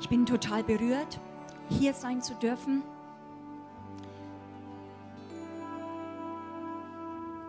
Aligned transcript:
Ich 0.00 0.08
bin 0.08 0.24
total 0.24 0.64
berührt, 0.64 1.20
hier 1.68 1.92
sein 1.92 2.22
zu 2.22 2.34
dürfen. 2.34 2.82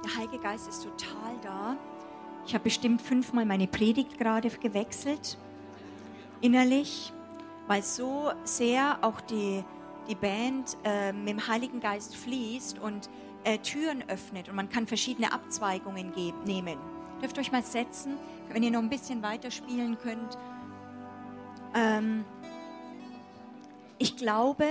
Der 0.03 0.17
Heilige 0.17 0.39
Geist 0.39 0.67
ist 0.67 0.83
total 0.83 1.37
da. 1.41 1.77
Ich 2.45 2.53
habe 2.53 2.65
bestimmt 2.65 3.01
fünfmal 3.01 3.45
meine 3.45 3.67
Predigt 3.67 4.17
gerade 4.17 4.49
gewechselt, 4.49 5.37
innerlich, 6.41 7.13
weil 7.67 7.83
so 7.83 8.31
sehr 8.43 8.97
auch 9.01 9.21
die, 9.21 9.63
die 10.09 10.15
Band 10.15 10.75
äh, 10.83 11.13
mit 11.13 11.29
dem 11.29 11.47
Heiligen 11.47 11.79
Geist 11.79 12.15
fließt 12.15 12.79
und 12.79 13.09
äh, 13.43 13.59
Türen 13.59 14.03
öffnet 14.09 14.49
und 14.49 14.55
man 14.55 14.69
kann 14.69 14.87
verschiedene 14.87 15.31
Abzweigungen 15.31 16.11
geben, 16.13 16.43
nehmen. 16.43 16.77
Dürft 17.21 17.37
euch 17.37 17.51
mal 17.51 17.63
setzen, 17.63 18.17
wenn 18.51 18.63
ihr 18.63 18.71
noch 18.71 18.81
ein 18.81 18.89
bisschen 18.89 19.21
weiterspielen 19.23 19.97
könnt. 19.99 20.37
Ähm, 21.73 22.25
ich 24.01 24.17
glaube, 24.17 24.65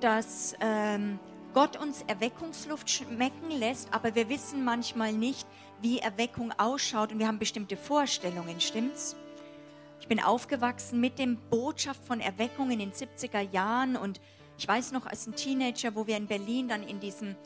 dass 0.00 0.54
ähm, 0.60 1.18
Gott 1.52 1.78
uns 1.78 2.02
Erweckungsluft 2.06 2.88
schmecken 2.88 3.50
lässt, 3.50 3.92
aber 3.92 4.14
wir 4.14 4.30
wissen 4.30 4.64
manchmal 4.64 5.12
nicht, 5.12 5.46
wie 5.82 5.98
Erweckung 5.98 6.52
ausschaut 6.56 7.12
und 7.12 7.18
wir 7.18 7.26
haben 7.26 7.38
bestimmte 7.38 7.76
Vorstellungen, 7.76 8.58
stimmt's? 8.60 9.14
Ich 10.00 10.08
bin 10.08 10.20
aufgewachsen 10.20 11.00
mit 11.00 11.18
dem 11.18 11.36
Botschaft 11.50 12.02
von 12.06 12.20
Erweckung 12.20 12.70
in 12.70 12.78
den 12.78 12.92
70er 12.92 13.40
Jahren 13.40 13.94
und 13.94 14.22
ich 14.56 14.66
weiß 14.66 14.92
noch 14.92 15.04
als 15.04 15.26
ein 15.26 15.36
Teenager, 15.36 15.94
wo 15.94 16.06
wir 16.06 16.16
in 16.16 16.26
Berlin 16.26 16.68
dann 16.68 16.82
in 16.82 16.98
diesem, 16.98 17.36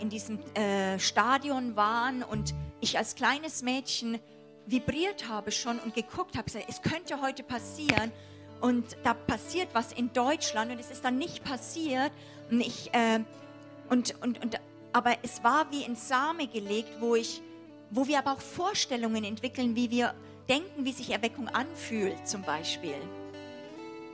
in 0.00 0.08
diesem 0.08 0.38
äh, 0.54 0.98
Stadion 0.98 1.76
waren 1.76 2.22
und 2.22 2.54
ich 2.80 2.96
als 2.96 3.14
kleines 3.14 3.60
Mädchen 3.62 4.18
vibriert 4.64 5.28
habe 5.28 5.52
schon 5.52 5.78
und 5.80 5.94
geguckt 5.94 6.38
habe, 6.38 6.50
es 6.66 6.80
könnte 6.80 7.20
heute 7.20 7.42
passieren 7.42 8.10
und 8.60 8.96
da 9.04 9.14
passiert 9.14 9.68
was 9.72 9.92
in 9.92 10.12
Deutschland 10.12 10.70
und 10.70 10.80
es 10.80 10.90
ist 10.90 11.04
dann 11.04 11.18
nicht 11.18 11.44
passiert 11.44 12.12
und 12.50 12.60
ich 12.60 12.90
äh, 12.92 13.20
und, 13.88 14.14
und, 14.22 14.42
und 14.42 14.60
aber 14.92 15.16
es 15.22 15.42
war 15.44 15.70
wie 15.70 15.84
in 15.84 15.96
Same 15.96 16.46
gelegt, 16.46 17.00
wo 17.00 17.14
ich 17.14 17.42
wo 17.90 18.06
wir 18.06 18.18
aber 18.18 18.32
auch 18.32 18.40
Vorstellungen 18.40 19.24
entwickeln, 19.24 19.74
wie 19.74 19.90
wir 19.90 20.14
denken, 20.48 20.84
wie 20.84 20.92
sich 20.92 21.10
Erweckung 21.10 21.48
anfühlt 21.48 22.26
zum 22.26 22.42
Beispiel. 22.42 22.94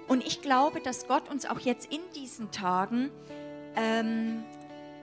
Und 0.09 0.27
ich 0.27 0.41
glaube, 0.41 0.81
dass 0.81 1.07
Gott 1.07 1.29
uns 1.31 1.47
auch 1.47 1.61
jetzt 1.61 1.93
in 1.93 2.01
diesen 2.15 2.51
Tagen 2.53 3.11
ähm, 3.75 4.45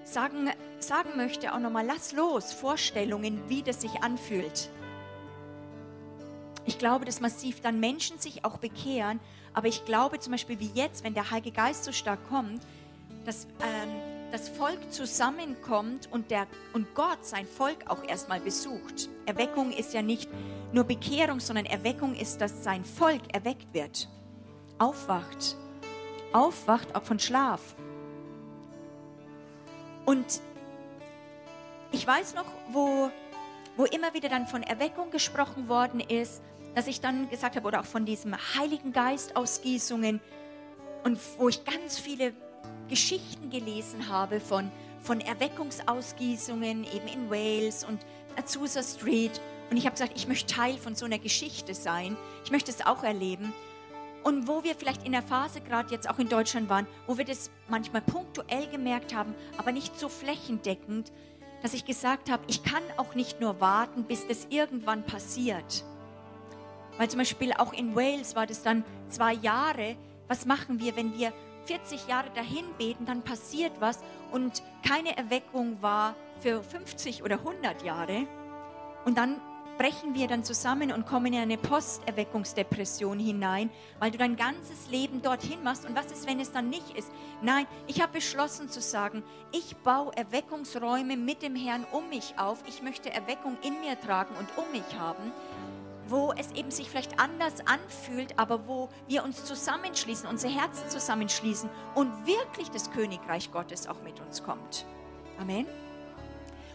sagen, 0.04 0.50
sagen 0.80 1.12
möchte, 1.18 1.54
auch 1.54 1.60
nochmal, 1.60 1.86
lass 1.86 2.14
los 2.14 2.54
Vorstellungen, 2.54 3.42
wie 3.48 3.62
das 3.62 3.82
sich 3.82 4.02
anfühlt. 4.02 4.70
Ich 6.66 6.78
glaube, 6.78 7.06
dass 7.06 7.20
massiv 7.20 7.62
dann 7.62 7.80
Menschen 7.80 8.20
sich 8.20 8.46
auch 8.46 8.58
bekehren, 8.58 9.20
aber 9.54 9.68
ich 9.68 9.86
glaube 9.86 10.20
zum 10.20 10.32
Beispiel 10.32 10.60
wie 10.60 10.72
jetzt, 10.74 11.04
wenn 11.04 11.14
der 11.14 11.30
Heilige 11.30 11.52
Geist 11.52 11.84
so 11.84 11.92
stark 11.92 12.20
kommt, 12.30 12.62
dass 13.26 13.46
ähm, 13.46 13.90
das 14.32 14.50
Volk 14.50 14.92
zusammenkommt 14.92 16.10
und, 16.12 16.32
der, 16.32 16.48
und 16.74 16.96
Gott 16.96 17.24
sein 17.24 17.46
Volk 17.46 17.88
auch 17.88 18.04
erstmal 18.04 18.40
besucht. 18.40 19.10
Erweckung 19.26 19.72
ist 19.72 19.94
ja 19.94 20.02
nicht 20.02 20.30
nur 20.72 20.86
Bekehrung, 20.86 21.40
sondern 21.40 21.66
Erweckung 21.66 22.16
ist, 22.16 22.42
dass 22.42 22.64
sein 22.64 22.84
Volk 22.84 23.22
erweckt 23.32 23.74
wird, 23.74 24.10
aufwacht, 24.80 25.56
aufwacht 26.34 26.96
auch 26.96 27.04
von 27.04 27.20
Schlaf. 27.20 27.76
Und 30.06 30.42
ich 31.92 32.06
weiß 32.06 32.34
noch, 32.34 32.48
wo, 32.72 33.12
wo 33.78 33.86
immer 33.86 34.14
wieder 34.16 34.30
dann 34.30 34.48
von 34.48 34.64
Erweckung 34.64 35.12
gesprochen 35.12 35.70
worden 35.70 36.00
ist, 36.00 36.42
dass 36.76 36.88
ich 36.88 37.02
dann 37.02 37.30
gesagt 37.30 37.56
habe, 37.56 37.68
oder 37.68 37.82
auch 37.82 37.86
von 37.86 38.06
diesem 38.06 38.36
Heiligen 38.56 38.94
Geist 38.94 39.36
Ausgießungen 39.36 40.20
und 41.04 41.20
wo 41.38 41.50
ich 41.50 41.64
ganz 41.66 42.00
viele 42.00 42.34
Geschichten 42.90 43.50
gelesen 43.50 44.10
habe 44.10 44.40
von, 44.40 44.72
von 45.02 45.22
Erweckungsausgießungen 45.22 46.84
eben 46.84 47.08
in 47.08 47.30
Wales 47.30 47.84
und 47.84 48.00
Azusa 48.38 48.84
Street. 48.84 49.40
Und 49.70 49.78
ich 49.78 49.86
habe 49.86 49.94
gesagt, 49.94 50.14
ich 50.16 50.28
möchte 50.28 50.54
Teil 50.54 50.78
von 50.78 50.96
so 50.96 51.06
einer 51.06 51.20
Geschichte 51.20 51.74
sein. 51.74 52.18
Ich 52.46 52.52
möchte 52.52 52.72
es 52.72 52.86
auch 52.86 53.04
erleben. 53.04 53.54
Und 54.24 54.48
wo 54.48 54.64
wir 54.64 54.76
vielleicht 54.76 55.06
in 55.06 55.12
der 55.12 55.22
Phase 55.22 55.60
gerade 55.60 55.92
jetzt 55.92 56.10
auch 56.10 56.18
in 56.18 56.30
Deutschland 56.30 56.70
waren, 56.70 56.88
wo 57.08 57.18
wir 57.18 57.26
das 57.26 57.52
manchmal 57.68 58.02
punktuell 58.02 58.68
gemerkt 58.68 59.14
haben, 59.14 59.36
aber 59.58 59.74
nicht 59.74 60.00
so 60.00 60.08
flächendeckend, 60.08 61.12
dass 61.62 61.74
ich 61.74 61.86
gesagt 61.86 62.30
habe, 62.30 62.44
ich 62.48 62.64
kann 62.64 62.84
auch 62.98 63.16
nicht 63.16 63.42
nur 63.42 63.60
warten, 63.60 64.04
bis 64.04 64.28
das 64.28 64.48
irgendwann 64.50 65.06
passiert. 65.06 65.84
Weil 66.98 67.10
zum 67.10 67.20
Beispiel 67.20 67.54
auch 67.54 67.74
in 67.74 67.96
Wales 67.96 68.36
war 68.36 68.46
das 68.46 68.62
dann 68.62 68.84
zwei 69.10 69.34
Jahre. 69.34 69.96
Was 70.28 70.46
machen 70.46 70.80
wir, 70.80 70.96
wenn 70.96 71.18
wir 71.18 71.34
40 71.66 72.08
Jahre 72.08 72.30
dahin 72.36 72.66
beten, 72.78 73.06
dann 73.06 73.22
passiert 73.22 73.72
was 73.80 74.00
und 74.32 74.64
keine 74.88 75.16
Erweckung 75.18 75.82
war 75.82 76.16
für 76.40 76.62
50 76.62 77.24
oder 77.24 77.36
100 77.40 77.84
Jahre. 77.84 78.28
Und 79.06 79.18
dann 79.18 79.40
brechen 79.78 80.14
wir 80.14 80.28
dann 80.28 80.44
zusammen 80.44 80.92
und 80.92 81.06
kommen 81.06 81.34
in 81.34 81.40
eine 81.40 81.58
Posterweckungsdepression 81.58 83.18
hinein, 83.18 83.72
weil 84.00 84.12
du 84.12 84.18
dein 84.18 84.36
ganzes 84.36 84.90
Leben 84.90 85.22
dorthin 85.22 85.64
machst. 85.64 85.86
Und 85.86 85.96
was 85.96 86.12
ist, 86.12 86.28
wenn 86.28 86.40
es 86.40 86.52
dann 86.52 86.70
nicht 86.70 86.96
ist? 86.96 87.10
Nein, 87.42 87.66
ich 87.88 88.02
habe 88.02 88.14
beschlossen 88.14 88.70
zu 88.70 88.82
sagen, 88.82 89.24
ich 89.52 89.76
baue 89.78 90.16
Erweckungsräume 90.16 91.18
mit 91.18 91.42
dem 91.42 91.56
Herrn 91.56 91.86
um 91.92 92.08
mich 92.10 92.36
auf. 92.38 92.60
Ich 92.68 92.84
möchte 92.84 93.12
Erweckung 93.12 93.58
in 93.64 93.80
mir 93.82 94.00
tragen 94.00 94.36
und 94.36 94.48
um 94.58 94.72
mich 94.72 95.00
haben 95.00 95.32
wo 96.08 96.34
es 96.38 96.52
eben 96.52 96.72
sich 96.72 96.90
vielleicht 96.90 97.20
anders 97.20 97.56
anfühlt, 97.66 98.38
aber 98.38 98.68
wo 98.68 98.90
wir 99.08 99.24
uns 99.24 99.46
zusammenschließen, 99.46 100.28
unsere 100.28 100.54
Herzen 100.54 100.90
zusammenschließen 100.90 101.70
und 101.96 102.26
wirklich 102.26 102.70
das 102.72 102.92
Königreich 102.92 103.52
Gottes 103.52 103.88
auch 103.88 104.02
mit 104.04 104.20
uns 104.20 104.44
kommt. 104.44 104.86
Amen. 105.40 105.66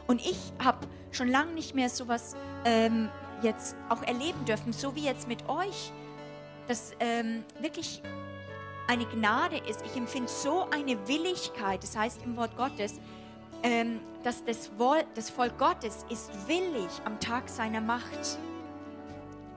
Und 0.07 0.21
ich 0.21 0.53
habe 0.65 0.87
schon 1.13 1.29
lange 1.29 1.53
nicht 1.53 1.75
mehr 1.75 1.91
sowas 1.91 2.35
ähm, 2.65 3.11
jetzt 3.43 3.77
auch 3.89 4.03
erleben 4.03 4.45
dürfen, 4.45 4.73
so 4.73 4.95
wie 4.95 5.05
jetzt 5.05 5.29
mit 5.29 5.49
euch, 5.49 5.93
dass 6.67 6.93
ähm, 7.01 7.45
wirklich 7.61 8.03
eine 8.89 9.05
Gnade 9.05 9.59
ist. 9.59 9.83
Ich 9.85 9.97
empfinde 9.97 10.31
so 10.31 10.67
eine 10.71 11.07
Willigkeit, 11.07 11.83
das 11.83 11.97
heißt 11.97 12.23
im 12.25 12.37
Wort 12.37 12.57
Gottes, 12.57 13.01
ähm, 13.63 14.01
dass 14.25 14.45
das, 14.45 14.71
das 15.15 15.31
Volk 15.31 15.59
Gottes 15.59 16.07
ist 16.09 16.31
willig 16.47 16.91
am 17.05 17.21
Tag 17.21 17.49
seiner 17.49 17.81
Macht 17.81 18.39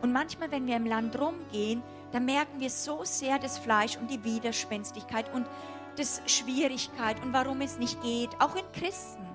und 0.01 0.12
manchmal, 0.12 0.51
wenn 0.51 0.67
wir 0.67 0.75
im 0.75 0.85
Land 0.85 1.19
rumgehen, 1.19 1.84
da 2.12 2.19
merken 2.19 2.59
wir 2.59 2.69
so 2.69 3.03
sehr 3.03 3.39
das 3.39 3.57
Fleisch 3.57 3.97
und 3.97 4.09
die 4.09 4.23
Widerspenstigkeit 4.23 5.34
und 5.34 5.45
das 5.97 6.22
Schwierigkeit 6.25 7.22
und 7.23 7.34
warum 7.34 7.62
es 7.62 7.78
nicht 7.78 8.01
geht, 8.01 8.29
auch 8.39 8.56
in 8.56 8.69
Christen. 8.73 9.25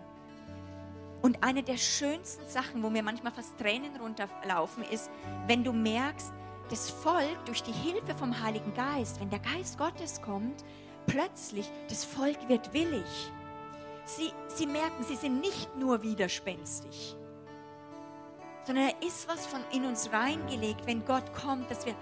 Und 1.23 1.43
eine 1.43 1.63
der 1.63 1.77
schönsten 1.77 2.47
Sachen, 2.49 2.83
wo 2.83 2.91
mir 2.91 3.03
manchmal 3.03 3.33
fast 3.33 3.59
Tränen 3.59 3.97
runterlaufen, 3.97 4.85
ist, 4.85 5.11
wenn 5.47 5.65
du 5.65 5.73
merkst, 5.73 6.33
das 6.69 6.91
Volk 6.91 7.45
durch 7.47 7.63
die 7.63 7.73
Hilfe 7.73 8.15
vom 8.17 8.43
Heiligen 8.43 8.75
Geist, 8.75 9.21
wenn 9.21 9.31
der 9.31 9.39
Geist 9.39 9.79
Gottes 9.79 10.21
kommt, 10.21 10.65
plötzlich, 11.07 11.71
das 11.89 12.05
Volk 12.05 12.49
wird 12.49 12.73
willig. 12.73 13.33
Sie, 14.05 14.33
sie 14.49 14.67
merken, 14.67 15.05
sie 15.05 15.17
sind 15.17 15.41
nicht 15.41 15.77
nur 15.77 16.03
widerspenstig 16.03 17.17
sondern 18.67 18.89
da 18.89 19.07
ist 19.07 19.29
was 19.29 19.47
von 19.47 19.61
in 19.73 19.85
uns 19.85 20.13
reingelegt, 20.13 20.87
wenn 20.87 21.05
Gott 21.05 21.33
kommt, 21.35 21.71
dass 21.71 21.87
wir 21.87 21.95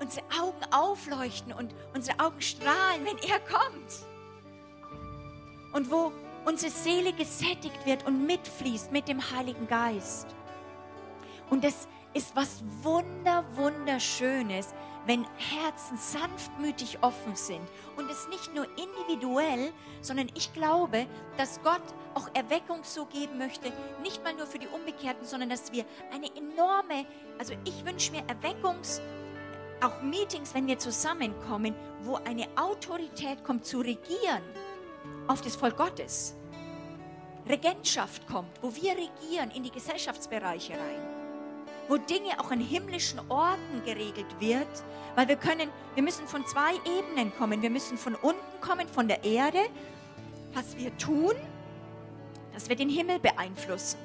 unsere 0.00 0.24
Augen 0.40 0.72
aufleuchten 0.72 1.52
und 1.52 1.74
unsere 1.94 2.18
Augen 2.18 2.40
strahlen, 2.40 3.04
wenn 3.04 3.18
er 3.18 3.38
kommt. 3.40 4.06
Und 5.72 5.90
wo 5.90 6.12
unsere 6.44 6.72
Seele 6.72 7.12
gesättigt 7.12 7.86
wird 7.86 8.06
und 8.06 8.26
mitfließt 8.26 8.90
mit 8.90 9.06
dem 9.06 9.30
Heiligen 9.30 9.68
Geist. 9.68 10.26
Und 11.50 11.62
das 11.62 11.86
ist 12.14 12.36
was 12.36 12.62
wunder, 12.82 13.44
wunderschönes, 13.54 14.74
wenn 15.06 15.26
Herzen 15.36 15.98
sanftmütig 15.98 16.98
offen 17.02 17.34
sind 17.34 17.62
und 17.96 18.10
es 18.10 18.28
nicht 18.28 18.54
nur 18.54 18.66
individuell, 18.78 19.72
sondern 20.00 20.28
ich 20.34 20.52
glaube, 20.52 21.06
dass 21.36 21.60
Gott 21.62 21.82
auch 22.14 22.28
Erweckung 22.34 22.80
so 22.82 23.06
geben 23.06 23.38
möchte, 23.38 23.72
nicht 24.02 24.22
mal 24.22 24.34
nur 24.34 24.46
für 24.46 24.58
die 24.58 24.68
Unbekehrten, 24.68 25.26
sondern 25.26 25.48
dass 25.48 25.72
wir 25.72 25.84
eine 26.12 26.28
enorme, 26.36 27.06
also 27.38 27.54
ich 27.64 27.84
wünsche 27.84 28.12
mir 28.12 28.22
Erweckungs, 28.28 29.00
auch 29.82 30.00
Meetings, 30.02 30.54
wenn 30.54 30.68
wir 30.68 30.78
zusammenkommen, 30.78 31.74
wo 32.02 32.16
eine 32.16 32.46
Autorität 32.56 33.42
kommt 33.42 33.66
zu 33.66 33.80
regieren 33.80 34.42
auf 35.26 35.40
das 35.40 35.56
Volk 35.56 35.76
Gottes. 35.76 36.36
Regentschaft 37.48 38.28
kommt, 38.28 38.62
wo 38.62 38.72
wir 38.76 38.92
regieren 38.92 39.50
in 39.50 39.64
die 39.64 39.72
Gesellschaftsbereiche 39.72 40.74
rein 40.74 41.21
wo 41.92 41.98
Dinge 41.98 42.40
auch 42.40 42.50
an 42.50 42.58
himmlischen 42.58 43.20
Orten 43.28 43.84
geregelt 43.84 44.40
wird, 44.40 44.66
weil 45.14 45.28
wir 45.28 45.36
können, 45.36 45.68
wir 45.94 46.02
müssen 46.02 46.26
von 46.26 46.46
zwei 46.46 46.72
Ebenen 46.86 47.36
kommen. 47.36 47.60
Wir 47.60 47.68
müssen 47.68 47.98
von 47.98 48.14
unten 48.14 48.60
kommen, 48.62 48.88
von 48.88 49.08
der 49.08 49.22
Erde, 49.24 49.58
was 50.54 50.74
wir 50.78 50.96
tun, 50.96 51.34
dass 52.54 52.70
wir 52.70 52.76
den 52.76 52.88
Himmel 52.88 53.18
beeinflussen. 53.18 53.98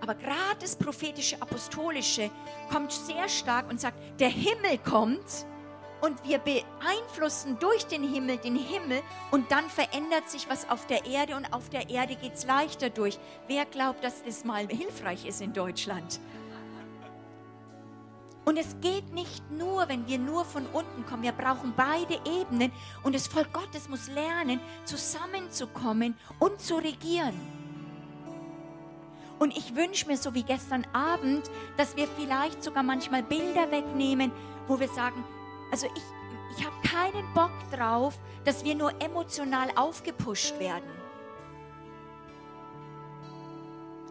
Aber 0.00 0.16
gerade 0.16 0.58
das 0.60 0.74
prophetische, 0.74 1.40
apostolische 1.40 2.28
kommt 2.72 2.90
sehr 2.90 3.28
stark 3.28 3.70
und 3.70 3.80
sagt, 3.80 3.96
der 4.18 4.30
Himmel 4.30 4.78
kommt 4.78 5.46
und 6.00 6.16
wir 6.24 6.38
beeinflussen 6.38 7.56
durch 7.60 7.86
den 7.86 8.02
Himmel 8.02 8.38
den 8.38 8.56
Himmel 8.56 9.00
und 9.30 9.48
dann 9.52 9.70
verändert 9.70 10.28
sich 10.28 10.50
was 10.50 10.68
auf 10.68 10.88
der 10.88 11.06
Erde 11.06 11.36
und 11.36 11.52
auf 11.52 11.68
der 11.68 11.88
Erde 11.88 12.16
geht 12.16 12.34
es 12.34 12.46
leichter 12.46 12.90
durch. 12.90 13.16
Wer 13.46 13.64
glaubt, 13.64 14.02
dass 14.02 14.24
das 14.24 14.44
mal 14.44 14.66
hilfreich 14.66 15.24
ist 15.24 15.40
in 15.40 15.52
Deutschland? 15.52 16.18
Und 18.48 18.56
es 18.56 18.80
geht 18.80 19.12
nicht 19.12 19.50
nur, 19.50 19.90
wenn 19.90 20.08
wir 20.08 20.16
nur 20.16 20.42
von 20.42 20.64
unten 20.72 21.04
kommen. 21.04 21.22
Wir 21.22 21.32
brauchen 21.32 21.74
beide 21.76 22.14
Ebenen. 22.24 22.72
Und 23.02 23.14
das 23.14 23.26
Volk 23.26 23.52
Gottes 23.52 23.90
muss 23.90 24.08
lernen, 24.08 24.58
zusammenzukommen 24.86 26.16
und 26.38 26.58
zu 26.58 26.76
regieren. 26.76 27.38
Und 29.38 29.54
ich 29.54 29.76
wünsche 29.76 30.06
mir, 30.06 30.16
so 30.16 30.32
wie 30.32 30.44
gestern 30.44 30.86
Abend, 30.94 31.42
dass 31.76 31.94
wir 31.94 32.08
vielleicht 32.08 32.64
sogar 32.64 32.82
manchmal 32.82 33.22
Bilder 33.22 33.70
wegnehmen, 33.70 34.32
wo 34.66 34.80
wir 34.80 34.88
sagen, 34.88 35.22
also 35.70 35.86
ich, 35.94 36.56
ich 36.56 36.64
habe 36.64 36.76
keinen 36.88 37.34
Bock 37.34 37.52
drauf, 37.70 38.18
dass 38.46 38.64
wir 38.64 38.74
nur 38.74 38.98
emotional 39.02 39.68
aufgepusht 39.76 40.58
werden. 40.58 40.88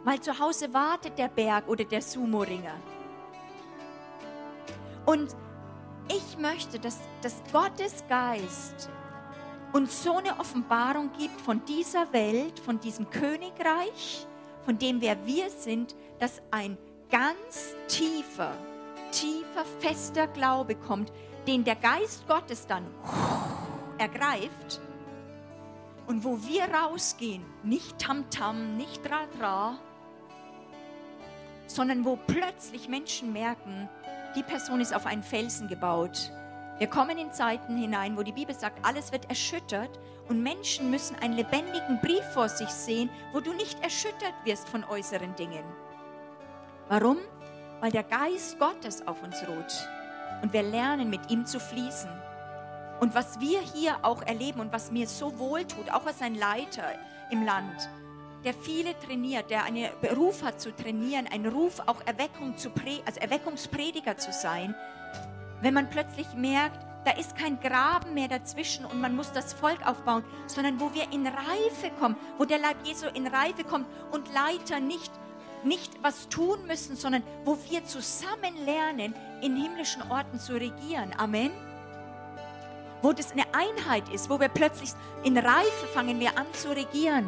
Weil 0.03 0.19
zu 0.19 0.37
Hause 0.37 0.71
wartet 0.75 1.17
der 1.17 1.27
Berg 1.27 1.67
oder 1.67 1.85
der 1.85 2.03
Sumo-Ringer. 2.03 2.75
Und 5.07 5.37
ich 6.09 6.37
möchte, 6.37 6.79
dass, 6.79 6.99
dass 7.21 7.41
Gottes 7.53 8.03
Geist 8.09 8.89
uns 9.71 10.03
so 10.03 10.17
eine 10.17 10.37
Offenbarung 10.37 11.11
gibt 11.17 11.39
von 11.39 11.63
dieser 11.63 12.11
Welt, 12.11 12.59
von 12.59 12.77
diesem 12.81 13.09
Königreich, 13.09 14.27
von 14.65 14.77
dem 14.77 14.99
wer 14.99 15.25
wir 15.25 15.49
sind, 15.49 15.95
dass 16.19 16.41
ein 16.51 16.77
ganz 17.09 17.73
tiefer, 17.87 18.51
tiefer, 19.11 19.63
fester 19.79 20.27
Glaube 20.27 20.75
kommt, 20.75 21.13
den 21.47 21.63
der 21.63 21.75
Geist 21.75 22.27
Gottes 22.27 22.67
dann 22.67 22.85
ergreift 23.97 24.81
und 26.07 26.25
wo 26.25 26.37
wir 26.45 26.65
rausgehen, 26.65 27.45
nicht 27.63 27.97
Tamtam, 27.97 28.75
nicht 28.75 29.09
Radra, 29.09 29.77
sondern 31.67 32.03
wo 32.03 32.17
plötzlich 32.27 32.89
Menschen 32.89 33.31
merken, 33.31 33.87
die 34.37 34.43
Person 34.43 34.79
ist 34.81 34.93
auf 34.93 35.07
einen 35.07 35.23
Felsen 35.23 35.67
gebaut. 35.67 36.31
Wir 36.77 36.85
kommen 36.85 37.17
in 37.17 37.31
Zeiten 37.31 37.75
hinein, 37.75 38.15
wo 38.15 38.21
die 38.21 38.31
Bibel 38.31 38.53
sagt, 38.53 38.85
alles 38.85 39.11
wird 39.11 39.27
erschüttert 39.29 39.89
und 40.29 40.43
Menschen 40.43 40.91
müssen 40.91 41.15
einen 41.15 41.33
lebendigen 41.33 41.99
Brief 42.01 42.23
vor 42.33 42.47
sich 42.47 42.69
sehen, 42.69 43.09
wo 43.33 43.39
du 43.39 43.51
nicht 43.53 43.81
erschüttert 43.83 44.35
wirst 44.43 44.69
von 44.69 44.83
äußeren 44.83 45.33
Dingen. 45.35 45.63
Warum? 46.87 47.17
Weil 47.81 47.91
der 47.91 48.03
Geist 48.03 48.59
Gottes 48.59 49.07
auf 49.07 49.23
uns 49.23 49.41
ruht 49.47 49.89
und 50.43 50.53
wir 50.53 50.61
lernen, 50.61 51.09
mit 51.09 51.31
ihm 51.31 51.47
zu 51.47 51.59
fließen. 51.59 52.11
Und 52.99 53.15
was 53.15 53.39
wir 53.39 53.59
hier 53.59 53.97
auch 54.03 54.21
erleben 54.21 54.59
und 54.59 54.71
was 54.71 54.91
mir 54.91 55.07
so 55.07 55.39
wohl 55.39 55.65
tut, 55.65 55.91
auch 55.91 56.05
als 56.05 56.21
ein 56.21 56.35
Leiter 56.35 56.93
im 57.31 57.43
Land, 57.43 57.89
der 58.47 58.53
viele 58.53 58.97
trainiert, 58.99 59.49
der 59.49 59.65
einen 59.65 59.89
Beruf 59.99 60.41
hat 60.41 60.61
zu 60.61 60.73
trainieren, 60.73 61.27
einen 61.27 61.47
Ruf 61.47 61.81
auch 61.85 61.99
Erweckung 62.05 62.55
zu 62.55 62.69
also 63.05 63.19
Erweckungsprediger 63.19 64.15
zu 64.15 64.31
sein, 64.31 64.73
wenn 65.61 65.73
man 65.73 65.89
plötzlich 65.89 66.27
merkt, 66.33 66.79
da 67.03 67.11
ist 67.11 67.35
kein 67.35 67.59
Graben 67.59 68.13
mehr 68.13 68.29
dazwischen 68.29 68.85
und 68.85 69.01
man 69.01 69.17
muss 69.17 69.33
das 69.33 69.51
Volk 69.51 69.85
aufbauen, 69.85 70.23
sondern 70.45 70.79
wo 70.79 70.93
wir 70.93 71.11
in 71.11 71.27
Reife 71.27 71.91
kommen, 71.99 72.15
wo 72.37 72.45
der 72.45 72.59
Leib 72.59 72.77
Jesu 72.85 73.07
in 73.13 73.27
Reife 73.27 73.65
kommt 73.65 73.85
und 74.11 74.33
Leiter 74.33 74.79
nicht 74.79 75.11
nicht 75.65 75.91
was 76.01 76.29
tun 76.29 76.65
müssen, 76.67 76.95
sondern 76.95 77.23
wo 77.43 77.57
wir 77.69 77.83
zusammen 77.83 78.55
lernen, 78.63 79.13
in 79.41 79.57
himmlischen 79.57 80.03
Orten 80.09 80.39
zu 80.39 80.53
regieren. 80.53 81.13
Amen. 81.17 81.51
Wo 83.01 83.11
das 83.11 83.33
eine 83.33 83.43
Einheit 83.53 84.07
ist, 84.13 84.29
wo 84.29 84.39
wir 84.39 84.47
plötzlich 84.47 84.91
in 85.25 85.37
Reife 85.37 85.87
fangen 85.93 86.21
wir 86.21 86.37
an 86.37 86.45
zu 86.53 86.69
regieren. 86.69 87.25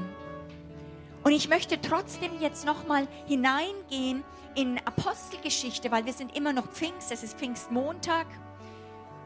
Und 1.23 1.31
ich 1.33 1.49
möchte 1.49 1.81
trotzdem 1.81 2.31
jetzt 2.39 2.65
nochmal 2.65 3.07
hineingehen 3.27 4.23
in 4.55 4.79
Apostelgeschichte, 4.85 5.91
weil 5.91 6.05
wir 6.05 6.13
sind 6.13 6.35
immer 6.35 6.53
noch 6.53 6.67
Pfingst, 6.67 7.11
es 7.11 7.23
ist 7.23 7.37
Pfingstmontag. 7.37 8.27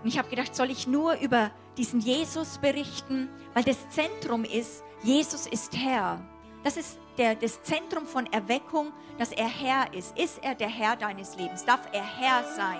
Und 0.04 0.10
ich 0.10 0.18
habe 0.18 0.30
gedacht, 0.30 0.56
soll 0.56 0.70
ich 0.70 0.88
nur 0.88 1.16
über 1.16 1.52
diesen 1.78 2.00
Jesus 2.00 2.58
berichten, 2.58 3.30
weil 3.54 3.64
das 3.64 3.90
Zentrum 3.90 4.44
ist, 4.44 4.84
Jesus 5.04 5.48
ist 5.48 5.76
Herr. 5.78 6.20
Das 6.64 6.78
ist 6.78 7.00
der, 7.18 7.36
das 7.36 7.62
Zentrum 7.64 8.06
von 8.06 8.32
Erweckung, 8.32 8.92
dass 9.18 9.32
er 9.32 9.48
Herr 9.48 9.94
ist. 9.94 10.18
Ist 10.18 10.44
er 10.44 10.56
der 10.56 10.70
Herr 10.70 10.96
deines 10.96 11.36
Lebens? 11.36 11.66
Darf 11.66 11.88
er 11.92 12.04
Herr 12.04 12.44
sein? 12.56 12.80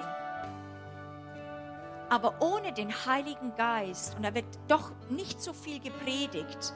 Aber 2.10 2.36
ohne 2.42 2.74
den 2.74 2.92
Heiligen 3.06 3.56
Geist, 3.56 4.16
und 4.16 4.24
da 4.24 4.34
wird 4.34 4.46
doch 4.68 4.92
nicht 5.10 5.42
so 5.42 5.54
viel 5.54 5.80
gepredigt, 5.80 6.74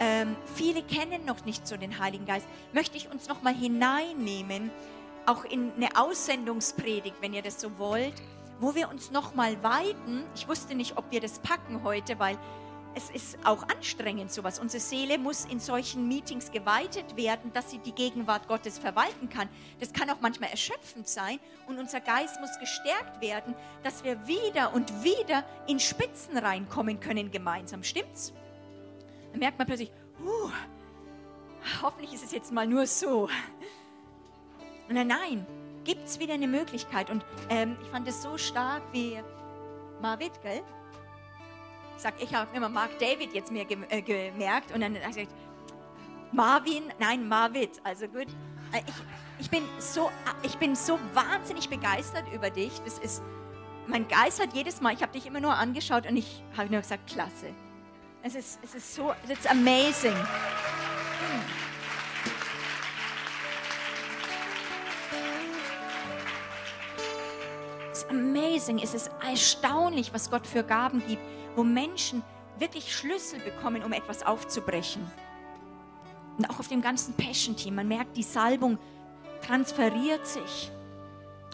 ähm, 0.00 0.36
viele 0.54 0.82
kennen 0.82 1.24
noch 1.24 1.44
nicht 1.44 1.66
so 1.66 1.76
den 1.76 1.98
Heiligen 1.98 2.26
Geist, 2.26 2.46
möchte 2.72 2.96
ich 2.96 3.10
uns 3.10 3.28
nochmal 3.28 3.54
hineinnehmen, 3.54 4.70
auch 5.26 5.44
in 5.44 5.72
eine 5.76 5.88
Aussendungspredigt, 5.96 7.16
wenn 7.20 7.34
ihr 7.34 7.42
das 7.42 7.60
so 7.60 7.78
wollt, 7.78 8.14
wo 8.60 8.74
wir 8.74 8.88
uns 8.88 9.10
nochmal 9.10 9.62
weiten. 9.62 10.24
Ich 10.34 10.48
wusste 10.48 10.74
nicht, 10.74 10.96
ob 10.96 11.10
wir 11.10 11.20
das 11.20 11.38
packen 11.40 11.82
heute, 11.82 12.18
weil 12.18 12.38
es 12.94 13.10
ist 13.10 13.38
auch 13.44 13.62
anstrengend 13.68 14.32
sowas. 14.32 14.58
Unsere 14.58 14.80
Seele 14.80 15.18
muss 15.18 15.44
in 15.44 15.60
solchen 15.60 16.08
Meetings 16.08 16.50
geweitet 16.50 17.16
werden, 17.16 17.52
dass 17.52 17.70
sie 17.70 17.78
die 17.78 17.92
Gegenwart 17.92 18.48
Gottes 18.48 18.78
verwalten 18.78 19.28
kann. 19.28 19.50
Das 19.80 19.92
kann 19.92 20.08
auch 20.08 20.20
manchmal 20.22 20.48
erschöpfend 20.50 21.06
sein 21.06 21.38
und 21.66 21.78
unser 21.78 22.00
Geist 22.00 22.40
muss 22.40 22.58
gestärkt 22.58 23.20
werden, 23.20 23.54
dass 23.82 24.02
wir 24.02 24.26
wieder 24.26 24.72
und 24.72 25.04
wieder 25.04 25.44
in 25.66 25.78
Spitzen 25.78 26.38
reinkommen 26.38 26.98
können 26.98 27.30
gemeinsam. 27.30 27.82
Stimmt's? 27.82 28.32
Dann 29.36 29.40
merkt 29.40 29.58
man 29.58 29.66
plötzlich, 29.66 29.92
uh, 30.24 30.50
hoffentlich 31.82 32.14
ist 32.14 32.24
es 32.24 32.32
jetzt 32.32 32.52
mal 32.52 32.66
nur 32.66 32.86
so. 32.86 33.28
Und 34.88 34.94
nein, 34.94 35.08
nein, 35.08 35.46
gibt 35.84 36.06
es 36.06 36.18
wieder 36.18 36.32
eine 36.32 36.48
Möglichkeit. 36.48 37.10
Und 37.10 37.22
ähm, 37.50 37.76
ich 37.82 37.88
fand 37.88 38.08
es 38.08 38.22
so 38.22 38.38
stark 38.38 38.80
wie 38.92 39.20
Marvit, 40.00 40.40
gell? 40.42 40.62
Ich 41.96 42.02
sage, 42.02 42.16
ich 42.20 42.34
habe 42.34 42.56
immer 42.56 42.70
Mark 42.70 42.98
David 42.98 43.34
jetzt 43.34 43.52
mir 43.52 43.66
äh, 43.90 44.00
gemerkt 44.00 44.72
und 44.72 44.80
dann 44.80 44.94
habe 44.94 45.10
ich 45.10 45.16
gesagt, 45.16 45.34
Marvin, 46.32 46.84
nein, 46.98 47.28
Marvit, 47.28 47.78
also 47.84 48.08
gut. 48.08 48.28
Äh, 48.72 48.80
ich, 48.86 48.94
ich, 49.40 49.50
bin 49.50 49.64
so, 49.78 50.10
ich 50.44 50.56
bin 50.56 50.74
so 50.74 50.98
wahnsinnig 51.12 51.68
begeistert 51.68 52.24
über 52.32 52.48
dich. 52.48 52.72
Das 52.86 52.98
ist, 53.00 53.22
mein 53.86 54.08
Geist 54.08 54.40
hat 54.40 54.54
jedes 54.54 54.80
Mal, 54.80 54.94
ich 54.94 55.02
habe 55.02 55.12
dich 55.12 55.26
immer 55.26 55.40
nur 55.40 55.54
angeschaut 55.54 56.06
und 56.08 56.16
ich 56.16 56.42
habe 56.56 56.70
nur 56.70 56.80
gesagt, 56.80 57.06
klasse. 57.06 57.54
Es 58.26 58.34
ist, 58.34 58.58
es 58.64 58.74
ist 58.74 58.92
so, 58.96 59.14
it's 59.28 59.46
amazing. 59.46 60.16
Es 67.92 67.98
ist 68.02 68.10
amazing, 68.10 68.80
es 68.80 68.94
ist 68.94 69.10
erstaunlich, 69.24 70.12
was 70.12 70.28
Gott 70.28 70.44
für 70.44 70.64
Gaben 70.64 71.06
gibt 71.06 71.22
wo 71.54 71.62
Menschen 71.62 72.24
wirklich 72.58 72.94
Schlüssel 72.94 73.38
bekommen, 73.38 73.84
um 73.84 73.92
etwas 73.92 74.26
aufzubrechen. 74.26 75.08
Und 76.36 76.50
auch 76.50 76.58
auf 76.58 76.66
dem 76.66 76.82
ganzen 76.82 77.14
Passion-Team, 77.14 77.76
man 77.76 77.86
merkt, 77.86 78.16
die 78.16 78.24
Salbung 78.24 78.76
transferiert 79.40 80.26
sich 80.26 80.72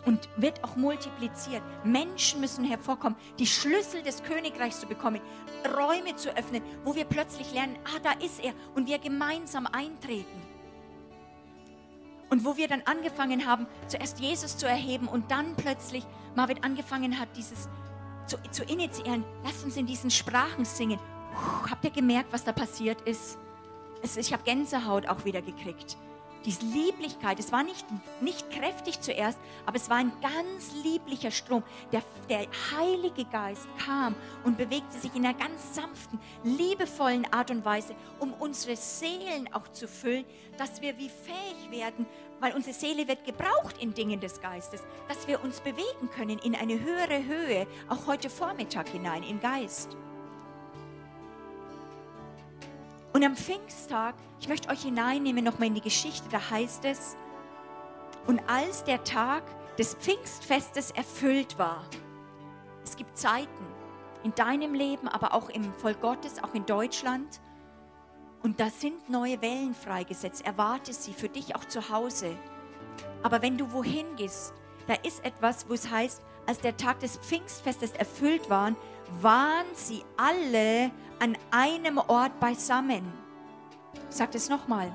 und 0.05 0.29
wird 0.37 0.63
auch 0.65 0.77
multipliziert. 0.77 1.63
Menschen 1.85 2.41
müssen 2.41 2.65
hervorkommen, 2.65 3.17
die 3.39 3.47
Schlüssel 3.47 4.03
des 4.03 4.23
Königreichs 4.23 4.81
zu 4.81 4.87
bekommen, 4.87 5.21
Räume 5.77 6.17
zu 6.17 6.37
öffnen, 6.37 6.63
wo 6.85 6.95
wir 6.95 7.05
plötzlich 7.05 7.53
lernen, 7.53 7.77
ah, 7.85 8.01
da 8.03 8.13
ist 8.25 8.43
er 8.43 8.53
und 8.75 8.87
wir 8.87 8.99
gemeinsam 8.99 9.67
eintreten. 9.67 10.43
Und 12.31 12.45
wo 12.45 12.57
wir 12.57 12.67
dann 12.67 12.83
angefangen 12.87 13.47
haben, 13.47 13.67
zuerst 13.89 14.19
Jesus 14.19 14.57
zu 14.57 14.67
erheben 14.67 15.07
und 15.07 15.31
dann 15.31 15.55
plötzlich 15.55 16.05
Marvin 16.35 16.65
angefangen 16.65 17.21
hat, 17.21 17.29
dieses 17.37 17.69
zu, 18.27 18.37
zu 18.51 18.65
initiieren. 18.65 19.25
Lasst 19.45 19.65
uns 19.65 19.77
in 19.77 19.87
diesen 19.87 20.11
Sprachen 20.11 20.65
singen. 20.65 20.99
Puh, 21.35 21.71
habt 21.71 21.85
ihr 21.85 21.91
gemerkt, 21.91 22.33
was 22.33 22.45
da 22.45 22.53
passiert 22.53 23.01
ist? 23.03 23.39
Es, 24.03 24.17
ich 24.17 24.33
habe 24.33 24.43
Gänsehaut 24.45 25.07
auch 25.09 25.25
wieder 25.25 25.43
gekriegt. 25.43 25.97
Diese 26.45 26.65
Lieblichkeit, 26.65 27.39
es 27.39 27.53
war 27.53 27.63
nicht, 27.63 27.87
nicht 28.21 28.51
kräftig 28.51 29.01
zuerst, 29.01 29.39
aber 29.65 29.77
es 29.77 29.89
war 29.89 29.99
ein 29.99 30.13
ganz 30.21 30.73
lieblicher 30.83 31.31
Strom. 31.31 31.63
Der, 31.93 32.03
der 32.29 32.47
Heilige 32.77 33.25
Geist 33.27 33.67
kam 33.79 34.15
und 34.45 34.59
bewegte 34.59 34.99
sich 34.99 35.15
in 35.15 35.25
einer 35.25 35.39
ganz 35.39 35.75
sanften, 35.75 36.19
liebevollen 36.43 37.33
Art 37.33 37.51
und 37.51 37.65
Weise, 37.65 37.95
um 38.19 38.33
unsere 38.35 38.77
Seelen 38.77 39.53
auch 39.53 39.69
zu 39.69 39.87
füllen, 39.87 40.25
dass 40.59 40.83
wir 40.83 40.99
wie 40.99 41.11
fähig 41.11 41.71
werden, 41.71 42.07
weil 42.41 42.55
unsere 42.55 42.75
Seele 42.75 43.07
wird 43.07 43.25
gebraucht 43.25 43.77
in 43.81 43.95
Dingen 43.95 44.19
des 44.19 44.41
Geistes, 44.41 44.83
dass 45.09 45.29
wir 45.29 45.43
uns 45.45 45.61
bewegen 45.61 46.11
können 46.15 46.39
in 46.41 46.57
eine 46.57 46.81
höhere 46.81 47.25
Höhe, 47.25 47.67
auch 47.89 48.07
heute 48.09 48.29
Vormittag 48.29 48.89
hinein, 48.89 49.23
im 49.23 49.41
Geist. 49.41 49.97
Und 53.13 53.25
am 53.25 53.37
Pfingsttag, 53.37 54.15
ich 54.41 54.49
möchte 54.49 54.69
euch 54.71 54.83
hineinnehmen 54.83 55.45
nochmal 55.45 55.69
in 55.69 55.75
die 55.75 55.81
Geschichte, 55.81 56.29
da 56.31 56.51
heißt 56.51 56.85
es, 56.85 57.17
Und 58.27 58.41
als 58.49 58.85
der 58.85 59.03
Tag 59.05 59.43
des 59.77 59.95
Pfingstfestes 59.95 60.93
erfüllt 60.93 61.59
war, 61.59 61.85
es 62.85 62.97
gibt 62.97 63.19
Zeiten 63.19 63.67
in 64.23 64.35
deinem 64.35 64.75
Leben, 64.75 65.09
aber 65.09 65.35
auch 65.35 65.49
im 65.51 65.75
Volk 65.75 66.01
Gottes, 66.01 66.43
auch 66.43 66.55
in 66.55 66.65
Deutschland, 66.67 67.41
und 68.43 68.59
da 68.59 68.71
sind 68.71 69.09
neue 69.09 69.41
Wellen 69.41 69.75
freigesetzt. 69.75 70.45
Erwarte 70.45 70.93
sie 70.93 71.13
für 71.13 71.29
dich 71.29 71.55
auch 71.55 71.65
zu 71.65 71.91
Hause. 71.91 72.37
Aber 73.23 73.41
wenn 73.41 73.57
du 73.57 73.73
wohin 73.73 74.17
gehst, 74.17 74.53
da 74.87 74.95
ist 75.03 75.25
etwas, 75.25 75.69
wo 75.69 75.75
es 75.75 75.91
heißt, 75.91 76.23
als 76.47 76.61
der 76.61 76.77
Tag 76.77 77.01
des 77.01 77.17
Pfingstfestes 77.19 77.93
erfüllt 77.93 78.51
war, 78.51 78.75
waren 79.21 79.67
sie 79.75 80.05
alle 80.17 80.91
an 81.21 81.37
einem 81.51 81.99
Ort 81.99 82.39
beisammen. 82.41 83.13
Ich 84.11 84.17
sage 84.17 84.33
das 84.33 84.49
nochmal. 84.49 84.93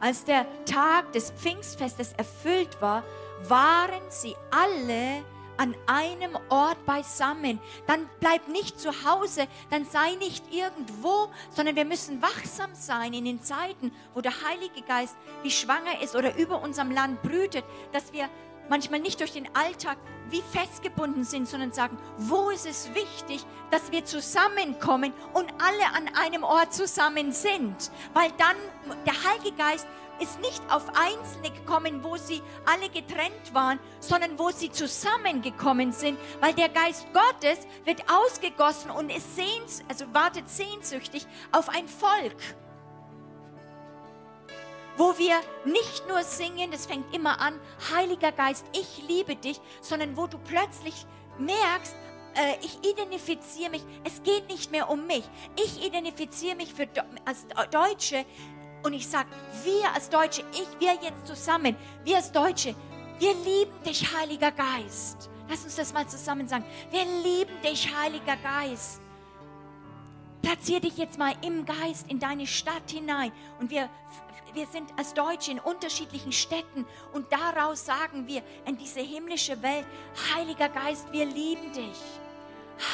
Als 0.00 0.24
der 0.24 0.46
Tag 0.66 1.12
des 1.12 1.30
Pfingstfestes 1.30 2.12
erfüllt 2.12 2.80
war, 2.82 3.02
waren 3.48 4.02
sie 4.10 4.34
alle 4.50 5.24
an 5.56 5.74
einem 5.86 6.36
Ort 6.48 6.84
beisammen. 6.86 7.60
Dann 7.86 8.08
bleib 8.20 8.48
nicht 8.48 8.80
zu 8.80 8.90
Hause, 9.04 9.46
dann 9.70 9.84
sei 9.84 10.14
nicht 10.16 10.52
irgendwo, 10.52 11.28
sondern 11.50 11.76
wir 11.76 11.84
müssen 11.84 12.22
wachsam 12.22 12.70
sein 12.74 13.12
in 13.12 13.24
den 13.24 13.42
Zeiten, 13.42 13.92
wo 14.14 14.20
der 14.20 14.32
Heilige 14.46 14.82
Geist 14.82 15.16
wie 15.42 15.50
schwanger 15.50 16.00
ist 16.02 16.16
oder 16.16 16.36
über 16.36 16.62
unserem 16.62 16.90
Land 16.90 17.22
brütet, 17.22 17.64
dass 17.92 18.12
wir 18.12 18.28
manchmal 18.68 19.00
nicht 19.00 19.20
durch 19.20 19.32
den 19.32 19.48
Alltag 19.54 19.98
wie 20.30 20.42
festgebunden 20.42 21.24
sind, 21.24 21.48
sondern 21.48 21.72
sagen, 21.72 21.98
wo 22.16 22.50
ist 22.50 22.66
es 22.66 22.90
wichtig, 22.94 23.44
dass 23.70 23.92
wir 23.92 24.04
zusammenkommen 24.04 25.12
und 25.34 25.52
alle 25.58 25.86
an 25.94 26.14
einem 26.14 26.44
Ort 26.44 26.72
zusammen 26.72 27.32
sind. 27.32 27.90
Weil 28.14 28.30
dann 28.38 28.56
der 29.06 29.30
Heilige 29.30 29.56
Geist 29.56 29.86
ist 30.20 30.40
nicht 30.40 30.62
auf 30.70 30.84
Einzelne 30.96 31.50
gekommen, 31.50 32.02
wo 32.02 32.16
sie 32.16 32.42
alle 32.66 32.88
getrennt 32.88 33.52
waren, 33.52 33.78
sondern 34.00 34.38
wo 34.38 34.50
sie 34.50 34.70
zusammengekommen 34.70 35.92
sind, 35.92 36.18
weil 36.40 36.54
der 36.54 36.68
Geist 36.68 37.06
Gottes 37.12 37.66
wird 37.84 38.02
ausgegossen 38.10 38.90
und 38.90 39.10
ist 39.10 39.36
sehns, 39.36 39.82
also 39.88 40.04
wartet 40.12 40.48
sehnsüchtig 40.48 41.26
auf 41.52 41.68
ein 41.68 41.88
Volk 41.88 42.36
wo 44.96 45.18
wir 45.18 45.40
nicht 45.64 46.06
nur 46.08 46.22
singen, 46.22 46.70
das 46.70 46.86
fängt 46.86 47.14
immer 47.14 47.40
an, 47.40 47.58
Heiliger 47.92 48.32
Geist, 48.32 48.64
ich 48.72 49.02
liebe 49.08 49.36
dich, 49.36 49.60
sondern 49.80 50.16
wo 50.16 50.26
du 50.26 50.38
plötzlich 50.38 50.94
merkst, 51.38 51.96
äh, 52.34 52.56
ich 52.62 52.78
identifiziere 52.88 53.70
mich, 53.70 53.84
es 54.04 54.22
geht 54.22 54.48
nicht 54.48 54.70
mehr 54.70 54.90
um 54.90 55.06
mich. 55.06 55.24
Ich 55.56 55.84
identifiziere 55.84 56.56
mich 56.56 56.74
für, 56.74 56.88
als 57.24 57.46
Deutsche 57.70 58.24
und 58.84 58.92
ich 58.92 59.08
sage, 59.08 59.28
wir 59.64 59.92
als 59.92 60.08
Deutsche, 60.08 60.44
ich, 60.52 60.68
wir 60.78 60.94
jetzt 60.94 61.26
zusammen, 61.26 61.74
wir 62.04 62.16
als 62.16 62.30
Deutsche, 62.30 62.74
wir 63.18 63.34
lieben 63.34 63.82
dich, 63.84 64.14
Heiliger 64.14 64.52
Geist. 64.52 65.30
Lass 65.48 65.64
uns 65.64 65.76
das 65.76 65.92
mal 65.92 66.06
zusammen 66.06 66.46
sagen. 66.48 66.64
Wir 66.90 67.04
lieben 67.04 67.60
dich, 67.62 67.92
Heiliger 67.94 68.36
Geist. 68.36 69.00
Platzier 70.42 70.80
dich 70.80 70.96
jetzt 70.98 71.18
mal 71.18 71.32
im 71.42 71.64
Geist 71.64 72.10
in 72.10 72.18
deine 72.18 72.46
Stadt 72.46 72.90
hinein 72.90 73.32
und 73.58 73.70
wir 73.70 73.88
wir 74.54 74.66
sind 74.66 74.92
als 74.96 75.12
Deutsche 75.14 75.50
in 75.50 75.58
unterschiedlichen 75.58 76.30
Städten 76.30 76.86
und 77.12 77.26
daraus 77.32 77.84
sagen 77.84 78.28
wir 78.28 78.40
in 78.66 78.76
diese 78.76 79.00
himmlische 79.00 79.60
Welt, 79.62 79.84
Heiliger 80.32 80.68
Geist, 80.68 81.10
wir 81.10 81.26
lieben 81.26 81.72
dich. 81.72 81.98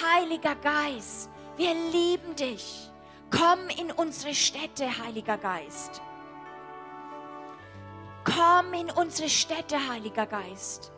Heiliger 0.02 0.54
Geist, 0.54 1.28
wir 1.58 1.74
lieben 1.74 2.34
dich. 2.34 2.89
Komm 3.30 3.68
in 3.78 3.92
unsere 3.92 4.34
Städte, 4.34 4.86
Heiliger 4.98 5.38
Geist. 5.38 6.02
Komm 8.24 8.74
in 8.74 8.90
unsere 8.90 9.28
Städte, 9.28 9.76
Heiliger 9.88 10.26
Geist. 10.26 10.92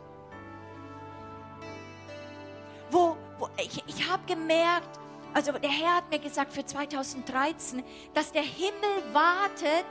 Wo, 2.89 3.15
wo 3.37 3.49
ich, 3.57 3.83
ich 3.87 4.09
habe 4.09 4.23
gemerkt, 4.25 4.99
also 5.33 5.51
der 5.51 5.69
Herr 5.69 5.97
hat 5.97 6.09
mir 6.09 6.19
gesagt 6.19 6.53
für 6.53 6.65
2013, 6.65 7.83
dass 8.13 8.31
der 8.31 8.43
Himmel 8.43 9.13
wartet, 9.13 9.85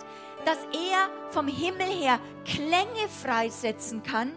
dass 0.44 0.58
er 0.72 1.08
vom 1.30 1.48
Himmel 1.48 1.86
her 1.86 2.18
Klänge 2.44 3.08
freisetzen 3.22 4.02
kann, 4.02 4.32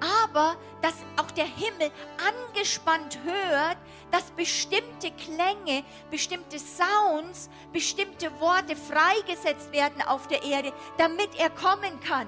aber 0.00 0.56
dass 0.82 0.94
auch 1.16 1.30
der 1.30 1.44
Himmel 1.44 1.90
angespannt 2.18 3.18
hört, 3.24 3.76
dass 4.10 4.30
bestimmte 4.32 5.10
Klänge, 5.12 5.84
bestimmte 6.10 6.58
Sounds, 6.58 7.50
bestimmte 7.72 8.30
Worte 8.40 8.76
freigesetzt 8.76 9.72
werden 9.72 10.02
auf 10.02 10.26
der 10.28 10.42
Erde, 10.42 10.72
damit 10.98 11.30
er 11.38 11.50
kommen 11.50 12.00
kann. 12.00 12.26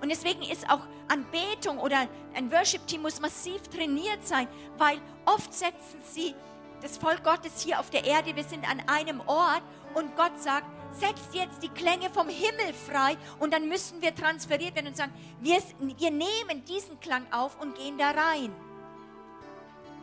Und 0.00 0.10
deswegen 0.10 0.42
ist 0.42 0.68
auch 0.70 0.86
Anbetung 1.08 1.78
oder 1.78 2.08
ein 2.34 2.50
Worship-Team 2.50 3.02
muss 3.02 3.20
massiv 3.20 3.62
trainiert 3.68 4.26
sein, 4.26 4.48
weil 4.78 5.00
oft 5.24 5.52
setzen 5.52 6.00
sie 6.02 6.34
das 6.82 6.98
Volk 6.98 7.24
Gottes 7.24 7.62
hier 7.62 7.80
auf 7.80 7.90
der 7.90 8.04
Erde, 8.04 8.36
wir 8.36 8.44
sind 8.44 8.68
an 8.68 8.82
einem 8.86 9.20
Ort 9.26 9.62
und 9.94 10.14
Gott 10.16 10.38
sagt, 10.38 10.66
setzt 10.92 11.34
jetzt 11.34 11.62
die 11.62 11.68
Klänge 11.68 12.10
vom 12.10 12.28
Himmel 12.28 12.72
frei 12.72 13.16
und 13.38 13.52
dann 13.52 13.68
müssen 13.68 14.00
wir 14.00 14.14
transferiert 14.14 14.74
werden 14.74 14.88
und 14.88 14.96
sagen, 14.96 15.12
wir, 15.40 15.58
wir 15.78 16.10
nehmen 16.10 16.64
diesen 16.66 16.98
Klang 17.00 17.30
auf 17.32 17.60
und 17.60 17.76
gehen 17.76 17.98
da 17.98 18.10
rein. 18.10 18.54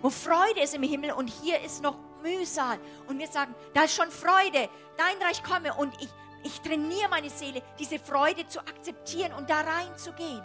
Wo 0.02 0.10
Freude 0.10 0.62
ist 0.62 0.76
im 0.76 0.84
Himmel 0.84 1.12
und 1.12 1.28
hier 1.28 1.60
ist 1.62 1.82
noch 1.82 1.98
Mühsal 2.22 2.78
und 3.08 3.20
wir 3.20 3.28
sagen, 3.28 3.54
da 3.74 3.84
ist 3.84 3.96
schon 3.96 4.10
Freude, 4.12 4.70
dein 4.98 5.28
Reich 5.28 5.44
komme 5.44 5.74
und 5.74 5.94
ich, 6.02 6.10
ich 6.44 6.60
trainiere 6.62 7.10
meine 7.10 7.30
Seele, 7.30 7.62
diese 7.80 8.00
Freude 8.00 8.48
zu 8.48 8.60
akzeptieren 8.60 9.34
und 9.34 9.50
da 9.50 9.62
reinzugehen. 9.62 10.42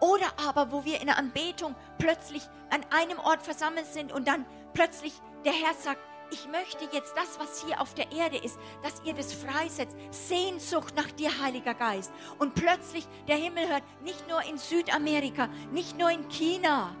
Oder 0.00 0.26
aber, 0.46 0.70
wo 0.70 0.84
wir 0.84 1.00
in 1.00 1.06
der 1.06 1.18
Anbetung 1.18 1.74
plötzlich 1.98 2.42
an 2.70 2.84
einem 2.90 3.18
Ort 3.18 3.42
versammelt 3.42 3.86
sind 3.86 4.12
und 4.12 4.28
dann 4.28 4.46
plötzlich 4.72 5.12
der 5.44 5.52
Herr 5.52 5.74
sagt, 5.74 6.00
ich 6.30 6.46
möchte 6.48 6.88
jetzt 6.92 7.14
das, 7.16 7.38
was 7.38 7.64
hier 7.64 7.80
auf 7.80 7.94
der 7.94 8.10
Erde 8.12 8.36
ist, 8.36 8.58
dass 8.82 9.02
ihr 9.04 9.14
das 9.14 9.32
freisetzt. 9.32 9.96
Sehnsucht 10.10 10.94
nach 10.96 11.10
dir, 11.12 11.30
Heiliger 11.42 11.74
Geist. 11.74 12.12
Und 12.38 12.54
plötzlich 12.54 13.06
der 13.26 13.36
Himmel 13.36 13.68
hört, 13.68 13.82
nicht 14.02 14.28
nur 14.28 14.42
in 14.42 14.58
Südamerika, 14.58 15.48
nicht 15.72 15.98
nur 15.98 16.10
in 16.10 16.28
China, 16.28 16.94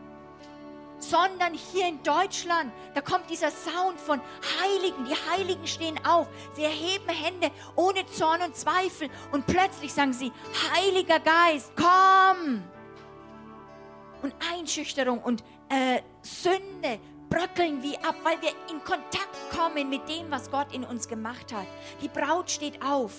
sondern 0.98 1.54
hier 1.54 1.88
in 1.88 2.02
Deutschland, 2.02 2.72
da 2.94 3.00
kommt 3.00 3.30
dieser 3.30 3.50
Sound 3.50 4.00
von 4.00 4.20
Heiligen. 4.60 5.04
Die 5.04 5.30
Heiligen 5.30 5.66
stehen 5.66 5.98
auf, 6.04 6.26
sie 6.54 6.64
erheben 6.64 7.08
Hände 7.08 7.50
ohne 7.76 8.04
Zorn 8.06 8.42
und 8.42 8.56
Zweifel 8.56 9.08
und 9.30 9.46
plötzlich 9.46 9.92
sagen 9.92 10.12
sie, 10.12 10.32
Heiliger 10.74 11.20
Geist, 11.20 11.72
komm! 11.76 12.62
Und 14.22 14.34
Einschüchterung 14.52 15.22
und 15.22 15.44
äh, 15.68 16.02
Sünde 16.22 16.98
bröckeln 17.28 17.82
wie 17.82 17.96
ab, 17.98 18.16
weil 18.22 18.40
wir 18.40 18.50
in 18.70 18.82
Kontakt 18.84 19.36
kommen 19.56 19.88
mit 19.88 20.08
dem, 20.08 20.30
was 20.30 20.50
Gott 20.50 20.72
in 20.72 20.84
uns 20.84 21.08
gemacht 21.08 21.52
hat. 21.52 21.66
Die 22.00 22.08
Braut 22.08 22.50
steht 22.50 22.82
auf. 22.82 23.12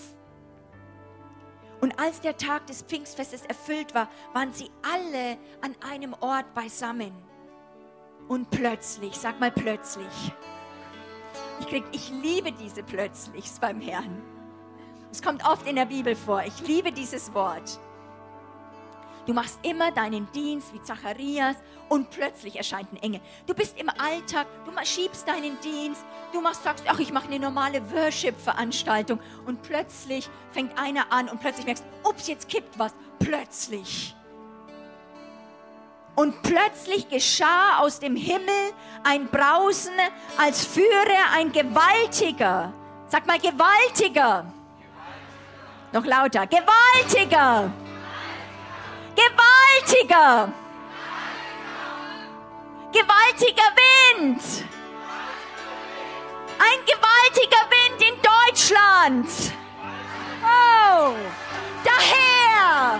Und 1.81 1.97
als 1.99 2.19
der 2.19 2.35
Tag 2.35 2.67
des 2.67 2.81
Pfingstfestes 2.81 3.45
erfüllt 3.45 3.95
war, 3.95 4.09
waren 4.33 4.51
sie 4.51 4.69
alle 4.81 5.37
an 5.61 5.75
einem 5.89 6.13
Ort 6.19 6.53
beisammen. 6.53 7.13
Und 8.27 8.49
plötzlich, 8.49 9.15
sag 9.15 9.39
mal 9.39 9.51
plötzlich. 9.51 10.33
Ich, 11.61 11.67
krieg, 11.67 11.83
ich 11.91 12.11
liebe 12.11 12.51
diese 12.51 12.83
Plötzlichs 12.83 13.59
beim 13.59 13.81
Herrn. 13.81 14.21
Es 15.11 15.21
kommt 15.21 15.45
oft 15.45 15.67
in 15.67 15.75
der 15.75 15.85
Bibel 15.85 16.15
vor. 16.15 16.43
Ich 16.43 16.59
liebe 16.67 16.91
dieses 16.91 17.33
Wort. 17.33 17.79
Du 19.29 19.35
machst 19.35 19.59
immer 19.61 19.91
deinen 19.91 20.27
Dienst 20.31 20.73
wie 20.73 20.81
Zacharias 20.81 21.55
und 21.87 22.09
plötzlich 22.09 22.55
erscheint 22.55 22.91
ein 22.91 22.97
Engel. 23.03 23.21
Du 23.45 23.53
bist 23.53 23.79
im 23.79 23.87
Alltag, 23.87 24.47
du 24.65 24.71
schiebst 24.83 25.27
deinen 25.27 25.55
Dienst, 25.61 26.03
du 26.33 26.41
machst, 26.41 26.63
sagst, 26.63 26.83
ach, 26.87 26.97
ich 26.97 27.13
mache 27.13 27.27
eine 27.27 27.37
normale 27.37 27.79
Worship-Veranstaltung 27.91 29.19
und 29.45 29.61
plötzlich 29.61 30.27
fängt 30.51 30.75
einer 30.79 31.13
an 31.13 31.29
und 31.29 31.39
plötzlich 31.39 31.67
merkst, 31.67 31.83
ups, 32.03 32.27
jetzt 32.27 32.49
kippt 32.49 32.79
was. 32.79 32.91
Plötzlich. 33.19 34.15
Und 36.15 36.41
plötzlich 36.41 37.07
geschah 37.07 37.77
aus 37.81 37.99
dem 37.99 38.15
Himmel 38.15 38.73
ein 39.03 39.27
Brausen, 39.27 39.93
als 40.39 40.65
führe 40.65 41.19
ein 41.35 41.51
gewaltiger, 41.51 42.73
sag 43.09 43.27
mal 43.27 43.37
gewaltiger, 43.37 44.51
noch 45.93 46.05
lauter, 46.05 46.47
gewaltiger, 46.47 47.71
gewaltiger, 49.19 50.53
gewaltiger 52.91 53.71
Wind, 53.75 54.41
ein 56.59 56.79
gewaltiger 56.85 57.63
Wind 57.69 58.01
in 58.01 58.15
Deutschland. 58.21 59.29
Oh, 60.43 61.13
daher. 61.83 62.99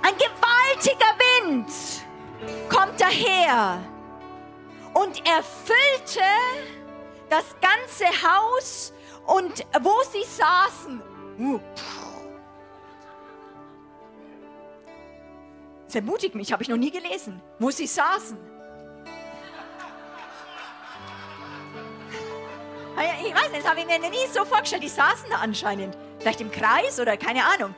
Ein 0.00 0.14
gewaltiger 0.16 1.14
Wind 1.18 1.70
kommt 2.68 3.00
daher 3.00 3.80
und 4.94 5.26
erfüllte 5.26 6.22
das 7.28 7.44
ganze 7.60 8.06
Haus 8.06 8.92
Und 9.28 9.66
wo 9.82 9.94
sie 10.10 10.24
saßen, 10.24 11.02
das 15.88 15.94
ermutigt 15.94 16.34
mich, 16.34 16.52
habe 16.52 16.62
ich 16.62 16.68
noch 16.68 16.76
nie 16.76 16.90
gelesen, 16.90 17.40
wo 17.58 17.70
sie 17.70 17.86
saßen. 17.86 18.36
Ah 22.94 23.02
ich 23.24 23.34
weiß 23.34 23.50
nicht, 23.50 23.62
das 23.62 23.70
habe 23.70 23.80
ich 23.80 23.86
mir 23.86 23.98
nie 23.98 24.26
so 24.30 24.44
vorgestellt. 24.44 24.82
Die 24.82 24.88
saßen 24.90 25.30
da 25.30 25.36
anscheinend. 25.36 25.96
Vielleicht 26.18 26.42
im 26.42 26.50
Kreis 26.50 27.00
oder 27.00 27.16
keine 27.16 27.42
Ahnung. 27.42 27.74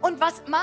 Und 0.00 0.20
was 0.20 0.42
mein 0.46 0.60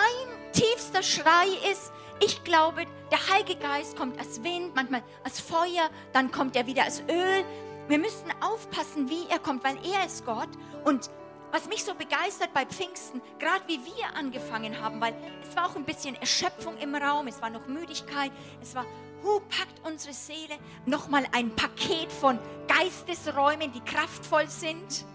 tiefster 0.53 1.03
Schrei 1.03 1.47
ist, 1.69 1.91
ich 2.21 2.41
glaube, 2.45 2.85
der 3.11 3.33
Heilige 3.33 3.57
Geist 3.57 3.97
kommt 3.97 4.17
als 4.17 4.41
Wind, 4.43 4.75
manchmal 4.75 5.03
als 5.25 5.41
Feuer, 5.41 5.89
dann 6.13 6.31
kommt 6.31 6.55
er 6.55 6.67
wieder 6.67 6.85
als 6.85 7.01
Öl. 7.09 7.43
Wir 7.89 7.97
müssen 7.97 8.31
aufpassen, 8.39 9.09
wie 9.09 9.27
er 9.29 9.39
kommt, 9.39 9.65
weil 9.65 9.75
er 9.83 10.05
ist 10.05 10.25
Gott. 10.25 10.47
Und 10.85 11.09
was 11.51 11.67
mich 11.67 11.83
so 11.83 11.93
begeistert 11.93 12.53
bei 12.53 12.65
Pfingsten, 12.65 13.21
gerade 13.39 13.67
wie 13.67 13.79
wir 13.85 14.15
angefangen 14.15 14.79
haben, 14.81 15.01
weil 15.01 15.13
es 15.47 15.55
war 15.55 15.65
auch 15.65 15.75
ein 15.75 15.85
bisschen 15.85 16.15
Erschöpfung 16.15 16.77
im 16.77 16.95
Raum, 16.95 17.27
es 17.27 17.41
war 17.41 17.49
noch 17.49 17.67
Müdigkeit, 17.67 18.31
es 18.61 18.73
war, 18.73 18.85
hu, 19.23 19.39
packt 19.41 19.85
unsere 19.85 20.13
Seele, 20.13 20.57
nochmal 20.85 21.25
ein 21.33 21.55
Paket 21.55 22.11
von 22.11 22.39
Geistesräumen, 22.67 23.71
die 23.71 23.81
kraftvoll 23.81 24.47
sind. 24.47 25.05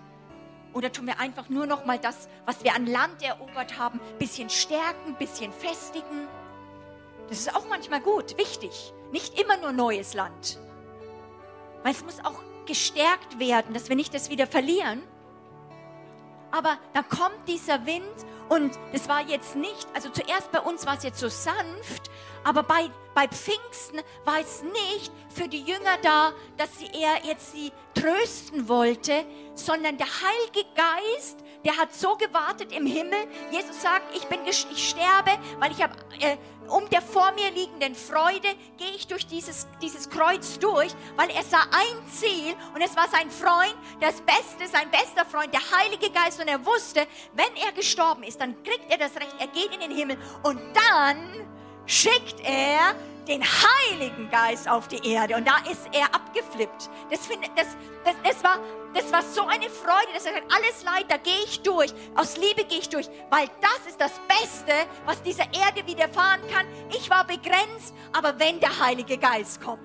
Oder 0.75 0.93
tun 0.93 1.07
wir 1.07 1.19
einfach 1.21 1.49
nur 1.49 1.66
noch 1.66 1.87
mal 1.87 1.99
das, 1.99 2.28
was 2.45 2.62
wir 2.62 2.75
an 2.75 2.87
Land 2.87 3.23
erobert 3.23 3.78
haben, 3.78 3.99
bisschen 4.19 4.50
stärken, 4.50 5.14
bisschen 5.19 5.50
festigen? 5.52 6.28
Das 7.28 7.38
ist 7.38 7.57
auch 7.57 7.66
manchmal 7.69 8.00
gut, 8.00 8.37
wichtig. 8.37 8.93
Nicht 9.11 9.40
immer 9.40 9.57
nur 9.57 9.73
neues 9.73 10.12
Land. 10.12 10.59
Weil 11.83 11.93
es 11.93 12.05
muss 12.05 12.23
auch 12.23 12.43
gestärkt 12.66 13.38
werden, 13.38 13.73
dass 13.73 13.88
wir 13.88 13.97
nicht 13.97 14.12
das 14.12 14.28
wieder 14.28 14.47
verlieren. 14.47 15.02
Aber 16.57 16.79
da 16.95 17.03
kommt 17.03 17.47
dieser 17.47 17.85
Wind 17.85 18.05
und 18.49 18.79
es 18.95 19.11
war 19.11 19.21
jetzt 19.21 19.57
nicht, 19.57 19.87
also 19.93 20.09
zuerst 20.09 20.51
bei 20.53 20.61
uns 20.61 20.87
war 20.87 20.97
es 20.97 21.03
jetzt 21.03 21.19
so 21.19 21.29
sanft, 21.29 22.11
aber 22.45 22.63
bei, 22.63 22.89
bei 23.15 23.29
Pfingsten 23.29 24.01
war 24.25 24.41
es 24.41 24.63
nicht 24.63 25.13
für 25.29 25.49
die 25.49 25.61
Jünger 25.61 25.99
da, 26.01 26.33
dass 26.57 26.79
sie 26.79 26.87
er 26.87 27.29
jetzt 27.29 27.53
sie 27.53 27.73
trösten 27.93 28.69
wollte, 28.69 29.27
sondern 29.55 29.99
der 29.99 30.07
Heilige 30.07 30.67
Geist, 30.75 31.41
der 31.66 31.76
hat 31.76 31.92
so 31.92 32.16
gewartet 32.16 32.73
im 32.73 32.87
Himmel. 32.87 33.18
Jesus 33.50 33.82
sagt, 33.82 34.16
ich 34.16 34.25
bin 34.28 34.38
ich 34.46 34.64
sterbe, 34.88 35.32
weil 35.58 35.73
ich 35.73 35.82
habe 35.82 35.94
äh, 36.20 36.37
um 36.68 36.88
der 36.90 37.02
vor 37.02 37.32
mir 37.32 37.50
liegenden 37.50 37.94
Freude 37.96 38.49
gehe 38.78 38.90
ich 38.94 39.08
durch 39.08 39.26
dieses, 39.26 39.66
dieses 39.82 40.08
Kreuz 40.08 40.61
durch, 40.61 40.94
weil 41.16 41.28
er 41.30 41.42
sah 41.42 41.62
ein 41.62 42.08
Ziel 42.08 42.54
und 42.75 42.82
es 42.82 42.96
war 42.96 43.08
sein 43.08 43.30
Freund, 43.30 43.75
das 44.00 44.20
Beste, 44.20 44.68
sein 44.70 44.90
bester 44.90 45.25
Freund, 45.25 45.52
der 45.52 45.61
Heilige 45.78 46.11
Geist 46.11 46.40
und 46.40 46.46
er 46.49 46.64
wusste, 46.64 47.06
wenn 47.35 47.56
er 47.64 47.73
gestorben 47.73 48.23
ist, 48.23 48.40
dann 48.40 48.62
kriegt 48.62 48.88
er 48.88 48.99
das 48.99 49.16
Recht, 49.16 49.35
er 49.38 49.49
geht 49.49 49.75
in 49.75 49.80
den 49.80 49.90
Himmel 49.90 50.18
und 50.44 50.61
dann 50.75 51.46
schickt 51.87 52.40
er 52.44 52.94
den 53.26 53.42
Heiligen 53.42 54.30
Geist 54.30 54.68
auf 54.68 54.88
die 54.88 55.04
Erde 55.09 55.37
und 55.37 55.46
da 55.46 55.57
ist 55.70 55.88
er 55.92 56.07
abgeflippt. 56.14 56.88
Das, 57.11 57.27
find, 57.27 57.44
das, 57.57 57.66
das, 58.05 58.14
das, 58.22 58.44
war, 58.44 58.59
das 58.94 59.11
war 59.12 59.22
so 59.22 59.42
eine 59.46 59.68
Freude, 59.68 60.12
dass 60.14 60.27
er 60.27 60.35
sagt, 60.35 60.53
alles 60.55 60.85
Leid, 60.85 61.07
da 61.09 61.16
gehe 61.16 61.44
ich 61.44 61.61
durch, 61.62 61.92
aus 62.14 62.37
Liebe 62.37 62.64
gehe 62.64 62.79
ich 62.79 62.88
durch, 62.88 63.09
weil 63.31 63.48
das 63.61 63.88
ist 63.88 64.01
das 64.01 64.12
Beste, 64.29 64.72
was 65.05 65.22
dieser 65.22 65.44
Erde 65.44 65.87
widerfahren 65.87 66.40
kann. 66.53 66.66
Ich 66.96 67.11
war 67.11 67.27
begrenzt, 67.27 67.94
aber 68.12 68.38
wenn 68.38 68.61
der 68.61 68.79
Heilige 68.79 69.18
Geist 69.18 69.61
kommt, 69.61 69.81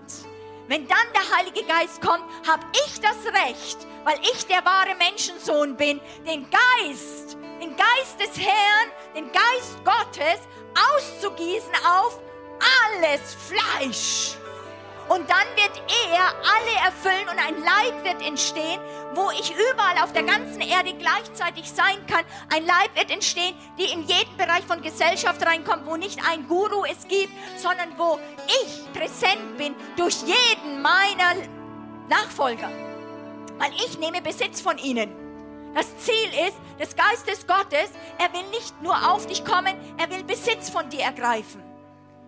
wenn 0.67 0.87
dann 0.87 0.97
der 1.13 1.37
Heilige 1.37 1.63
Geist 1.63 2.01
kommt, 2.01 2.23
habe 2.47 2.63
ich 2.85 3.01
das 3.01 3.17
Recht, 3.25 3.87
weil 4.03 4.19
ich 4.21 4.45
der 4.47 4.63
wahre 4.63 4.95
Menschensohn 4.95 5.75
bin, 5.75 5.99
den 6.25 6.47
Geist, 6.49 7.37
den 7.61 7.75
Geist 7.75 8.19
des 8.19 8.39
Herrn, 8.39 8.89
den 9.15 9.31
Geist 9.31 9.83
Gottes 9.83 10.39
auszugießen 10.95 11.73
auf 11.85 12.19
alles 12.61 13.35
Fleisch. 13.35 14.37
Und 15.11 15.29
dann 15.29 15.45
wird 15.57 15.81
er 16.13 16.23
alle 16.23 16.85
erfüllen 16.85 17.27
und 17.29 17.37
ein 17.37 17.61
Leib 17.61 18.05
wird 18.05 18.25
entstehen, 18.25 18.79
wo 19.13 19.29
ich 19.31 19.51
überall 19.51 20.01
auf 20.01 20.13
der 20.13 20.23
ganzen 20.23 20.61
Erde 20.61 20.93
gleichzeitig 20.93 21.69
sein 21.69 21.97
kann. 22.07 22.23
Ein 22.49 22.65
Leib 22.65 22.95
wird 22.95 23.11
entstehen, 23.11 23.53
die 23.77 23.91
in 23.91 24.03
jeden 24.03 24.37
Bereich 24.37 24.63
von 24.65 24.81
Gesellschaft 24.81 25.45
reinkommt, 25.45 25.85
wo 25.85 25.97
nicht 25.97 26.19
ein 26.29 26.47
Guru 26.47 26.85
es 26.85 27.05
gibt, 27.09 27.33
sondern 27.57 27.89
wo 27.97 28.19
ich 28.47 28.93
präsent 28.93 29.57
bin 29.57 29.75
durch 29.97 30.15
jeden 30.21 30.81
meiner 30.81 31.45
Nachfolger. 32.07 32.69
Weil 33.57 33.73
ich 33.85 33.99
nehme 33.99 34.21
Besitz 34.21 34.61
von 34.61 34.77
ihnen. 34.77 35.11
Das 35.73 35.97
Ziel 35.97 36.47
ist 36.47 36.57
des 36.79 36.95
Geistes 36.95 37.45
Gottes, 37.47 37.91
er 38.17 38.31
will 38.33 38.47
nicht 38.51 38.81
nur 38.81 39.11
auf 39.11 39.27
dich 39.27 39.43
kommen, 39.43 39.75
er 39.97 40.09
will 40.09 40.23
Besitz 40.23 40.69
von 40.69 40.89
dir 40.89 41.01
ergreifen. 41.01 41.70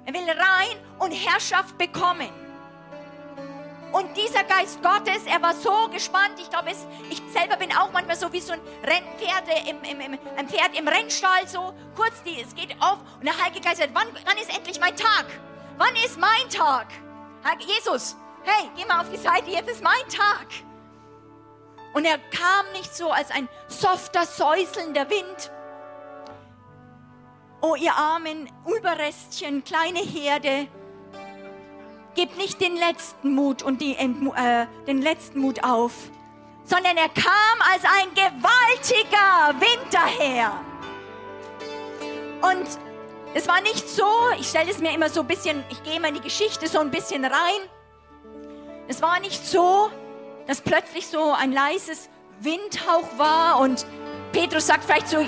Er 0.06 0.14
will 0.14 0.30
rein 0.30 0.78
und 1.00 1.12
Herrschaft 1.12 1.78
bekommen. 1.78 2.30
Und 3.94 4.18
dieser 4.18 4.44
Geist 4.44 4.82
Gottes, 4.82 5.24
er 5.28 5.40
war 5.42 5.54
so 5.54 5.88
gespannt. 5.90 6.40
Ich 6.40 6.50
glaube, 6.50 6.72
ich 7.12 7.22
selber 7.32 7.58
bin 7.58 7.72
auch 7.76 7.92
manchmal 7.92 8.16
so 8.16 8.34
wie 8.34 8.40
so 8.40 8.54
ein 8.54 8.60
Rennpferd 8.84 9.70
im, 9.70 9.84
im, 9.84 10.02
im, 10.02 10.20
ein 10.36 10.50
Pferd 10.50 10.76
im 10.76 10.88
Rennstall, 10.88 11.48
so 11.48 11.76
kurz, 11.96 12.24
die, 12.24 12.42
es 12.42 12.56
geht 12.56 12.76
auf. 12.82 12.98
Und 13.20 13.26
der 13.26 13.38
Heilige 13.40 13.62
Geist 13.62 13.78
sagt, 13.78 13.94
wann, 13.94 14.08
wann 14.26 14.38
ist 14.38 14.50
endlich 14.50 14.80
mein 14.80 14.96
Tag? 14.96 15.26
Wann 15.78 15.96
ist 16.04 16.18
mein 16.20 16.50
Tag? 16.50 16.88
Jesus, 17.60 18.16
hey, 18.44 18.70
geh 18.76 18.86
mal 18.86 19.02
auf 19.02 19.10
die 19.12 19.18
Seite, 19.18 19.52
jetzt 19.52 19.70
ist 19.70 19.84
mein 19.84 20.10
Tag. 20.10 20.48
Und 21.94 22.06
er 22.06 22.18
kam 22.18 22.66
nicht 22.74 22.96
so 22.96 23.12
als 23.12 23.30
ein 23.30 23.48
softer, 23.68 24.26
säuselnder 24.26 25.08
Wind. 25.10 25.52
Oh, 27.66 27.76
ihr 27.76 27.94
armen 27.96 28.50
Überrestchen, 28.68 29.64
kleine 29.64 30.00
Herde, 30.00 30.68
gebt 32.14 32.38
nicht 32.38 32.60
den 32.60 32.76
letzten 32.76 33.34
Mut 33.34 33.64
und 33.64 33.80
die, 33.80 33.96
äh, 33.96 34.68
den 34.86 35.02
letzten 35.02 35.40
Mut 35.40 35.64
auf, 35.64 35.94
sondern 36.66 36.98
er 36.98 37.08
kam 37.08 37.62
als 37.72 37.86
ein 37.86 38.10
gewaltiger 38.16 39.62
Wind 39.62 39.94
daher. 39.94 40.52
Und 42.42 42.68
es 43.34 43.48
war 43.48 43.62
nicht 43.62 43.88
so, 43.88 44.12
ich 44.38 44.50
stelle 44.50 44.70
es 44.70 44.80
mir 44.80 44.94
immer 44.94 45.08
so 45.08 45.22
ein 45.22 45.28
bisschen, 45.28 45.64
ich 45.70 45.82
gehe 45.84 46.02
mal 46.02 46.10
in 46.10 46.16
die 46.16 46.20
Geschichte 46.20 46.68
so 46.68 46.80
ein 46.80 46.92
bisschen 46.92 47.24
rein. 47.24 47.62
Es 48.90 49.02
war 49.02 49.22
nicht 49.22 49.48
so, 49.48 49.90
dass 50.48 50.60
plötzlich 50.60 51.08
so 51.08 51.32
ein 51.32 51.54
leises 51.54 52.10
Windhauch 52.42 53.18
war 53.18 53.62
und 53.62 53.86
Petrus 54.34 54.68
sagt 54.68 54.84
vielleicht 54.84 55.08
so, 55.08 55.26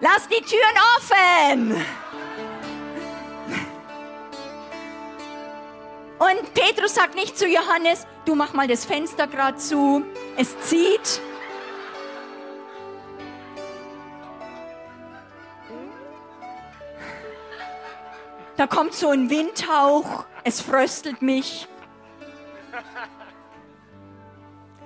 lass 0.00 0.28
die 0.28 0.42
Türen 0.42 0.76
offen. 0.96 1.84
Und 6.18 6.54
Petrus 6.54 6.94
sagt 6.94 7.14
nicht 7.14 7.36
zu 7.36 7.46
Johannes, 7.46 8.06
du 8.24 8.34
mach 8.34 8.52
mal 8.52 8.68
das 8.68 8.84
Fenster 8.84 9.26
gerade 9.26 9.58
zu, 9.58 10.04
es 10.36 10.58
zieht. 10.60 11.20
Da 18.56 18.66
kommt 18.66 18.94
so 18.94 19.10
ein 19.10 19.28
Windhauch 19.28 20.24
es 20.44 20.60
fröstelt 20.60 21.22
mich. 21.22 21.66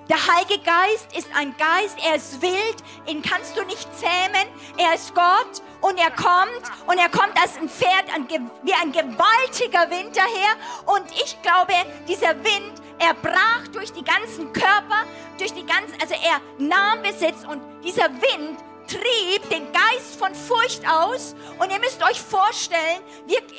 Der 0.09 0.17
Heilige 0.25 0.57
Geist 0.63 1.15
ist 1.15 1.29
ein 1.35 1.55
Geist, 1.57 1.95
er 2.03 2.15
ist 2.15 2.41
wild, 2.41 2.77
ihn 3.05 3.21
kannst 3.21 3.55
du 3.55 3.63
nicht 3.65 3.87
zähmen. 3.95 4.47
Er 4.75 4.95
ist 4.95 5.13
Gott 5.13 5.61
und 5.81 5.99
er 5.99 6.09
kommt 6.09 6.63
und 6.87 6.97
er 6.97 7.09
kommt 7.09 7.39
als 7.39 7.57
ein 7.57 7.69
Pferd, 7.69 8.05
wie 8.63 8.73
ein 8.73 8.91
gewaltiger 8.91 9.87
Wind 9.91 10.17
daher. 10.17 10.55
Und 10.87 11.05
ich 11.11 11.39
glaube, 11.43 11.73
dieser 12.07 12.35
Wind, 12.43 12.81
er 12.97 13.13
brach 13.13 13.67
durch 13.71 13.93
die 13.93 14.03
ganzen 14.03 14.51
Körper, 14.51 15.05
durch 15.37 15.53
die 15.53 15.63
ganzen, 15.63 15.93
also 16.01 16.15
er 16.15 16.41
nahm 16.57 17.03
Besitz 17.03 17.45
und 17.47 17.61
dieser 17.83 18.09
Wind 18.09 18.57
trieb 18.87 19.47
den 19.51 19.71
Geist 19.71 20.17
von 20.17 20.33
Furcht 20.33 20.89
aus. 20.89 21.35
Und 21.59 21.71
ihr 21.71 21.79
müsst 21.79 22.01
euch 22.01 22.19
vorstellen, 22.19 23.03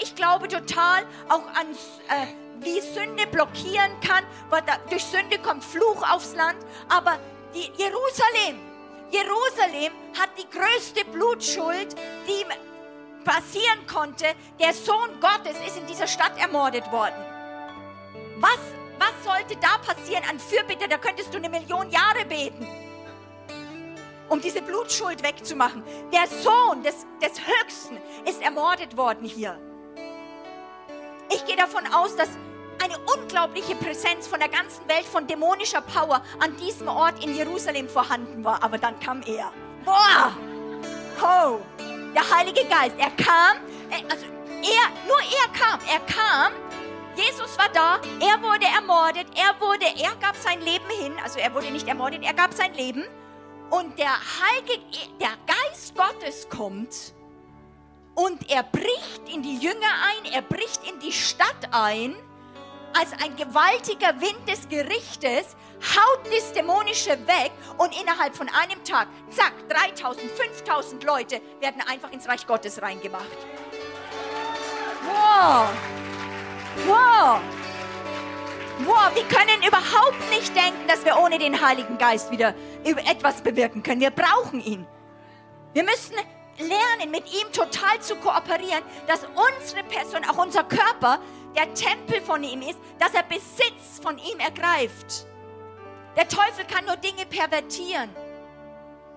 ich 0.02 0.16
glaube 0.16 0.48
total 0.48 1.06
auch 1.28 1.46
an, 1.54 1.68
äh, 2.08 2.26
wie 2.60 2.80
Sünde 2.80 3.26
blockieren 3.26 3.92
kann, 4.00 4.24
weil 4.48 4.62
da, 4.62 4.76
durch 4.88 5.04
Sünde 5.04 5.38
kommt 5.38 5.64
Fluch 5.64 6.02
aufs 6.10 6.34
Land. 6.34 6.58
Aber 6.88 7.18
die 7.54 7.70
Jerusalem, 7.76 8.60
Jerusalem 9.10 9.92
hat 10.18 10.30
die 10.38 10.48
größte 10.50 11.04
Blutschuld, 11.06 11.94
die 12.26 12.44
passieren 13.24 13.86
konnte. 13.86 14.26
Der 14.60 14.72
Sohn 14.72 15.20
Gottes 15.20 15.56
ist 15.66 15.78
in 15.78 15.86
dieser 15.86 16.06
Stadt 16.06 16.38
ermordet 16.38 16.90
worden. 16.92 17.24
Was, 18.38 18.58
was 18.98 19.24
sollte 19.24 19.56
da 19.56 19.78
passieren 19.78 20.24
an 20.28 20.38
Fürbitte? 20.38 20.88
Da 20.88 20.98
könntest 20.98 21.32
du 21.32 21.38
eine 21.38 21.48
Million 21.48 21.90
Jahre 21.90 22.24
beten 22.24 22.66
um 24.30 24.40
diese 24.40 24.62
Blutschuld 24.62 25.22
wegzumachen. 25.22 25.82
Der 26.12 26.26
Sohn 26.28 26.82
des, 26.82 27.06
des 27.20 27.32
Höchsten 27.40 27.98
ist 28.26 28.40
ermordet 28.40 28.96
worden 28.96 29.26
hier. 29.26 29.58
Ich 31.32 31.44
gehe 31.44 31.56
davon 31.56 31.86
aus, 31.92 32.16
dass 32.16 32.28
eine 32.82 32.98
unglaubliche 33.16 33.74
Präsenz 33.74 34.26
von 34.26 34.38
der 34.40 34.48
ganzen 34.48 34.86
Welt, 34.88 35.04
von 35.04 35.26
dämonischer 35.26 35.82
Power 35.82 36.22
an 36.38 36.56
diesem 36.56 36.88
Ort 36.88 37.22
in 37.24 37.34
Jerusalem 37.34 37.88
vorhanden 37.88 38.44
war. 38.44 38.62
Aber 38.62 38.78
dann 38.78 38.98
kam 39.00 39.22
er. 39.22 39.52
Boah! 39.84 40.36
Oh! 41.22 41.60
Der 42.14 42.36
Heilige 42.36 42.64
Geist, 42.64 42.96
er 42.98 43.10
kam, 43.10 43.58
also 44.08 44.26
er, 44.26 45.06
nur 45.06 45.20
er 45.20 45.48
kam, 45.52 45.78
er 45.88 46.00
kam 46.00 46.52
Jesus 47.16 47.58
war 47.58 47.68
da, 47.68 48.00
er 48.20 48.40
wurde 48.40 48.66
ermordet, 48.66 49.26
er 49.36 49.60
wurde, 49.60 49.84
er 49.84 50.14
gab 50.16 50.36
sein 50.36 50.60
Leben 50.60 50.88
hin, 50.88 51.12
also 51.22 51.38
er 51.38 51.52
wurde 51.52 51.70
nicht 51.70 51.86
ermordet, 51.88 52.22
er 52.22 52.34
gab 52.34 52.54
sein 52.54 52.72
Leben. 52.74 53.04
Und 53.70 53.98
der 53.98 54.10
Heilige, 54.10 54.80
der 55.20 55.32
Geist 55.46 55.94
Gottes 55.94 56.48
kommt 56.48 57.14
und 58.14 58.50
er 58.50 58.62
bricht 58.62 59.28
in 59.32 59.42
die 59.42 59.56
Jünger 59.58 59.92
ein, 60.08 60.32
er 60.32 60.42
bricht 60.42 60.80
in 60.88 60.98
die 61.00 61.12
Stadt 61.12 61.68
ein, 61.72 62.16
als 62.98 63.12
ein 63.22 63.36
gewaltiger 63.36 64.20
Wind 64.20 64.48
des 64.48 64.68
Gerichtes, 64.68 65.56
haut 65.80 66.20
das 66.32 66.52
Dämonische 66.52 67.10
weg 67.26 67.52
und 67.78 67.98
innerhalb 68.00 68.36
von 68.36 68.48
einem 68.48 68.82
Tag, 68.84 69.08
zack, 69.30 69.52
3000, 69.68 70.30
5000 70.30 71.04
Leute 71.04 71.40
werden 71.60 71.82
einfach 71.88 72.12
ins 72.12 72.28
Reich 72.28 72.46
Gottes 72.46 72.82
reingemacht. 72.82 73.24
Wow! 75.06 75.68
Wow! 76.86 77.40
Wow, 78.84 79.14
wir 79.14 79.24
können 79.24 79.62
überhaupt 79.66 80.30
nicht 80.30 80.56
denken, 80.56 80.86
dass 80.88 81.04
wir 81.04 81.18
ohne 81.18 81.38
den 81.38 81.60
Heiligen 81.60 81.98
Geist 81.98 82.30
wieder 82.30 82.54
etwas 82.84 83.42
bewirken 83.42 83.82
können. 83.82 84.00
Wir 84.00 84.10
brauchen 84.10 84.60
ihn. 84.60 84.86
Wir 85.74 85.82
müssen 85.84 86.14
lernen, 86.58 87.10
mit 87.10 87.26
ihm 87.32 87.52
total 87.52 88.00
zu 88.00 88.16
kooperieren, 88.16 88.82
dass 89.06 89.20
unsere 89.24 89.82
Person, 89.84 90.24
auch 90.24 90.38
unser 90.38 90.64
Körper, 90.64 91.20
der 91.56 91.72
Tempel 91.74 92.20
von 92.20 92.42
ihm 92.42 92.62
ist, 92.62 92.78
dass 92.98 93.14
er 93.14 93.22
Besitz 93.22 94.00
von 94.02 94.18
ihm 94.18 94.38
ergreift. 94.38 95.26
Der 96.16 96.28
Teufel 96.28 96.64
kann 96.64 96.84
nur 96.84 96.96
Dinge 96.96 97.26
pervertieren. 97.26 98.10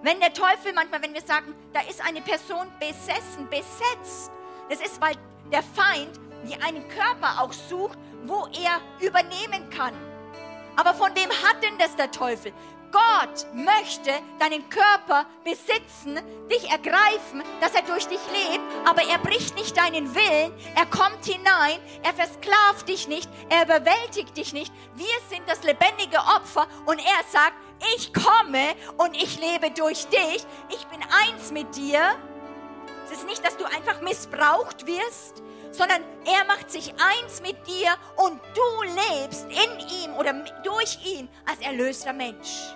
Wenn 0.01 0.19
der 0.19 0.33
Teufel 0.33 0.73
manchmal, 0.73 1.01
wenn 1.01 1.13
wir 1.13 1.21
sagen, 1.21 1.55
da 1.73 1.79
ist 1.81 2.05
eine 2.05 2.21
Person 2.21 2.67
besessen, 2.79 3.49
besetzt, 3.49 4.31
das 4.69 4.81
ist, 4.81 5.01
weil 5.01 5.15
der 5.51 5.63
Feind 5.63 6.19
die 6.45 6.61
einen 6.61 6.87
Körper 6.89 7.41
auch 7.41 7.53
sucht, 7.53 7.97
wo 8.25 8.47
er 8.47 8.81
übernehmen 9.05 9.69
kann. 9.69 9.93
Aber 10.75 10.93
von 10.93 11.15
wem 11.15 11.29
hat 11.29 11.63
denn 11.63 11.77
das 11.77 11.95
der 11.95 12.11
Teufel? 12.11 12.51
Gott 12.93 13.47
möchte 13.55 14.11
deinen 14.37 14.69
Körper 14.69 15.25
besitzen, 15.43 16.19
dich 16.47 16.69
ergreifen, 16.69 17.41
dass 17.59 17.73
er 17.73 17.81
durch 17.81 18.05
dich 18.07 18.19
lebt, 18.31 18.63
aber 18.85 19.01
er 19.01 19.17
bricht 19.17 19.55
nicht 19.55 19.75
deinen 19.75 20.13
Willen, 20.13 20.53
er 20.75 20.85
kommt 20.85 21.25
hinein, 21.25 21.79
er 22.03 22.13
versklavt 22.13 22.87
dich 22.87 23.07
nicht, 23.07 23.27
er 23.49 23.63
überwältigt 23.63 24.37
dich 24.37 24.53
nicht. 24.53 24.71
Wir 24.93 25.15
sind 25.27 25.41
das 25.47 25.63
lebendige 25.63 26.19
Opfer 26.19 26.67
und 26.85 26.99
er 26.99 27.23
sagt, 27.31 27.55
ich 27.95 28.13
komme 28.13 28.75
und 28.97 29.15
ich 29.15 29.39
lebe 29.39 29.71
durch 29.71 30.05
dich, 30.07 30.45
ich 30.69 30.85
bin 30.87 30.99
eins 31.25 31.51
mit 31.51 31.75
dir. 31.75 31.99
Es 33.05 33.17
ist 33.17 33.25
nicht, 33.25 33.43
dass 33.43 33.57
du 33.57 33.65
einfach 33.65 34.01
missbraucht 34.01 34.85
wirst, 34.85 35.41
sondern 35.71 36.03
er 36.25 36.45
macht 36.45 36.69
sich 36.69 36.93
eins 36.93 37.41
mit 37.41 37.57
dir 37.65 37.89
und 38.17 38.39
du 38.53 38.83
lebst 38.83 39.47
in 39.49 39.79
ihm 40.03 40.13
oder 40.15 40.33
durch 40.63 40.99
ihn 41.03 41.27
als 41.47 41.59
erlöster 41.61 42.13
Mensch. 42.13 42.75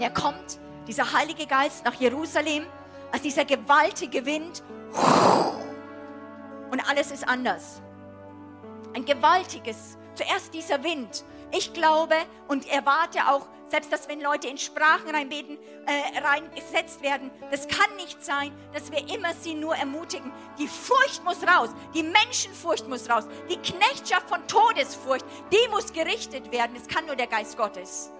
Er 0.00 0.10
kommt, 0.10 0.58
dieser 0.86 1.12
Heilige 1.12 1.46
Geist, 1.46 1.84
nach 1.84 1.94
Jerusalem, 1.94 2.66
als 3.12 3.22
dieser 3.22 3.44
gewaltige 3.44 4.24
Wind 4.24 4.62
und 6.70 6.88
alles 6.88 7.10
ist 7.10 7.26
anders. 7.26 7.82
Ein 8.94 9.04
gewaltiges, 9.04 9.98
zuerst 10.14 10.54
dieser 10.54 10.82
Wind. 10.84 11.24
Ich 11.50 11.72
glaube 11.72 12.14
und 12.48 12.68
erwarte 12.68 13.28
auch, 13.28 13.48
selbst 13.66 13.92
dass 13.92 14.08
wenn 14.08 14.20
Leute 14.20 14.48
in 14.48 14.58
Sprachen 14.58 15.10
reinbeten, 15.10 15.58
äh, 15.86 16.20
reingesetzt 16.20 17.02
werden, 17.02 17.30
das 17.50 17.68
kann 17.68 17.96
nicht 17.96 18.22
sein, 18.24 18.52
dass 18.72 18.90
wir 18.90 18.98
immer 19.14 19.32
sie 19.34 19.54
nur 19.54 19.74
ermutigen. 19.74 20.30
Die 20.58 20.68
Furcht 20.68 21.24
muss 21.24 21.42
raus, 21.42 21.70
die 21.94 22.02
Menschenfurcht 22.02 22.88
muss 22.88 23.08
raus, 23.10 23.24
die 23.48 23.56
Knechtschaft 23.56 24.28
von 24.28 24.46
Todesfurcht, 24.46 25.24
die 25.52 25.68
muss 25.70 25.92
gerichtet 25.92 26.50
werden. 26.52 26.76
Es 26.76 26.86
kann 26.86 27.06
nur 27.06 27.16
der 27.16 27.26
Geist 27.26 27.56
Gottes. 27.56 28.10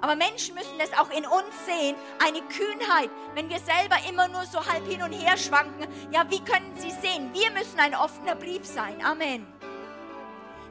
Aber 0.00 0.14
Menschen 0.14 0.54
müssen 0.54 0.78
das 0.78 0.92
auch 0.92 1.10
in 1.10 1.24
uns 1.24 1.64
sehen, 1.64 1.96
eine 2.22 2.42
Kühnheit, 2.42 3.10
wenn 3.34 3.48
wir 3.48 3.58
selber 3.58 3.96
immer 4.08 4.28
nur 4.28 4.44
so 4.44 4.64
halb 4.64 4.86
hin 4.86 5.02
und 5.02 5.12
her 5.12 5.36
schwanken. 5.36 5.86
Ja, 6.10 6.30
wie 6.30 6.40
können 6.40 6.74
sie 6.76 6.90
sehen? 6.90 7.30
Wir 7.32 7.50
müssen 7.50 7.80
ein 7.80 7.94
offener 7.94 8.34
Brief 8.34 8.64
sein. 8.64 9.02
Amen. 9.04 9.46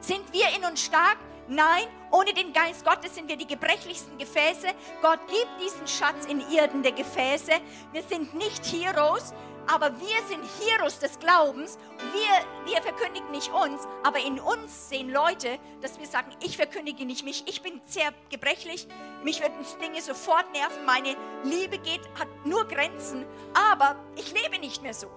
Sind 0.00 0.32
wir 0.32 0.46
in 0.56 0.64
uns 0.64 0.84
stark? 0.84 1.18
Nein, 1.48 1.84
ohne 2.10 2.32
den 2.34 2.52
Geist 2.52 2.84
Gottes 2.84 3.14
sind 3.14 3.28
wir 3.28 3.36
die 3.36 3.46
gebrechlichsten 3.46 4.18
Gefäße. 4.18 4.68
Gott 5.00 5.20
gibt 5.28 5.60
diesen 5.60 5.86
Schatz 5.86 6.26
in 6.26 6.40
irdende 6.50 6.92
Gefäße. 6.92 7.52
Wir 7.92 8.02
sind 8.02 8.34
nicht 8.34 8.64
Heroes, 8.66 9.32
aber 9.66 9.98
wir 10.00 10.22
sind 10.28 10.44
Heroes 10.60 10.98
des 10.98 11.18
Glaubens. 11.18 11.78
Wir, 12.12 12.72
wir 12.72 12.82
verkündigen 12.82 13.30
nicht 13.30 13.52
uns, 13.52 13.82
aber 14.04 14.18
in 14.20 14.38
uns 14.40 14.88
sehen 14.88 15.10
Leute, 15.10 15.58
dass 15.80 15.98
wir 15.98 16.06
sagen, 16.06 16.30
ich 16.40 16.56
verkündige 16.56 17.04
nicht 17.04 17.24
mich. 17.24 17.44
Ich 17.46 17.62
bin 17.62 17.80
sehr 17.84 18.12
gebrechlich. 18.30 18.86
Mich 19.22 19.40
würden 19.40 19.56
Dinge 19.80 20.00
sofort 20.00 20.50
nerven. 20.52 20.84
Meine 20.84 21.16
Liebe 21.44 21.78
geht, 21.78 22.02
hat 22.18 22.28
nur 22.44 22.66
Grenzen. 22.66 23.24
Aber 23.72 23.96
ich 24.16 24.32
lebe 24.32 24.58
nicht 24.58 24.82
mehr 24.82 24.94
so. 24.94 25.08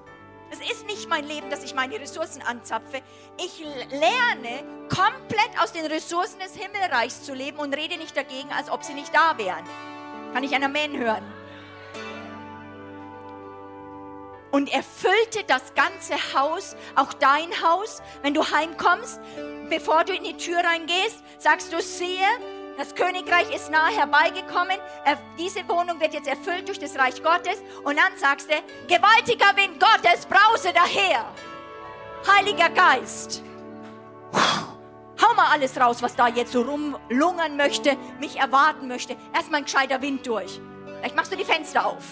Es 0.52 0.60
ist 0.60 0.88
nicht 0.88 1.08
mein 1.08 1.28
Leben, 1.28 1.50
dass 1.52 1.64
ich 1.64 1.76
meine 1.76 2.00
Ressourcen 2.00 2.42
anzapfe. 2.42 3.02
Ich 3.38 3.64
lerne 3.92 4.64
komplett 4.90 5.62
aus 5.62 5.72
den 5.74 5.86
Ressourcen 5.86 6.40
des 6.40 6.56
Himmelreichs 6.56 7.24
zu 7.24 7.36
leben 7.36 7.60
und 7.60 7.74
rede 7.76 7.98
nicht 7.98 8.18
dagegen, 8.18 8.52
als 8.52 8.70
ob 8.70 8.84
sie 8.84 8.96
nicht 8.96 9.14
da 9.14 9.38
wären. 9.38 9.64
Kann 10.34 10.44
ich 10.44 10.56
ein 10.56 10.64
Amen 10.64 10.98
hören? 10.98 11.39
Und 14.52 14.72
erfüllte 14.74 15.44
das 15.46 15.74
ganze 15.76 16.16
Haus, 16.34 16.76
auch 16.96 17.14
dein 17.14 17.62
Haus, 17.62 18.02
wenn 18.24 18.34
du 18.34 18.44
heimkommst, 18.44 19.20
bevor 19.70 20.04
du 20.04 20.14
in 20.14 20.24
die 20.24 20.38
Tür 20.38 20.60
reingehst, 20.64 21.24
sagst 21.38 21.72
du, 21.72 21.82
siehe, 21.82 22.26
das 22.78 22.96
Königreich 22.96 23.54
ist 23.54 23.70
nahe 23.70 23.92
herbeigekommen. 23.92 24.78
Diese 25.38 25.68
Wohnung 25.68 26.00
wird 26.00 26.14
jetzt 26.14 26.30
erfüllt 26.30 26.68
durch 26.68 26.80
das 26.80 26.98
Reich 26.98 27.22
Gottes. 27.22 27.62
Und 27.84 27.98
dann 27.98 28.18
sagst 28.18 28.50
du, 28.50 28.56
gewaltiger 28.88 29.54
Wind 29.58 29.80
Gottes, 29.80 30.26
brause 30.26 30.72
daher. 30.74 31.26
Heiliger 32.26 32.70
Geist. 32.70 33.44
Hau 35.22 35.34
mal 35.36 35.52
alles 35.52 35.78
raus, 35.78 36.02
was 36.02 36.16
da 36.16 36.30
jetzt 36.30 36.54
so 36.54 36.62
rumlungern 36.62 37.58
möchte, 37.58 37.98
mich 38.22 38.40
erwarten 38.40 38.88
möchte. 38.88 39.18
Erstmal 39.34 39.60
ein 39.60 39.66
gescheiter 39.66 40.02
Wind 40.02 40.26
durch. 40.26 40.62
Vielleicht 41.00 41.18
machst 41.18 41.34
du 41.34 41.36
die 41.36 41.44
Fenster 41.44 41.86
auf. 41.86 42.04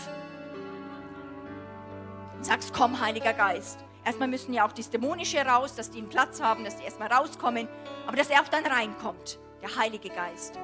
Sagst, 2.47 2.71
komm, 2.73 3.01
Heiliger 3.01 3.33
Geist. 3.33 3.77
Erstmal 4.05 4.29
müssen 4.29 4.53
ja 4.53 4.65
auch 4.65 4.71
die 4.71 4.81
Dämonische 4.81 5.45
raus, 5.45 5.75
dass 5.75 5.91
die 5.91 5.97
einen 5.97 6.07
Platz 6.07 6.39
haben, 6.39 6.63
dass 6.63 6.77
die 6.77 6.85
erstmal 6.85 7.11
rauskommen. 7.11 7.67
Aber 8.07 8.15
dass 8.15 8.29
er 8.29 8.41
auch 8.41 8.47
dann 8.47 8.65
reinkommt 8.65 9.37
der 9.61 9.75
Heilige 9.75 10.07
Geist. 10.07 10.57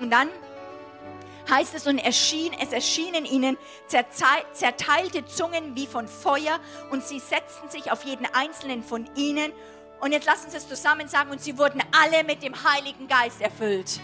Und 0.00 0.12
dann 0.12 0.28
heißt 1.50 1.74
es, 1.74 1.88
und 1.88 1.98
erschien, 1.98 2.52
es 2.62 2.72
erschienen 2.72 3.24
ihnen 3.24 3.58
zerteilte 3.88 5.26
Zungen 5.26 5.74
wie 5.74 5.88
von 5.88 6.06
Feuer 6.06 6.60
und 6.92 7.04
sie 7.04 7.18
setzten 7.18 7.68
sich 7.68 7.90
auf 7.90 8.04
jeden 8.04 8.26
einzelnen 8.32 8.84
von 8.84 9.10
ihnen. 9.16 9.50
Und 9.98 10.12
jetzt 10.12 10.26
lassen 10.26 10.48
Sie 10.48 10.58
es 10.58 10.68
zusammen 10.68 11.08
sagen, 11.08 11.32
und 11.32 11.42
sie 11.42 11.58
wurden 11.58 11.82
alle 11.90 12.22
mit 12.22 12.44
dem 12.44 12.54
Heiligen 12.54 13.08
Geist 13.08 13.40
erfüllt. 13.40 13.98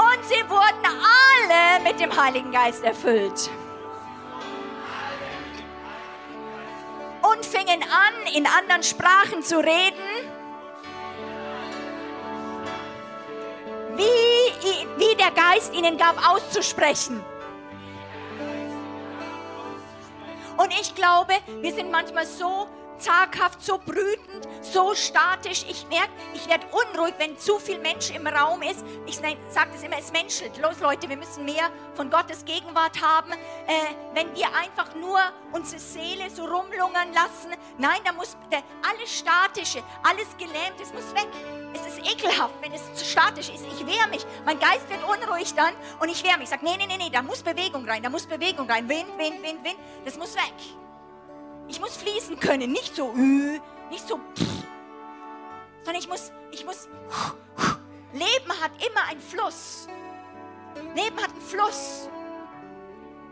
Und 0.00 0.24
sie 0.24 0.48
wurden 0.48 0.86
alle 0.86 1.84
mit 1.84 2.00
dem 2.00 2.16
Heiligen 2.16 2.50
Geist 2.50 2.82
erfüllt. 2.82 3.50
Und 7.20 7.44
fingen 7.44 7.82
an, 7.82 8.32
in 8.34 8.46
anderen 8.46 8.82
Sprachen 8.82 9.42
zu 9.42 9.58
reden 9.58 10.30
wie, 13.96 14.86
wie 14.96 15.14
der 15.16 15.30
Geist 15.32 15.74
ihnen 15.74 15.98
gab, 15.98 16.16
auszusprechen. 16.30 17.22
Und 20.56 20.72
ich 20.80 20.94
glaube, 20.94 21.34
wir 21.60 21.72
sind 21.74 21.90
manchmal 21.90 22.26
so 22.26 22.68
zaghaft, 23.00 23.62
so 23.62 23.78
brütend, 23.78 24.46
so 24.60 24.94
statisch. 24.94 25.64
Ich 25.68 25.86
merke, 25.88 26.10
ich 26.34 26.48
werde 26.48 26.66
unruhig, 26.70 27.14
wenn 27.18 27.38
zu 27.38 27.58
viel 27.58 27.78
Mensch 27.78 28.10
im 28.10 28.26
Raum 28.26 28.62
ist. 28.62 28.84
Ich 29.06 29.16
sage 29.16 29.70
das 29.72 29.82
immer, 29.82 29.98
es 29.98 30.12
menschelt. 30.12 30.58
Los 30.58 30.80
Leute, 30.80 31.08
wir 31.08 31.16
müssen 31.16 31.44
mehr 31.44 31.70
von 31.94 32.10
Gottes 32.10 32.44
Gegenwart 32.44 33.00
haben. 33.00 33.32
Äh, 33.32 33.94
wenn 34.14 34.34
wir 34.34 34.46
einfach 34.54 34.94
nur 34.94 35.18
unsere 35.52 35.80
Seele 35.80 36.30
so 36.30 36.44
rumlungern 36.44 37.12
lassen, 37.12 37.56
nein, 37.78 38.00
da 38.04 38.12
muss 38.12 38.36
der, 38.52 38.62
alles 38.88 39.18
Statische, 39.18 39.82
alles 40.02 40.28
Gelähmte, 40.38 40.82
es 40.82 40.92
muss 40.92 41.14
weg. 41.14 41.28
Es 41.72 41.86
ist 41.86 41.98
ekelhaft, 41.98 42.54
wenn 42.60 42.72
es 42.72 42.94
zu 42.94 43.04
statisch 43.04 43.48
ist. 43.48 43.64
Ich 43.66 43.86
wehre 43.86 44.08
mich. 44.08 44.26
Mein 44.44 44.58
Geist 44.58 44.88
wird 44.88 45.02
unruhig 45.04 45.54
dann 45.54 45.74
und 46.00 46.08
ich 46.08 46.22
wehre 46.22 46.36
mich. 46.38 46.44
Ich 46.44 46.50
sage, 46.50 46.64
nee, 46.64 46.76
nee, 46.76 46.86
nee, 46.86 46.96
nee, 46.98 47.10
da 47.10 47.22
muss 47.22 47.42
Bewegung 47.42 47.88
rein, 47.88 48.02
da 48.02 48.10
muss 48.10 48.26
Bewegung 48.26 48.68
rein. 48.68 48.88
Wind, 48.88 49.16
Wind, 49.16 49.42
Wind, 49.42 49.64
Wind. 49.64 49.76
Das 50.04 50.16
muss 50.16 50.34
weg. 50.34 50.54
Ich 51.70 51.78
muss 51.78 51.96
fließen 51.98 52.40
können, 52.40 52.72
nicht 52.72 52.96
so, 52.96 53.12
äh, 53.12 53.60
nicht 53.90 54.06
so, 54.06 54.18
sondern 55.84 56.02
ich 56.02 56.08
muss, 56.08 56.32
ich 56.50 56.64
muss, 56.66 56.88
Leben 58.12 58.60
hat 58.60 58.72
immer 58.84 59.04
einen 59.08 59.20
Fluss. 59.20 59.86
Leben 60.96 61.16
hat 61.16 61.30
einen 61.30 61.40
Fluss. 61.40 62.08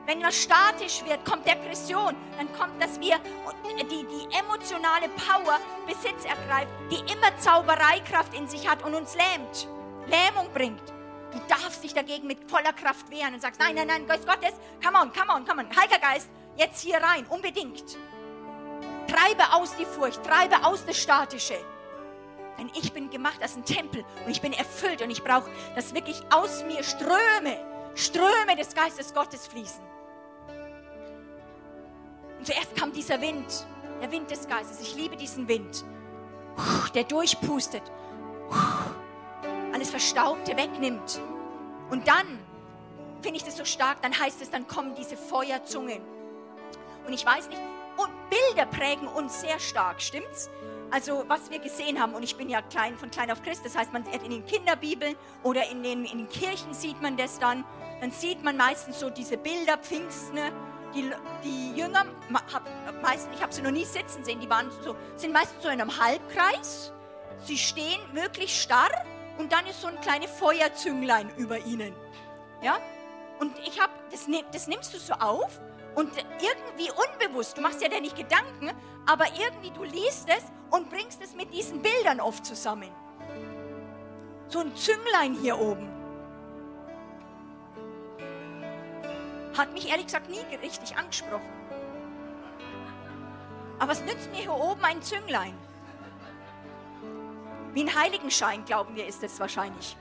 Wenn 0.07 0.23
was 0.23 0.41
statisch 0.41 1.05
wird, 1.05 1.25
kommt 1.25 1.47
Depression, 1.47 2.15
dann 2.39 2.51
kommt, 2.53 2.81
dass 2.81 2.99
wir 3.01 3.19
die, 3.19 4.07
die 4.07 4.39
emotionale 4.39 5.09
Power 5.09 5.59
Besitz 5.87 6.25
ergreift, 6.25 6.73
die 6.93 7.13
immer 7.13 7.37
Zaubereikraft 7.39 8.35
in 8.35 8.47
sich 8.47 8.69
hat 8.69 8.85
und 8.85 8.95
uns 8.95 9.17
lähmt, 9.17 9.69
Lähmung 10.07 10.51
bringt. 10.55 10.89
Du 11.33 11.41
darfst 11.49 11.83
dich 11.83 11.93
dagegen 11.93 12.29
mit 12.29 12.49
voller 12.49 12.73
Kraft 12.73 13.11
wehren 13.11 13.35
und 13.35 13.43
sagst, 13.43 13.61
nein, 13.61 13.75
nein, 13.75 13.89
nein, 13.89 14.07
Geist 14.07 14.27
Gottes, 14.27 14.55
come 14.83 14.97
on, 14.97 15.13
come 15.13 15.31
on, 15.31 15.45
come 15.45 15.61
on, 15.61 15.77
Heiliger 15.77 15.99
Geist, 15.99 16.31
jetzt 16.57 16.81
hier 16.81 17.03
rein, 17.03 17.27
unbedingt. 17.27 17.99
Treibe 19.09 19.53
aus 19.53 19.75
die 19.77 19.85
Furcht, 19.85 20.23
treibe 20.23 20.65
aus 20.65 20.85
das 20.85 20.97
Statische. 20.97 21.59
Denn 22.59 22.71
ich 22.75 22.93
bin 22.93 23.09
gemacht 23.09 23.41
als 23.41 23.57
ein 23.57 23.65
Tempel 23.65 24.05
und 24.25 24.31
ich 24.31 24.41
bin 24.41 24.53
erfüllt 24.53 25.01
und 25.01 25.11
ich 25.11 25.23
brauche, 25.23 25.51
dass 25.75 25.95
wirklich 25.95 26.21
aus 26.31 26.65
mir 26.65 26.83
Ströme, 26.83 27.57
Ströme 27.95 28.57
des 28.57 28.75
Geistes 28.75 29.15
Gottes 29.15 29.47
fließen. 29.47 29.83
Und 32.39 32.47
zuerst 32.47 32.77
kam 32.77 32.93
dieser 32.93 33.21
Wind, 33.21 33.67
der 34.01 34.11
Wind 34.11 34.31
des 34.31 34.47
Geistes. 34.47 34.81
Ich 34.81 34.95
liebe 34.95 35.17
diesen 35.17 35.49
Wind, 35.49 35.85
der 36.95 37.05
durchpustet, 37.05 37.83
alles 39.73 39.91
Verstaubte 39.91 40.57
wegnimmt. 40.57 41.21
Und 41.91 42.07
dann 42.07 42.39
finde 43.23 43.39
ich 43.39 43.45
das 43.45 43.57
so 43.57 43.65
stark, 43.65 44.03
dann 44.03 44.19
heißt 44.19 44.43
es, 44.43 44.51
dann 44.51 44.67
kommen 44.67 44.95
diese 44.95 45.17
Feuerzungen. 45.17 46.01
Und 47.07 47.13
ich 47.13 47.25
weiß 47.25 47.49
nicht, 47.49 47.61
und 47.99 48.11
Bilder 48.31 48.67
prägen 48.67 49.09
uns 49.09 49.41
sehr 49.41 49.59
stark, 49.59 50.01
stimmt's? 50.01 50.49
Also 50.91 51.25
was 51.29 51.51
wir 51.51 51.59
gesehen 51.59 52.01
haben, 52.01 52.15
und 52.15 52.23
ich 52.23 52.37
bin 52.37 52.49
ja 52.49 52.63
klein, 52.63 52.97
von 52.97 53.11
klein 53.11 53.31
auf 53.31 53.43
Christ, 53.43 53.65
das 53.65 53.77
heißt, 53.77 53.93
man 53.93 54.07
in 54.07 54.31
den 54.31 54.47
Kinderbibeln 54.47 55.17
oder 55.43 55.69
in 55.71 55.83
den, 55.83 56.07
in 56.07 56.19
den 56.19 56.29
Kirchen 56.29 56.73
sieht 56.73 57.03
man 57.03 57.17
das 57.17 57.39
dann, 57.39 57.65
dann 58.01 58.11
sieht 58.11 58.43
man 58.43 58.57
meistens 58.57 58.99
so 58.99 59.11
diese 59.11 59.37
Bilder, 59.37 59.77
Pfingsten, 59.77 60.39
die, 60.95 61.11
die 61.45 61.77
Jünger, 61.77 62.07
meistens, 63.03 63.35
ich 63.35 63.43
habe 63.43 63.53
sie 63.53 63.61
noch 63.61 63.71
nie 63.71 63.85
sitzen 63.85 64.25
sehen, 64.25 64.41
die 64.41 64.49
waren 64.49 64.71
so, 64.83 64.97
sind 65.17 65.33
meistens 65.33 65.63
so 65.63 65.69
in 65.69 65.81
einem 65.81 65.99
Halbkreis. 65.99 66.93
Sie 67.45 67.59
stehen 67.59 68.01
wirklich 68.13 68.59
starr 68.59 68.91
und 69.37 69.53
dann 69.53 69.67
ist 69.67 69.83
so 69.83 69.89
ein 69.89 70.01
kleines 70.01 70.31
Feuerzünglein 70.31 71.31
über 71.37 71.59
ihnen. 71.59 71.93
Ja? 72.63 72.79
Und 73.41 73.53
ich 73.67 73.79
habe, 73.79 73.93
das, 74.11 74.27
das 74.53 74.67
nimmst 74.67 74.95
du 74.95 74.99
so 74.99 75.13
auf 75.15 75.61
und 75.95 76.11
irgendwie 76.41 76.91
unbewusst, 76.91 77.57
du 77.57 77.61
machst 77.61 77.83
ja 77.83 77.89
da 77.89 78.01
nicht 78.01 78.17
Gedanken, 78.17 78.71
aber 79.07 79.27
irgendwie 79.27 79.71
du 79.71 79.85
liest 79.85 80.29
es 80.29 80.45
und 80.71 80.91
bringst 80.91 81.23
es 81.23 81.35
mit 81.35 81.53
diesen 81.53 81.83
Bildern 81.83 82.21
oft 82.21 82.45
zusammen. 82.45 82.91
So 84.49 84.61
ein 84.61 84.75
Zünglein 84.77 85.35
hier 85.35 85.59
oben. 85.59 85.89
Hat 89.57 89.73
mich 89.73 89.89
ehrlich 89.89 90.07
gesagt 90.07 90.29
nie 90.29 90.41
richtig 90.63 90.97
angesprochen. 90.97 91.53
Aber 93.79 93.93
es 93.93 94.01
nützt 94.03 94.31
mir 94.31 94.39
hier 94.39 94.55
oben 94.55 94.85
ein 94.85 95.03
Zünglein. 95.03 95.55
Wie 97.73 97.83
ein 97.83 97.95
Heiligenschein, 97.95 98.65
glauben 98.65 98.97
wir, 98.97 99.07
ist 99.07 99.23
es 99.23 99.39
wahrscheinlich. 99.39 99.97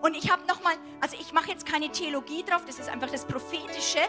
Und 0.00 0.16
ich 0.16 0.30
habe 0.30 0.42
nochmal, 0.46 0.74
also 1.00 1.16
ich 1.20 1.32
mache 1.32 1.50
jetzt 1.50 1.66
keine 1.66 1.90
Theologie 1.90 2.42
drauf, 2.42 2.62
das 2.66 2.78
ist 2.78 2.88
einfach 2.88 3.10
das 3.10 3.24
Prophetische, 3.26 4.00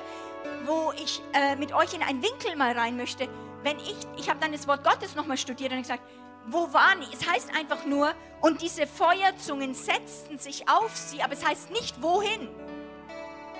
wo 0.65 0.93
ich 0.95 1.21
äh, 1.33 1.55
mit 1.57 1.73
euch 1.73 1.93
in 1.93 2.01
einen 2.01 2.23
Winkel 2.23 2.55
mal 2.55 2.71
rein 2.71 2.95
möchte. 2.95 3.27
Wenn 3.63 3.77
ich, 3.79 3.97
ich 4.17 4.29
habe 4.29 4.39
dann 4.39 4.53
das 4.53 4.67
Wort 4.67 4.83
Gottes 4.83 5.15
nochmal 5.15 5.37
studiert 5.37 5.71
und 5.71 5.79
gesagt, 5.79 6.03
wo 6.47 6.73
waren? 6.73 7.01
Es 7.13 7.29
heißt 7.29 7.53
einfach 7.55 7.85
nur, 7.85 8.13
und 8.41 8.61
diese 8.61 8.87
Feuerzungen 8.87 9.73
setzten 9.73 10.39
sich 10.39 10.67
auf 10.67 10.95
sie, 10.95 11.21
aber 11.21 11.33
es 11.33 11.45
heißt 11.45 11.71
nicht 11.71 12.01
wohin. 12.01 12.49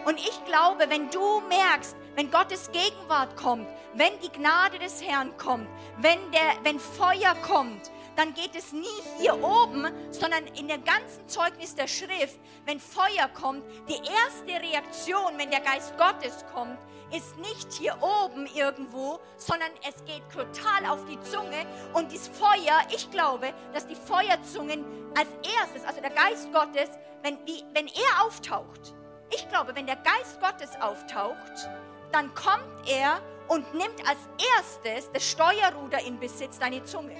Und 0.05 0.17
ich 0.17 0.43
glaube, 0.45 0.85
wenn 0.89 1.09
du 1.11 1.41
merkst, 1.41 1.95
wenn 2.15 2.31
Gottes 2.31 2.71
Gegenwart 2.71 3.35
kommt, 3.37 3.67
wenn 3.93 4.19
die 4.19 4.31
Gnade 4.31 4.79
des 4.79 5.03
Herrn 5.03 5.37
kommt, 5.37 5.67
wenn, 5.97 6.19
der, 6.31 6.63
wenn 6.63 6.79
Feuer 6.79 7.35
kommt, 7.45 7.91
dann 8.15 8.33
geht 8.33 8.55
es 8.55 8.73
nie 8.73 8.85
hier 9.19 9.35
oben, 9.43 9.87
sondern 10.11 10.45
in 10.47 10.67
der 10.67 10.79
ganzen 10.79 11.27
Zeugnis 11.27 11.75
der 11.75 11.87
Schrift, 11.87 12.39
wenn 12.65 12.79
Feuer 12.79 13.27
kommt, 13.33 13.63
die 13.87 13.95
erste 13.95 14.61
Reaktion, 14.61 15.37
wenn 15.37 15.49
der 15.49 15.61
Geist 15.61 15.97
Gottes 15.97 16.43
kommt, 16.53 16.77
ist 17.15 17.37
nicht 17.37 17.71
hier 17.73 17.97
oben 18.01 18.45
irgendwo, 18.55 19.19
sondern 19.37 19.69
es 19.87 20.03
geht 20.05 20.23
total 20.31 20.85
auf 20.89 21.03
die 21.05 21.19
Zunge 21.21 21.65
und 21.93 22.13
das 22.13 22.29
Feuer, 22.29 22.81
ich 22.89 23.09
glaube, 23.11 23.53
dass 23.73 23.87
die 23.87 23.95
Feuerzungen 23.95 24.85
als 25.17 25.27
erstes, 25.59 25.83
also 25.85 26.01
der 26.01 26.11
Geist 26.11 26.51
Gottes, 26.53 26.89
wenn, 27.21 27.37
wie, 27.45 27.63
wenn 27.73 27.87
er 27.87 28.25
auftaucht, 28.25 28.93
ich 29.29 29.47
glaube, 29.49 29.75
wenn 29.75 29.85
der 29.85 29.97
Geist 29.97 30.39
Gottes 30.39 30.69
auftaucht, 30.81 31.69
dann 32.11 32.33
kommt 32.33 32.89
er 32.89 33.21
und 33.47 33.73
nimmt 33.73 34.07
als 34.07 34.19
erstes 34.57 35.11
das 35.11 35.23
Steuerruder 35.23 35.99
in 36.05 36.19
Besitz, 36.19 36.59
deine 36.59 36.83
Zunge. 36.83 37.15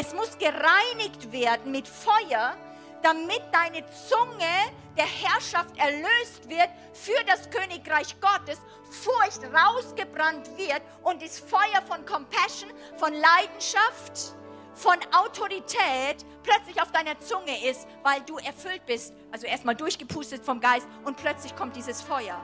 Es 0.00 0.14
muss 0.14 0.38
gereinigt 0.38 1.30
werden 1.30 1.72
mit 1.72 1.86
Feuer, 1.86 2.56
damit 3.02 3.42
deine 3.52 3.84
Zunge 4.08 4.72
der 4.96 5.04
Herrschaft 5.04 5.76
erlöst 5.76 6.48
wird 6.48 6.70
für 6.94 7.22
das 7.26 7.50
Königreich 7.50 8.18
Gottes, 8.18 8.62
Furcht 8.90 9.42
rausgebrannt 9.52 10.56
wird 10.56 10.80
und 11.02 11.20
das 11.20 11.38
Feuer 11.38 11.82
von 11.86 12.06
Compassion, 12.06 12.70
von 12.96 13.12
Leidenschaft, 13.12 14.34
von 14.72 14.96
Autorität 15.12 16.24
plötzlich 16.44 16.80
auf 16.80 16.90
deiner 16.92 17.20
Zunge 17.20 17.68
ist, 17.68 17.86
weil 18.02 18.22
du 18.22 18.38
erfüllt 18.38 18.86
bist, 18.86 19.12
also 19.30 19.46
erstmal 19.46 19.74
durchgepustet 19.76 20.42
vom 20.42 20.60
Geist 20.60 20.88
und 21.04 21.18
plötzlich 21.18 21.54
kommt 21.54 21.76
dieses 21.76 22.00
Feuer. 22.00 22.40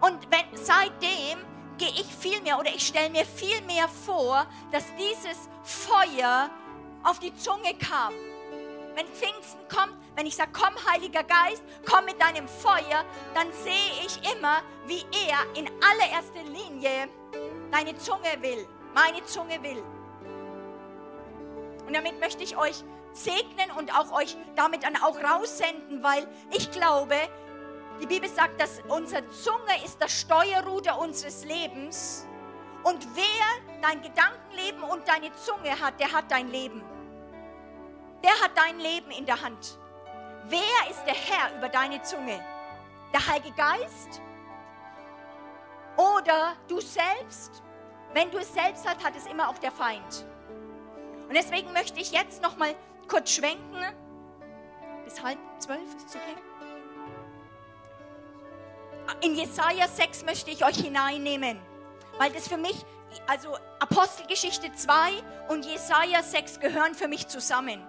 Und 0.00 0.28
wenn, 0.32 0.56
seitdem 0.56 1.38
gehe 1.78 1.90
ich 1.90 2.06
viel 2.06 2.40
mehr 2.42 2.58
oder 2.58 2.74
ich 2.74 2.86
stelle 2.86 3.10
mir 3.10 3.24
viel 3.24 3.60
mehr 3.62 3.88
vor, 3.88 4.46
dass 4.72 4.84
dieses 4.96 5.48
Feuer 5.62 6.50
auf 7.02 7.18
die 7.18 7.34
Zunge 7.36 7.74
kam. 7.78 8.12
Wenn 8.94 9.06
Pfingsten 9.08 9.60
kommt, 9.68 9.94
wenn 10.14 10.26
ich 10.26 10.36
sage, 10.36 10.50
komm 10.52 10.74
Heiliger 10.90 11.22
Geist, 11.22 11.62
komm 11.88 12.06
mit 12.06 12.20
deinem 12.20 12.48
Feuer, 12.48 13.04
dann 13.34 13.52
sehe 13.52 14.06
ich 14.06 14.18
immer, 14.32 14.62
wie 14.86 15.04
er 15.28 15.58
in 15.58 15.68
allererster 15.82 16.42
Linie 16.44 17.08
deine 17.70 17.96
Zunge 17.98 18.40
will, 18.40 18.66
meine 18.94 19.22
Zunge 19.24 19.62
will. 19.62 19.82
Und 21.86 21.94
damit 21.94 22.18
möchte 22.18 22.42
ich 22.42 22.56
euch 22.56 22.82
segnen 23.12 23.70
und 23.76 23.96
auch 23.96 24.12
euch 24.12 24.36
damit 24.56 24.82
dann 24.82 24.96
auch 24.96 25.16
raussenden, 25.22 26.02
weil 26.02 26.26
ich 26.50 26.70
glaube, 26.70 27.16
die 28.00 28.06
Bibel 28.06 28.28
sagt, 28.28 28.60
dass 28.60 28.80
unsere 28.88 29.28
Zunge 29.30 29.84
ist 29.84 30.00
das 30.00 30.20
Steuerruder 30.20 30.98
unseres 30.98 31.44
Lebens. 31.44 32.26
Und 32.84 33.06
wer 33.14 33.80
dein 33.82 34.02
Gedankenleben 34.02 34.82
und 34.82 35.08
deine 35.08 35.32
Zunge 35.34 35.80
hat, 35.80 35.98
der 35.98 36.12
hat 36.12 36.30
dein 36.30 36.48
Leben. 36.48 36.82
Der 38.22 38.32
hat 38.42 38.52
dein 38.54 38.78
Leben 38.78 39.10
in 39.10 39.26
der 39.26 39.40
Hand. 39.40 39.78
Wer 40.44 40.90
ist 40.90 41.04
der 41.04 41.14
Herr 41.14 41.56
über 41.56 41.68
deine 41.68 42.02
Zunge? 42.02 42.40
Der 43.12 43.26
Heilige 43.26 43.52
Geist? 43.56 44.20
Oder 45.96 46.54
du 46.68 46.80
selbst? 46.80 47.62
Wenn 48.12 48.30
du 48.30 48.38
es 48.38 48.52
selbst 48.52 48.86
hast, 48.88 49.04
hat 49.04 49.16
es 49.16 49.26
immer 49.26 49.48
auch 49.48 49.58
der 49.58 49.72
Feind. 49.72 50.26
Und 51.28 51.34
deswegen 51.34 51.72
möchte 51.72 52.00
ich 52.00 52.12
jetzt 52.12 52.42
noch 52.42 52.56
mal 52.56 52.74
kurz 53.08 53.32
schwenken. 53.32 53.84
Bis 55.04 55.22
halb 55.22 55.38
zwölf, 55.58 55.94
ist 55.96 56.08
es 56.08 56.16
okay? 56.16 56.36
In 59.22 59.34
Jesaja 59.34 59.88
6 59.88 60.24
möchte 60.24 60.50
ich 60.50 60.64
euch 60.64 60.76
hineinnehmen, 60.76 61.58
weil 62.18 62.32
das 62.32 62.48
für 62.48 62.56
mich, 62.56 62.84
also 63.26 63.56
Apostelgeschichte 63.78 64.72
2 64.72 65.12
und 65.48 65.64
Jesaja 65.64 66.22
6 66.22 66.60
gehören 66.60 66.94
für 66.94 67.08
mich 67.08 67.28
zusammen. 67.28 67.82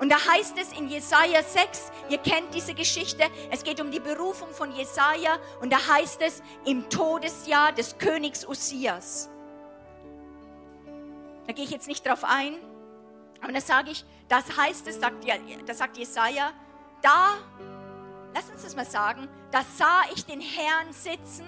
Und 0.00 0.10
da 0.10 0.16
heißt 0.16 0.58
es 0.58 0.72
in 0.72 0.88
Jesaja 0.88 1.42
6, 1.42 1.92
ihr 2.08 2.18
kennt 2.18 2.52
diese 2.52 2.74
Geschichte, 2.74 3.24
es 3.50 3.62
geht 3.62 3.80
um 3.80 3.90
die 3.92 4.00
Berufung 4.00 4.48
von 4.52 4.72
Jesaja 4.72 5.38
und 5.60 5.72
da 5.72 5.78
heißt 5.78 6.20
es 6.22 6.42
im 6.64 6.88
Todesjahr 6.88 7.72
des 7.72 7.96
Königs 7.98 8.44
Usias. 8.44 9.30
Da 11.46 11.52
gehe 11.52 11.64
ich 11.64 11.70
jetzt 11.70 11.86
nicht 11.86 12.04
drauf 12.04 12.24
ein, 12.24 12.56
aber 13.40 13.52
da 13.52 13.60
sage 13.60 13.90
ich, 13.90 14.04
das 14.28 14.56
heißt 14.56 14.88
es, 14.88 15.00
sagt, 15.00 15.24
das 15.66 15.78
sagt 15.78 15.96
Jesaja, 15.96 16.52
da, 17.00 17.34
lass 18.34 18.48
uns 18.50 18.62
das 18.62 18.76
mal 18.76 18.86
sagen, 18.86 19.28
da 19.50 19.62
sah 19.62 20.02
ich 20.14 20.24
den 20.24 20.40
Herrn 20.40 20.92
sitzen 20.92 21.46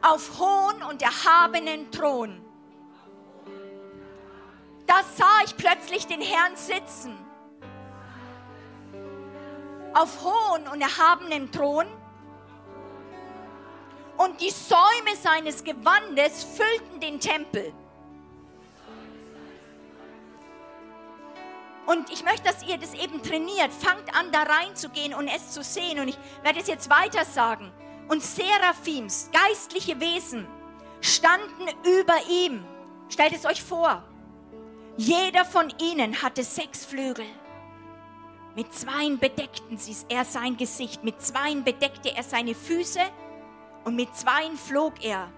auf 0.00 0.38
hohen 0.38 0.82
und 0.84 1.02
erhabenen 1.02 1.90
Thron. 1.90 2.40
Da 4.86 5.02
sah 5.16 5.42
ich 5.44 5.56
plötzlich 5.56 6.06
den 6.06 6.20
Herrn 6.20 6.56
sitzen 6.56 7.18
auf 9.94 10.22
hohen 10.22 10.68
und 10.68 10.80
erhabenen 10.80 11.50
Thron 11.50 11.86
und 14.16 14.40
die 14.40 14.50
Säume 14.50 15.16
seines 15.20 15.64
Gewandes 15.64 16.44
füllten 16.44 17.00
den 17.00 17.18
Tempel. 17.18 17.72
Und 21.88 22.10
ich 22.12 22.22
möchte, 22.22 22.42
dass 22.42 22.68
ihr 22.68 22.76
das 22.76 22.92
eben 22.92 23.22
trainiert. 23.22 23.72
Fangt 23.72 24.14
an, 24.14 24.30
da 24.30 24.42
reinzugehen 24.42 25.14
und 25.14 25.26
es 25.26 25.52
zu 25.52 25.62
sehen. 25.62 25.98
Und 25.98 26.08
ich 26.08 26.18
werde 26.42 26.60
es 26.60 26.66
jetzt 26.66 26.90
weiter 26.90 27.24
sagen. 27.24 27.72
Und 28.08 28.22
Seraphims, 28.22 29.30
geistliche 29.32 29.98
Wesen, 29.98 30.46
standen 31.00 31.66
über 31.84 32.16
ihm. 32.28 32.62
Stellt 33.08 33.32
es 33.32 33.46
euch 33.46 33.62
vor. 33.62 34.04
Jeder 34.98 35.46
von 35.46 35.72
ihnen 35.80 36.20
hatte 36.20 36.44
sechs 36.44 36.84
Flügel. 36.84 37.24
Mit 38.54 38.74
zweien 38.74 39.18
bedeckten 39.18 39.78
sie 39.78 39.96
er 40.10 40.26
sein 40.26 40.58
Gesicht, 40.58 41.04
mit 41.04 41.22
zweien 41.22 41.64
bedeckte 41.64 42.14
er 42.14 42.22
seine 42.22 42.54
Füße 42.54 43.00
und 43.84 43.96
mit 43.96 44.14
zweien 44.14 44.58
flog 44.58 45.02
er. 45.02 45.32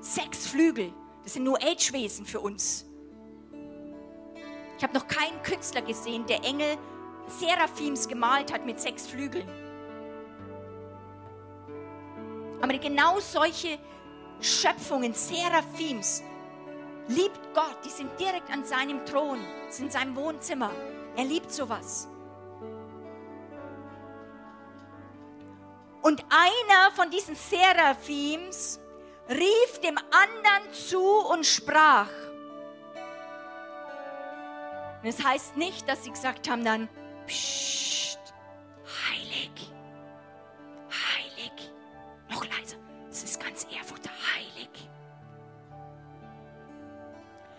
Sechs 0.00 0.48
Flügel, 0.48 0.92
das 1.22 1.34
sind 1.34 1.44
nur 1.44 1.62
Age-Wesen 1.62 2.26
für 2.26 2.40
uns. 2.40 2.86
Ich 4.76 4.82
habe 4.82 4.94
noch 4.94 5.06
keinen 5.06 5.42
Künstler 5.42 5.82
gesehen, 5.82 6.26
der 6.26 6.42
Engel 6.44 6.76
Seraphims 7.26 8.08
gemalt 8.08 8.52
hat 8.52 8.66
mit 8.66 8.80
sechs 8.80 9.06
Flügeln. 9.06 9.48
Aber 12.60 12.78
genau 12.78 13.18
solche 13.20 13.78
Schöpfungen, 14.40 15.14
Seraphims, 15.14 16.22
liebt 17.08 17.40
Gott. 17.54 17.78
Die 17.84 17.90
sind 17.90 18.18
direkt 18.18 18.50
an 18.52 18.64
seinem 18.64 19.04
Thron, 19.04 19.38
sind 19.68 19.86
in 19.86 19.90
seinem 19.90 20.16
Wohnzimmer. 20.16 20.70
Er 21.16 21.24
liebt 21.24 21.50
sowas. 21.50 22.08
Und 26.02 26.24
einer 26.30 26.90
von 26.94 27.10
diesen 27.10 27.36
Seraphims 27.36 28.80
rief 29.28 29.80
dem 29.82 29.96
anderen 29.98 30.72
zu 30.72 31.00
und 31.00 31.46
sprach. 31.46 32.08
Und 35.02 35.08
es 35.08 35.24
heißt 35.24 35.56
nicht, 35.56 35.88
dass 35.88 36.04
sie 36.04 36.10
gesagt 36.10 36.48
haben 36.48 36.64
dann, 36.64 36.88
Psst, 37.26 38.18
heilig, 39.08 39.50
heilig, 40.90 41.52
noch 42.30 42.44
leiser, 42.44 42.76
es 43.10 43.22
ist 43.24 43.40
ganz 43.40 43.64
Erfurt, 43.64 44.08
heilig. 44.34 44.68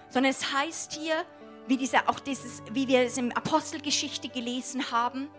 Sondern 0.09 0.31
es 0.31 0.53
heißt 0.53 0.93
hier, 0.93 1.25
wie, 1.67 1.77
dieser, 1.77 2.09
auch 2.09 2.19
dieses, 2.19 2.61
wie 2.71 2.87
wir 2.87 3.01
es 3.01 3.17
in 3.17 3.35
Apostelgeschichte 3.35 4.29
gelesen 4.29 4.91
haben, 4.91 5.29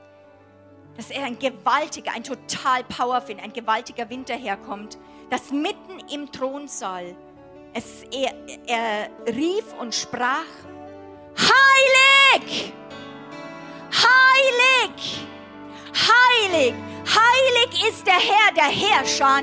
dass 0.96 1.10
er 1.10 1.24
ein 1.24 1.38
gewaltiger, 1.38 2.12
ein 2.12 2.24
total 2.24 2.84
powerful, 2.84 3.36
ein 3.40 3.52
gewaltiger 3.52 4.08
Wind 4.10 4.28
daherkommt, 4.28 4.98
dass 5.30 5.50
mitten 5.50 6.00
im 6.10 6.30
Thronsaal 6.30 7.16
es, 7.72 8.04
er, 8.12 8.32
er 8.66 9.10
rief 9.26 9.72
und 9.80 9.94
sprach, 9.94 10.44
heilig, 12.35 12.73
heilig, 13.92 15.27
heilig, 15.94 16.75
heilig 17.07 17.88
ist 17.88 18.07
der 18.07 18.14
Herr 18.14 18.53
der 18.55 18.64
Herrscher 18.64 19.42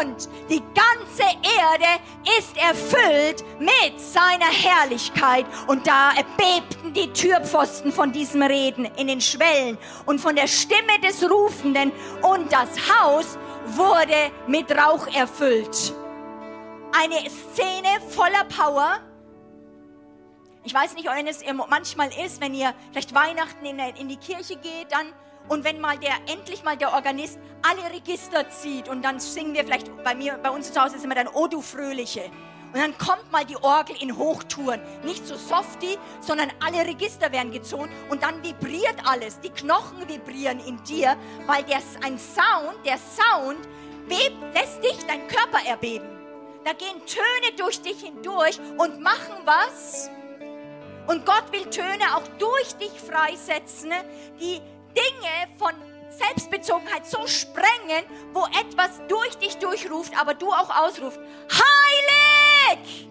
und 0.00 0.28
die 0.50 0.62
ganze 0.74 1.22
Erde 1.22 2.02
ist 2.38 2.56
erfüllt 2.56 3.44
mit 3.58 4.00
seiner 4.00 4.50
Herrlichkeit. 4.50 5.46
Und 5.66 5.86
da 5.86 6.10
erbebten 6.10 6.92
die 6.92 7.12
Türpfosten 7.12 7.92
von 7.92 8.12
diesem 8.12 8.42
Reden 8.42 8.84
in 8.96 9.06
den 9.06 9.20
Schwellen 9.20 9.78
und 10.04 10.20
von 10.20 10.36
der 10.36 10.46
Stimme 10.46 10.98
des 11.02 11.28
Rufenden. 11.28 11.92
Und 12.22 12.52
das 12.52 12.68
Haus 12.90 13.38
wurde 13.66 14.30
mit 14.46 14.70
Rauch 14.70 15.06
erfüllt. 15.14 15.94
Eine 16.92 17.28
Szene 17.30 17.88
voller 18.10 18.44
Power 18.44 19.00
ich 20.66 20.74
weiß 20.74 20.94
nicht, 20.96 21.06
wenn 21.06 21.28
es 21.28 21.44
manchmal 21.68 22.10
ist, 22.24 22.40
wenn 22.40 22.52
ihr 22.52 22.74
vielleicht 22.90 23.14
Weihnachten 23.14 23.64
in, 23.64 23.78
in 23.78 24.08
die 24.08 24.16
Kirche 24.16 24.56
geht, 24.56 24.90
dann 24.90 25.12
und 25.48 25.62
wenn 25.62 25.80
mal 25.80 25.96
der 25.96 26.14
endlich 26.26 26.64
mal 26.64 26.76
der 26.76 26.92
Organist 26.92 27.38
alle 27.62 27.94
Register 27.94 28.50
zieht 28.50 28.88
und 28.88 29.04
dann 29.04 29.20
singen 29.20 29.54
wir 29.54 29.62
vielleicht 29.62 30.02
bei 30.02 30.16
mir 30.16 30.34
bei 30.42 30.50
uns 30.50 30.72
zu 30.72 30.82
Hause 30.82 30.96
ist 30.96 31.04
immer 31.04 31.14
dann 31.14 31.28
O 31.28 31.46
du 31.46 31.62
fröhliche 31.62 32.24
und 32.72 32.80
dann 32.80 32.98
kommt 32.98 33.30
mal 33.30 33.44
die 33.44 33.56
Orgel 33.58 33.94
in 34.02 34.18
Hochtouren, 34.18 34.80
nicht 35.04 35.24
so 35.24 35.36
softy, 35.36 35.96
sondern 36.20 36.50
alle 36.64 36.84
Register 36.84 37.30
werden 37.30 37.52
gezogen 37.52 37.88
und 38.10 38.24
dann 38.24 38.42
vibriert 38.42 38.96
alles, 39.04 39.38
die 39.38 39.50
Knochen 39.50 40.08
vibrieren 40.08 40.58
in 40.58 40.82
dir, 40.82 41.16
weil 41.46 41.62
der 41.62 41.78
ein 42.02 42.18
Sound, 42.18 42.84
der 42.84 42.98
Sound 42.98 43.60
bebt, 44.08 44.36
lässt 44.52 44.82
dich 44.82 44.98
dein 45.06 45.28
Körper 45.28 45.64
erbeben. 45.64 46.08
Da 46.64 46.72
gehen 46.72 47.00
Töne 47.06 47.56
durch 47.56 47.80
dich 47.80 48.00
hindurch 48.02 48.58
und 48.78 49.00
machen 49.00 49.36
was? 49.44 50.10
Und 51.06 51.24
Gott 51.24 51.52
will 51.52 51.64
Töne 51.70 52.16
auch 52.16 52.26
durch 52.38 52.74
dich 52.76 53.00
freisetzen, 53.00 53.92
die 54.40 54.60
Dinge 54.94 55.56
von 55.58 55.72
Selbstbezogenheit 56.10 57.06
so 57.06 57.26
sprengen, 57.26 58.04
wo 58.32 58.44
etwas 58.46 59.00
durch 59.08 59.36
dich 59.38 59.58
durchruft, 59.58 60.18
aber 60.18 60.34
du 60.34 60.50
auch 60.50 60.70
ausrufst, 60.84 61.20
heilig! 61.50 63.08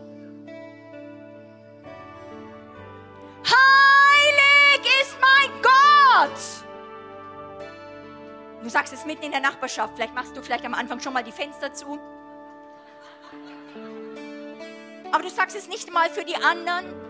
Heilig 3.46 5.02
ist 5.02 5.16
mein 5.22 5.62
Gott! 5.62 6.66
Du 8.64 8.70
sagst 8.70 8.94
es 8.94 9.06
mitten 9.06 9.24
in 9.24 9.32
der 9.32 9.42
Nachbarschaft, 9.42 9.94
vielleicht 9.96 10.16
machst 10.16 10.36
du 10.36 10.42
vielleicht 10.42 10.66
am 10.66 10.74
Anfang 10.74 11.00
schon 11.00 11.14
mal 11.14 11.24
die 11.24 11.32
Fenster 11.32 11.72
zu. 11.72 12.00
Aber 15.12 15.22
du 15.24 15.30
sagst 15.30 15.56
es 15.56 15.68
nicht 15.68 15.94
mal 15.94 16.10
für 16.10 16.26
die 16.26 16.36
anderen, 16.36 17.05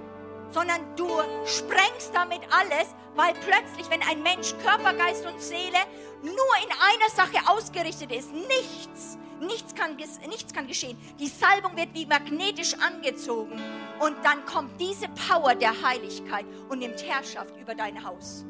sondern 0.56 0.96
du 0.96 1.10
sprengst 1.46 2.12
damit 2.14 2.40
alles, 2.50 2.96
weil 3.14 3.34
plötzlich, 3.34 3.90
wenn 3.90 4.02
ein 4.02 4.24
Mensch 4.24 4.54
Körper, 4.64 4.94
Geist 4.94 5.26
und 5.26 5.42
Seele 5.42 5.78
nur 6.24 6.34
in 6.64 6.72
einer 6.72 7.10
Sache 7.14 7.46
ausgerichtet 7.52 8.10
ist, 8.14 8.32
nichts, 8.32 9.18
nichts 9.42 9.76
kann, 9.76 9.98
nichts 9.98 10.54
kann 10.54 10.66
geschehen. 10.66 10.98
Die 11.20 11.28
Salbung 11.28 11.76
wird 11.76 11.94
wie 11.94 12.06
magnetisch 12.06 12.74
angezogen 12.76 13.62
und 14.00 14.16
dann 14.24 14.46
kommt 14.46 14.80
diese 14.80 15.10
Power 15.28 15.56
der 15.56 15.74
Heiligkeit 15.84 16.46
und 16.70 16.80
nimmt 16.80 17.06
Herrschaft 17.06 17.54
über 17.60 17.76
dein 17.76 18.02
Haus. 18.06 18.46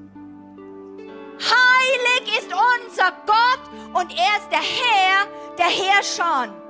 Heilig 1.39 2.37
ist 2.37 2.53
unser 2.53 3.11
Gott 3.25 3.99
und 3.99 4.11
er 4.11 4.37
ist 4.37 4.51
der 4.51 4.61
Herr 4.61 5.27
der 5.57 5.65
Herrscher. 5.65 6.64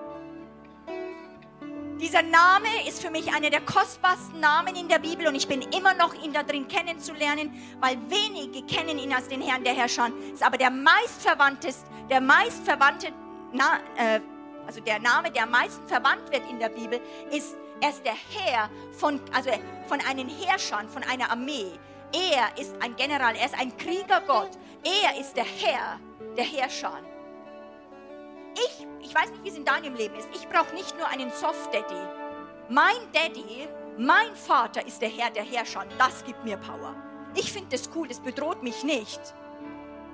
Dieser 2.00 2.22
Name 2.22 2.68
ist 2.88 3.02
für 3.02 3.10
mich 3.10 3.34
einer 3.34 3.50
der 3.50 3.62
kostbarsten 3.62 4.42
Namen 4.42 4.76
in 4.76 4.90
der 4.90 5.00
Bibel 5.00 5.28
und 5.28 5.36
ich 5.36 5.48
bin 5.48 5.62
immer 5.62 5.94
noch 5.94 6.14
ihn 6.14 6.34
da 6.34 6.44
drin 6.44 6.68
kennenzulernen, 6.68 7.54
weil 7.80 7.98
wenige 8.10 8.64
kennen 8.64 9.00
ihn 9.00 9.14
als 9.14 9.30
den 9.30 9.42
Herrn 9.42 9.64
der 9.64 9.74
Herrscher. 9.74 10.10
Ist 10.34 10.44
aber 10.44 10.58
der 10.58 10.72
meistverwandteste, 10.72 11.90
der 12.10 12.20
meistverwandte, 12.20 13.14
na, 13.54 13.80
äh, 13.96 14.20
also 14.68 14.82
der 14.82 15.00
Name, 15.00 15.32
der 15.32 15.44
am 15.44 15.52
meisten 15.52 15.88
verwandt 15.88 16.30
wird 16.32 16.44
in 16.50 16.60
der 16.60 16.70
Bibel, 16.70 17.00
ist 17.32 17.56
er 17.82 17.90
ist 17.90 18.06
der 18.06 18.14
Herr 18.14 18.70
von, 18.94 19.20
also 19.34 19.50
von 19.88 20.00
einem 20.02 20.30
Herrscher, 20.30 20.84
von 20.88 21.04
einer 21.04 21.30
Armee. 21.30 21.72
Er 22.14 22.62
ist 22.62 22.74
ein 22.82 22.96
General, 22.96 23.36
er 23.36 23.46
ist 23.46 23.60
ein 23.60 23.76
Kriegergott. 23.78 24.52
Er 24.84 25.20
ist 25.20 25.36
der 25.36 25.46
Herr 25.46 26.00
der 26.38 26.46
Herrscher. 26.46 27.00
Ich, 28.56 28.88
ich 29.02 29.14
weiß 29.14 29.32
nicht, 29.32 29.44
wie 29.44 29.50
es 29.50 29.58
in 29.58 29.66
deinem 29.66 29.96
Leben 29.96 30.16
ist. 30.16 30.30
Ich 30.34 30.48
brauche 30.48 30.74
nicht 30.74 30.98
nur 30.98 31.08
einen 31.08 31.32
Soft-Daddy. 31.32 32.08
Mein 32.70 32.96
Daddy, 33.14 33.68
mein 33.98 34.36
Vater 34.36 34.86
ist 34.86 35.02
der 35.02 35.10
Herr 35.10 35.30
der 35.30 35.44
Herrscher. 35.44 35.86
Das 35.98 36.24
gibt 36.24 36.44
mir 36.44 36.58
Power. 36.58 36.96
Ich 37.36 37.52
finde 37.52 37.70
das 37.70 37.90
cool, 37.96 38.08
das 38.08 38.20
bedroht 38.20 38.64
mich 38.64 38.84
nicht. 38.84 39.20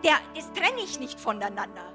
Der, 0.04 0.16
das 0.36 0.52
trenne 0.54 0.82
ich 0.84 1.00
nicht 1.00 1.20
voneinander. 1.20 1.94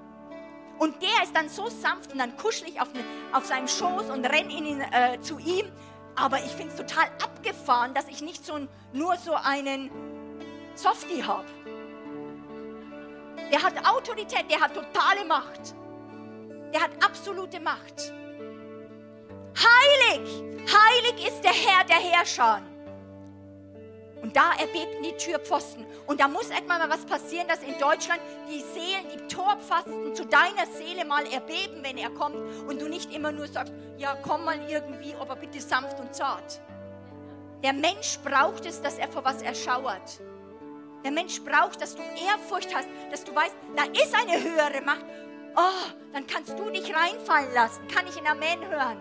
Und 0.78 1.02
der 1.02 1.22
ist 1.24 1.34
dann 1.34 1.48
so 1.48 1.68
sanft 1.68 2.12
und 2.12 2.18
dann 2.18 2.36
kuschel 2.36 2.68
ich 2.68 2.80
auf, 2.80 2.88
auf 3.32 3.44
seinem 3.46 3.66
Schoß 3.66 4.10
und 4.10 4.24
renne 4.26 4.52
ihn, 4.52 4.80
äh, 4.80 5.20
zu 5.20 5.38
ihm. 5.38 5.66
Aber 6.14 6.38
ich 6.38 6.50
finde 6.52 6.72
es 6.72 6.76
total 6.76 7.06
abgefahren, 7.22 7.92
dass 7.94 8.08
ich 8.08 8.22
nicht 8.22 8.44
so, 8.44 8.66
nur 8.92 9.16
so 9.16 9.34
einen 9.34 9.90
Softie 10.74 11.24
habe. 11.24 11.46
Der 13.50 13.62
hat 13.62 13.74
Autorität, 13.88 14.50
der 14.50 14.60
hat 14.60 14.74
totale 14.74 15.24
Macht. 15.26 15.74
Der 16.76 16.84
hat 16.84 17.02
absolute 17.02 17.58
Macht. 17.58 18.12
Heilig, 19.56 20.28
heilig 20.60 21.26
ist 21.26 21.42
der 21.42 21.54
Herr 21.54 21.84
der 21.84 21.96
Herrscher. 21.96 22.60
Und 24.20 24.36
da 24.36 24.50
erbebten 24.60 25.02
die 25.02 25.16
Türpfosten. 25.16 25.86
Und 26.06 26.20
da 26.20 26.28
muss 26.28 26.50
etwa 26.50 26.76
mal 26.76 26.90
was 26.90 27.06
passieren, 27.06 27.48
dass 27.48 27.62
in 27.62 27.78
Deutschland 27.78 28.20
die 28.50 28.60
Seelen, 28.60 29.08
die 29.10 29.26
Torpfosten 29.26 30.14
zu 30.14 30.26
deiner 30.26 30.66
Seele 30.66 31.06
mal 31.06 31.24
erbeben, 31.32 31.82
wenn 31.82 31.96
er 31.96 32.10
kommt. 32.10 32.36
Und 32.68 32.82
du 32.82 32.88
nicht 32.88 33.10
immer 33.10 33.32
nur 33.32 33.46
sagst, 33.46 33.72
ja, 33.96 34.14
komm 34.22 34.44
mal 34.44 34.58
irgendwie, 34.68 35.14
aber 35.18 35.34
bitte 35.34 35.62
sanft 35.62 35.98
und 35.98 36.14
zart. 36.14 36.60
Der 37.64 37.72
Mensch 37.72 38.18
braucht 38.22 38.66
es, 38.66 38.82
dass 38.82 38.98
er 38.98 39.08
vor 39.08 39.24
was 39.24 39.40
erschauert. 39.40 40.20
Der 41.04 41.10
Mensch 41.10 41.40
braucht, 41.42 41.80
dass 41.80 41.96
du 41.96 42.02
Ehrfurcht 42.02 42.74
hast, 42.74 42.88
dass 43.10 43.24
du 43.24 43.34
weißt, 43.34 43.56
da 43.74 43.84
ist 43.84 44.14
eine 44.14 44.42
höhere 44.42 44.82
Macht 44.82 45.06
Oh, 45.56 45.90
dann 46.12 46.26
kannst 46.26 46.58
du 46.58 46.68
dich 46.70 46.94
reinfallen 46.94 47.52
lassen. 47.54 47.88
Kann 47.88 48.06
ich 48.06 48.16
in 48.16 48.26
Amen 48.26 48.66
hören? 48.68 48.98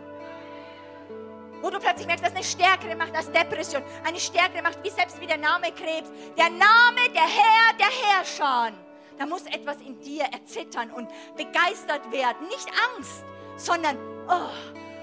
Wo 1.62 1.70
du 1.70 1.80
plötzlich 1.80 2.08
merkst, 2.08 2.26
dass 2.26 2.34
eine 2.34 2.44
stärkere 2.44 2.96
Macht 2.96 3.14
als 3.16 3.30
Depression, 3.32 3.84
eine 4.06 4.20
stärkere 4.20 4.62
Macht, 4.62 4.84
wie 4.84 4.90
selbst 4.90 5.20
wie 5.20 5.28
der 5.28 5.38
Name 5.38 5.72
Krebs. 5.72 6.10
Der 6.38 6.50
Name, 6.50 7.10
der 7.14 7.24
Herr, 7.24 7.74
der 7.78 7.88
Herrscher. 7.88 8.72
Da 9.18 9.26
muss 9.26 9.46
etwas 9.48 9.78
in 9.82 10.00
dir 10.00 10.26
erzittern 10.26 10.92
und 10.92 11.10
begeistert 11.36 12.12
werden. 12.12 12.48
Nicht 12.48 12.70
Angst, 12.96 13.26
sondern, 13.58 13.98
oh, 14.28 14.50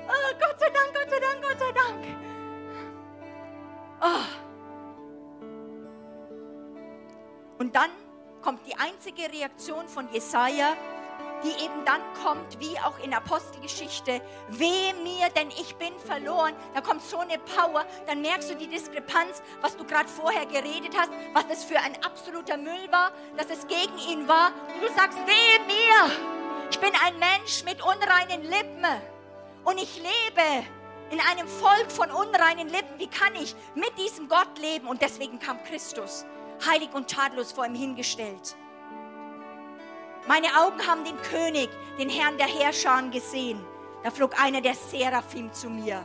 oh 0.09 0.35
Gott 0.39 0.59
sei 0.59 0.71
Dank, 0.71 0.95
Gott 0.95 1.11
sei 1.11 1.21
Dank, 1.21 1.43
Gott 1.43 1.59
sei 1.59 1.73
Dank. 1.73 2.05
Oh. 4.03 4.43
Und 7.59 7.75
dann 7.75 7.91
kommt 8.43 8.67
die 8.67 8.75
einzige 8.75 9.33
Reaktion 9.33 9.89
von 9.89 10.13
Jesaja, 10.13 10.77
die 11.43 11.65
eben 11.65 11.85
dann 11.85 12.01
kommt, 12.23 12.61
wie 12.61 12.79
auch 12.79 12.99
in 13.03 13.13
Apostelgeschichte, 13.15 14.21
weh 14.49 14.93
mir, 15.03 15.29
denn 15.37 15.51
ich 15.51 15.75
bin 15.77 15.93
verloren. 15.99 16.55
Da 16.75 16.81
kommt 16.81 17.03
so 17.03 17.19
eine 17.19 17.39
Power, 17.39 17.85
dann 18.07 18.23
merkst 18.23 18.51
du 18.51 18.57
die 18.57 18.69
Diskrepanz, 18.69 19.43
was 19.61 19.77
du 19.77 19.85
gerade 19.85 20.09
vorher 20.09 20.47
geredet 20.47 20.97
hast, 20.97 21.11
was 21.33 21.47
das 21.49 21.65
für 21.65 21.79
ein 21.79 22.03
absoluter 22.05 22.57
Müll 22.57 22.91
war, 22.91 23.13
dass 23.37 23.51
es 23.51 23.67
gegen 23.67 23.99
ihn 23.99 24.29
war. 24.29 24.53
Und 24.75 24.83
du 24.83 24.95
sagst, 24.95 25.19
weh 25.27 25.59
mir, 25.67 26.13
ich 26.71 26.79
bin 26.79 26.93
ein 27.05 27.19
Mensch 27.19 27.65
mit 27.65 27.83
unreinen 27.83 28.43
Lippen 28.43 28.87
und 29.65 29.79
ich 29.79 29.97
lebe 29.97 30.67
in 31.11 31.21
einem 31.21 31.47
Volk 31.47 31.91
von 31.91 32.11
unreinen 32.11 32.69
Lippen. 32.69 32.99
Wie 32.99 33.09
kann 33.09 33.35
ich 33.35 33.55
mit 33.75 33.97
diesem 33.99 34.29
Gott 34.29 34.59
leben? 34.59 34.87
Und 34.87 35.03
deswegen 35.03 35.39
kam 35.39 35.63
Christus 35.65 36.25
heilig 36.67 36.91
und 36.95 37.09
tadellos 37.11 37.53
vor 37.53 37.67
ihm 37.67 37.75
hingestellt. 37.75 38.57
Meine 40.29 40.47
Augen 40.57 40.87
haben 40.87 41.05
den 41.05 41.21
König, 41.23 41.69
den 41.99 42.09
Herrn 42.09 42.39
der 42.39 42.47
Herrscher 42.47 43.03
gesehen. 43.11 43.61
Da 44.05 44.11
flog 44.11 44.41
einer 44.41 44.61
der 44.61 44.75
Seraphim 44.75 45.53
zu 45.53 45.69
mir. 45.69 46.05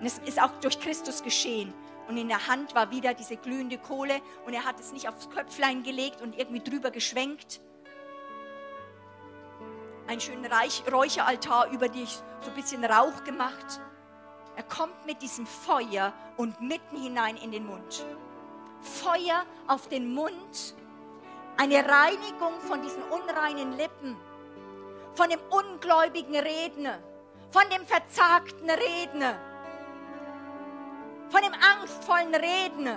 Und 0.00 0.06
es 0.06 0.18
ist 0.18 0.42
auch 0.42 0.50
durch 0.60 0.80
Christus 0.80 1.22
geschehen. 1.22 1.72
Und 2.08 2.16
in 2.16 2.28
der 2.28 2.48
Hand 2.48 2.74
war 2.74 2.90
wieder 2.90 3.14
diese 3.14 3.36
glühende 3.36 3.78
Kohle 3.78 4.20
und 4.46 4.54
er 4.54 4.64
hat 4.64 4.80
es 4.80 4.92
nicht 4.92 5.08
aufs 5.08 5.28
Köpflein 5.30 5.82
gelegt 5.82 6.20
und 6.20 6.36
irgendwie 6.36 6.60
drüber 6.60 6.90
geschwenkt. 6.90 7.60
Ein 10.08 10.20
schöner 10.20 10.48
Räucheraltar 10.90 11.70
über 11.70 11.88
dich, 11.88 12.20
so 12.40 12.48
ein 12.48 12.56
bisschen 12.56 12.84
Rauch 12.84 13.24
gemacht. 13.24 13.80
Er 14.56 14.62
kommt 14.64 15.06
mit 15.06 15.22
diesem 15.22 15.46
Feuer 15.46 16.12
und 16.38 16.60
mitten 16.60 16.96
hinein 16.96 17.36
in 17.36 17.52
den 17.52 17.66
Mund. 17.66 18.04
Feuer 18.80 19.44
auf 19.66 19.88
den 19.88 20.12
Mund, 20.12 20.74
eine 21.58 21.84
Reinigung 21.84 22.60
von 22.60 22.80
diesen 22.82 23.02
unreinen 23.02 23.76
Lippen, 23.76 24.16
von 25.14 25.28
dem 25.28 25.40
ungläubigen 25.50 26.36
Reden, 26.36 26.88
von 27.50 27.64
dem 27.74 27.84
verzagten 27.84 28.70
Reden, 28.70 29.24
von 31.28 31.42
dem 31.42 31.52
angstvollen 31.52 32.34
Reden, 32.34 32.96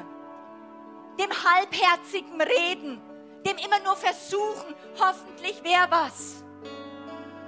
dem 1.20 1.32
halbherzigen 1.32 2.40
Reden, 2.40 3.02
dem 3.46 3.58
immer 3.58 3.80
nur 3.84 3.96
versuchen, 3.96 4.76
hoffentlich 5.00 5.64
wäre 5.64 5.90
was. 5.90 6.44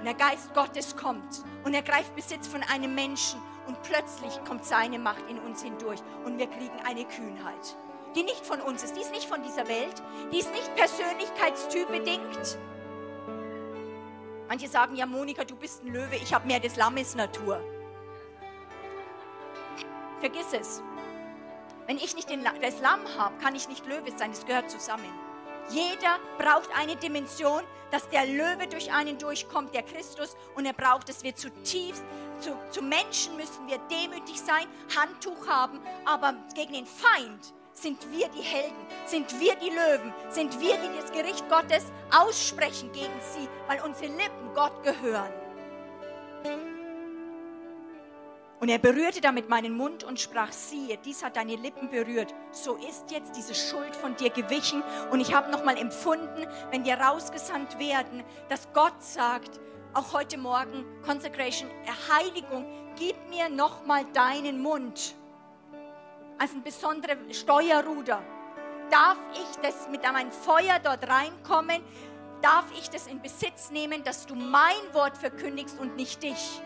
Und 0.00 0.04
der 0.06 0.14
Geist 0.14 0.52
Gottes 0.52 0.96
kommt 0.96 1.44
und 1.64 1.74
er 1.74 1.82
greift 1.82 2.14
Besitz 2.16 2.48
von 2.48 2.62
einem 2.64 2.92
Menschen 2.92 3.40
und 3.68 3.80
plötzlich 3.84 4.44
kommt 4.44 4.64
seine 4.64 4.98
Macht 4.98 5.30
in 5.30 5.38
uns 5.38 5.62
hindurch 5.62 6.00
und 6.24 6.38
wir 6.38 6.48
kriegen 6.48 6.78
eine 6.84 7.04
Kühnheit 7.04 7.76
die 8.14 8.22
nicht 8.22 8.44
von 8.44 8.60
uns 8.60 8.82
ist, 8.84 8.96
die 8.96 9.00
ist 9.00 9.12
nicht 9.12 9.28
von 9.28 9.42
dieser 9.42 9.66
Welt, 9.68 10.02
die 10.32 10.38
ist 10.38 10.52
nicht 10.52 10.74
persönlichkeitstyp 10.76 11.88
bedingt. 11.88 12.58
Manche 14.48 14.68
sagen, 14.68 14.94
ja 14.94 15.06
Monika, 15.06 15.44
du 15.44 15.56
bist 15.56 15.82
ein 15.82 15.92
Löwe, 15.92 16.16
ich 16.16 16.32
habe 16.32 16.46
mehr 16.46 16.60
des 16.60 16.76
Lammes 16.76 17.14
Natur. 17.14 17.60
Vergiss 20.20 20.52
es. 20.52 20.82
Wenn 21.86 21.96
ich 21.96 22.14
nicht 22.14 22.30
den, 22.30 22.44
das 22.44 22.80
Lamm 22.80 23.00
habe, 23.18 23.36
kann 23.42 23.54
ich 23.54 23.68
nicht 23.68 23.86
Löwe 23.86 24.10
sein, 24.16 24.30
das 24.30 24.46
gehört 24.46 24.70
zusammen. 24.70 25.12
Jeder 25.70 26.18
braucht 26.38 26.68
eine 26.78 26.96
Dimension, 26.96 27.62
dass 27.90 28.08
der 28.08 28.26
Löwe 28.26 28.66
durch 28.68 28.92
einen 28.92 29.18
durchkommt, 29.18 29.74
der 29.74 29.82
Christus, 29.82 30.36
und 30.56 30.66
er 30.66 30.72
braucht, 30.72 31.08
dass 31.08 31.22
wir 31.22 31.34
zutiefst, 31.34 32.02
zu, 32.40 32.56
zu 32.70 32.82
Menschen 32.82 33.36
müssen 33.36 33.66
wir 33.66 33.78
demütig 33.90 34.40
sein, 34.40 34.66
Handtuch 34.96 35.46
haben, 35.46 35.80
aber 36.04 36.34
gegen 36.54 36.72
den 36.72 36.86
Feind 36.86 37.54
sind 37.74 38.10
wir 38.12 38.28
die 38.28 38.42
Helden, 38.42 38.86
sind 39.06 39.38
wir 39.40 39.56
die 39.56 39.70
Löwen, 39.70 40.12
sind 40.30 40.58
wir, 40.60 40.76
die 40.76 41.00
das 41.00 41.12
Gericht 41.12 41.48
Gottes 41.48 41.84
aussprechen 42.10 42.90
gegen 42.92 43.20
sie, 43.20 43.48
weil 43.66 43.80
unsere 43.82 44.12
Lippen 44.12 44.54
Gott 44.54 44.82
gehören. 44.82 45.32
Und 48.60 48.70
er 48.70 48.78
berührte 48.78 49.20
damit 49.20 49.50
meinen 49.50 49.76
Mund 49.76 50.04
und 50.04 50.18
sprach, 50.18 50.50
siehe, 50.50 50.96
dies 51.04 51.22
hat 51.22 51.36
deine 51.36 51.56
Lippen 51.56 51.90
berührt. 51.90 52.34
So 52.50 52.76
ist 52.76 53.10
jetzt 53.10 53.36
diese 53.36 53.54
Schuld 53.54 53.94
von 53.94 54.16
dir 54.16 54.30
gewichen. 54.30 54.82
Und 55.10 55.20
ich 55.20 55.34
habe 55.34 55.50
nochmal 55.50 55.76
empfunden, 55.76 56.46
wenn 56.70 56.84
wir 56.84 56.94
rausgesandt 56.94 57.78
werden, 57.78 58.22
dass 58.48 58.72
Gott 58.72 59.02
sagt, 59.02 59.60
auch 59.92 60.14
heute 60.14 60.38
Morgen, 60.38 60.84
Consecration, 61.04 61.68
Erheiligung, 61.84 62.64
gib 62.96 63.16
mir 63.28 63.50
nochmal 63.50 64.06
deinen 64.14 64.62
Mund 64.62 65.14
als 66.38 66.52
ein 66.52 66.62
besonderer 66.62 67.16
Steuerruder. 67.30 68.22
Darf 68.90 69.18
ich 69.32 69.60
das 69.62 69.88
mit 69.88 70.02
meinem 70.02 70.30
Feuer 70.30 70.78
dort 70.82 71.08
reinkommen? 71.08 71.82
Darf 72.42 72.66
ich 72.78 72.90
das 72.90 73.06
in 73.06 73.20
Besitz 73.22 73.70
nehmen, 73.70 74.04
dass 74.04 74.26
du 74.26 74.34
mein 74.34 74.92
Wort 74.92 75.16
verkündigst 75.16 75.78
und 75.80 75.96
nicht 75.96 76.22
dich? 76.22 76.60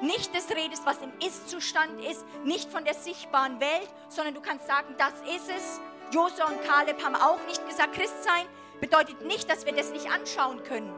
Nicht 0.00 0.34
das 0.34 0.48
redest, 0.50 0.86
was 0.86 0.98
im 1.02 1.12
Ist-Zustand 1.26 2.00
ist, 2.04 2.24
nicht 2.44 2.70
von 2.70 2.84
der 2.84 2.94
sichtbaren 2.94 3.60
Welt, 3.60 3.88
sondern 4.08 4.34
du 4.34 4.40
kannst 4.40 4.66
sagen, 4.66 4.94
das 4.96 5.12
ist 5.34 5.50
es. 5.50 5.80
Josua 6.12 6.46
und 6.46 6.62
Kaleb 6.64 7.04
haben 7.04 7.16
auch 7.16 7.38
nicht 7.46 7.66
gesagt, 7.68 7.94
Christsein 7.94 8.46
bedeutet 8.80 9.22
nicht, 9.26 9.50
dass 9.50 9.66
wir 9.66 9.72
das 9.72 9.90
nicht 9.90 10.10
anschauen 10.10 10.62
können. 10.62 10.92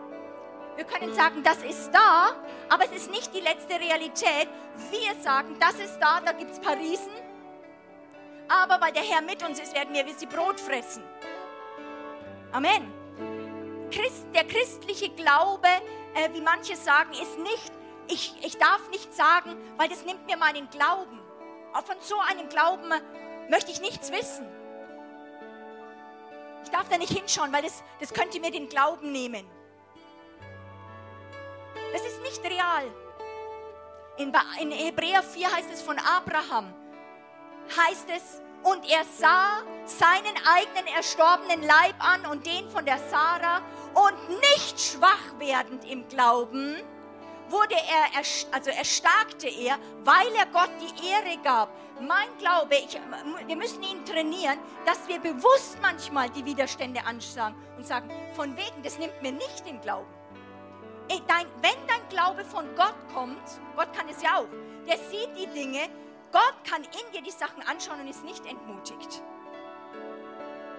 Wir 0.77 0.85
können 0.85 1.13
sagen, 1.15 1.43
das 1.43 1.63
ist 1.63 1.91
da, 1.93 2.37
aber 2.69 2.85
es 2.85 2.93
ist 2.93 3.11
nicht 3.11 3.35
die 3.35 3.41
letzte 3.41 3.75
Realität. 3.75 4.49
Wir 4.91 5.21
sagen, 5.23 5.57
das 5.59 5.75
ist 5.75 5.99
da, 5.99 6.21
da 6.21 6.33
gibt 6.33 6.53
es 6.53 6.61
Parisen, 6.61 7.13
aber 8.51 8.81
weil 8.81 8.93
der 8.93 9.03
Herr 9.03 9.23
mit 9.23 9.43
uns 9.45 9.61
ist, 9.61 9.75
werden 9.75 9.95
wir 9.95 10.05
wie 10.07 10.13
sie 10.13 10.27
Brot 10.27 10.59
fressen. 10.59 11.05
Amen. 12.53 12.93
Christ, 13.93 14.27
der 14.35 14.45
christliche 14.45 15.09
Glaube, 15.11 15.69
äh, 16.15 16.29
wie 16.33 16.41
manche 16.41 16.75
sagen, 16.77 17.13
ist 17.13 17.39
nicht, 17.39 17.73
ich, 18.09 18.35
ich 18.45 18.59
darf 18.59 18.89
nicht 18.91 19.15
sagen, 19.15 19.57
weil 19.77 19.89
das 19.89 20.05
nimmt 20.05 20.27
mir 20.27 20.37
meinen 20.37 20.69
Glauben. 20.71 21.21
Auch 21.73 21.85
von 21.85 21.97
so 22.01 22.19
einem 22.19 22.49
Glauben 22.49 22.93
möchte 23.49 23.71
ich 23.71 23.81
nichts 23.81 24.11
wissen. 24.11 24.47
Ich 26.65 26.71
darf 26.71 26.89
da 26.89 26.99
nicht 26.99 27.13
hinschauen, 27.13 27.53
weil 27.53 27.63
das, 27.63 27.83
das 28.01 28.13
könnte 28.13 28.41
mir 28.41 28.51
den 28.51 28.69
Glauben 28.69 29.13
nehmen. 29.13 29.49
Das 31.93 32.03
ist 32.03 32.21
nicht 32.23 32.45
real. 32.45 32.85
In, 34.19 34.33
in 34.61 34.71
Hebräer 34.71 35.23
4 35.23 35.53
heißt 35.53 35.71
es 35.73 35.83
von 35.83 35.97
Abraham, 35.99 36.75
heißt 37.69 38.09
es, 38.17 38.41
und 38.63 38.89
er 38.91 39.05
sah 39.05 39.63
seinen 39.87 40.37
eigenen 40.45 40.87
erstorbenen 40.95 41.63
Leib 41.63 41.95
an 41.99 42.27
und 42.27 42.45
den 42.45 42.69
von 42.69 42.85
der 42.85 42.99
Sarah 42.99 43.63
und 43.95 44.41
nicht 44.41 44.79
schwach 44.79 45.39
werdend 45.39 45.85
im 45.85 46.07
Glauben, 46.09 46.77
wurde 47.49 47.75
er, 47.75 48.23
also 48.53 48.71
erstarkte 48.71 49.49
er, 49.49 49.79
weil 50.05 50.29
er 50.37 50.47
Gott 50.47 50.71
die 50.81 51.09
Ehre 51.09 51.37
gab. 51.43 51.71
Mein 52.01 52.29
Glaube, 52.39 52.77
ich, 52.77 52.99
wir 53.47 53.57
müssen 53.57 53.83
ihn 53.83 54.05
trainieren, 54.05 54.59
dass 54.87 55.09
wir 55.09 55.19
bewusst 55.19 55.79
manchmal 55.83 56.31
die 56.31 56.45
Widerstände 56.45 57.05
ansagen 57.05 57.57
und 57.77 57.87
sagen, 57.87 58.11
von 58.35 58.57
wegen, 58.57 58.83
das 58.83 58.99
nimmt 58.99 59.21
mir 59.21 59.33
nicht 59.33 59.67
den 59.67 59.81
Glauben. 59.81 60.09
Dein, 61.09 61.47
wenn 61.61 61.87
dein 61.89 62.09
Glaube 62.09 62.45
von 62.45 62.65
Gott 62.77 62.95
kommt, 63.13 63.43
Gott 63.75 63.93
kann 63.93 64.09
es 64.09 64.23
ja 64.23 64.37
auch, 64.37 64.47
der 64.87 64.97
sieht 64.97 65.37
die 65.37 65.49
Dinge, 65.49 65.89
Gott 66.33 66.55
kann 66.69 66.83
in 66.85 67.13
dir 67.13 67.23
die 67.23 67.31
Sachen 67.31 67.63
anschauen 67.67 68.01
und 68.01 68.09
ist 68.09 68.25
nicht 68.25 68.45
entmutigt. 68.47 69.23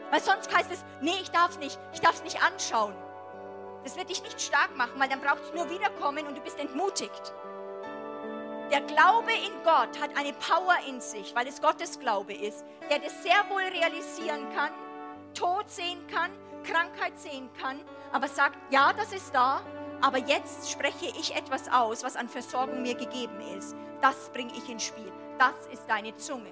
Weil 0.10 0.22
sonst 0.22 0.54
heißt 0.56 0.72
es, 0.72 0.84
nee, 1.02 1.16
ich 1.22 1.32
darf 1.32 1.58
nicht, 1.60 1.80
ich 1.94 2.02
darf 2.02 2.16
es 2.16 2.24
nicht 2.24 2.44
anschauen. 2.44 2.94
Das 3.84 3.96
wird 3.96 4.10
dich 4.10 4.22
nicht 4.24 4.40
stark 4.40 4.76
machen, 4.76 5.00
weil 5.00 5.10
dann 5.10 5.22
braucht 5.22 5.44
es 5.44 5.54
nur 5.54 5.70
wiederkommen 5.70 6.28
und 6.28 6.38
du 6.38 6.42
bist 6.42 6.60
entmutigt. 6.60 7.34
Der 8.72 8.82
Glaube 8.82 9.32
in 9.34 9.64
Gott 9.64 10.00
hat 10.00 10.16
eine 10.18 10.34
Power 10.34 10.76
in 10.88 11.02
sich, 11.02 11.36
weil 11.36 11.48
es 11.48 11.62
Gottes 11.62 12.00
Glaube 12.00 12.34
ist, 12.34 12.64
der 12.90 13.00
das 13.00 13.24
sehr 13.24 13.44
wohl 13.50 13.64
realisieren 13.64 14.48
kann, 14.56 14.72
Tod 15.34 15.70
sehen 15.70 16.06
kann, 16.08 16.32
Krankheit 16.64 17.18
sehen 17.20 17.50
kann, 17.60 17.82
aber 18.14 18.28
sagt, 18.28 18.58
ja, 18.72 18.94
das 18.94 19.12
ist 19.12 19.34
da, 19.34 19.62
aber 20.02 20.18
jetzt 20.18 20.72
spreche 20.72 21.08
ich 21.20 21.36
etwas 21.36 21.70
aus, 21.72 22.04
was 22.04 22.16
an 22.16 22.30
Versorgung 22.30 22.82
mir 22.82 22.96
gegeben 22.96 23.40
ist. 23.58 23.76
Das 24.02 24.30
bringe 24.34 24.54
ich 24.58 24.70
ins 24.70 24.84
Spiel 24.84 25.12
das 25.42 25.66
ist 25.74 25.88
deine 25.88 26.16
Zunge. 26.18 26.52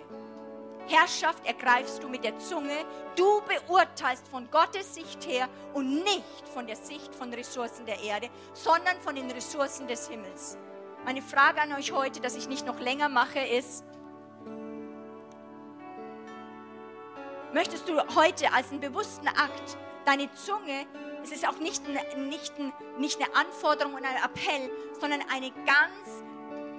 Herrschaft 0.88 1.46
ergreifst 1.46 2.02
du 2.02 2.10
mit 2.10 2.24
der 2.24 2.40
Zunge. 2.40 2.86
Du 3.16 3.42
beurteilst 3.42 4.28
von 4.28 4.50
Gottes 4.50 4.96
Sicht 4.96 5.28
her 5.28 5.48
und 5.76 6.04
nicht 6.04 6.48
von 6.52 6.66
der 6.66 6.76
Sicht 6.76 7.14
von 7.14 7.32
Ressourcen 7.32 7.86
der 7.86 8.02
Erde, 8.02 8.30
sondern 8.54 9.00
von 9.00 9.14
den 9.14 9.30
Ressourcen 9.30 9.88
des 9.88 10.10
Himmels. 10.10 10.58
Meine 11.06 11.22
Frage 11.22 11.62
an 11.62 11.74
euch 11.74 11.92
heute, 11.92 12.20
dass 12.20 12.36
ich 12.36 12.50
nicht 12.50 12.66
noch 12.66 12.80
länger 12.80 13.10
mache, 13.10 13.40
ist, 13.40 13.84
möchtest 17.54 17.88
du 17.88 17.98
heute 18.16 18.54
als 18.54 18.72
einen 18.72 18.80
bewussten 18.80 19.28
Akt 19.28 19.78
deine 20.06 20.32
Zunge, 20.34 20.86
es 21.24 21.32
ist 21.32 21.48
auch 21.48 21.60
nicht, 21.60 21.88
nicht, 21.88 22.54
nicht 22.98 23.22
eine 23.22 23.36
Anforderung 23.36 23.94
und 23.94 24.04
ein 24.06 24.16
Appell, 24.24 24.72
sondern 25.00 25.22
eine 25.32 25.52
ganz 25.66 26.24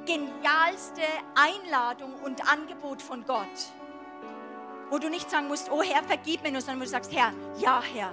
genialste 0.07 1.03
Einladung 1.35 2.14
und 2.25 2.51
Angebot 2.51 3.03
von 3.03 3.25
Gott. 3.25 3.47
Wo 4.91 4.99
du 4.99 5.09
nicht 5.09 5.31
sagen 5.31 5.47
musst, 5.47 5.71
oh 5.71 5.83
Herr, 5.83 6.03
vergib 6.03 6.43
mir 6.43 6.51
nur, 6.51 6.61
sondern 6.61 6.81
wo 6.81 6.85
du 6.85 6.91
sagst, 6.91 7.12
Herr, 7.12 7.33
ja 7.59 7.81
Herr. 7.95 8.12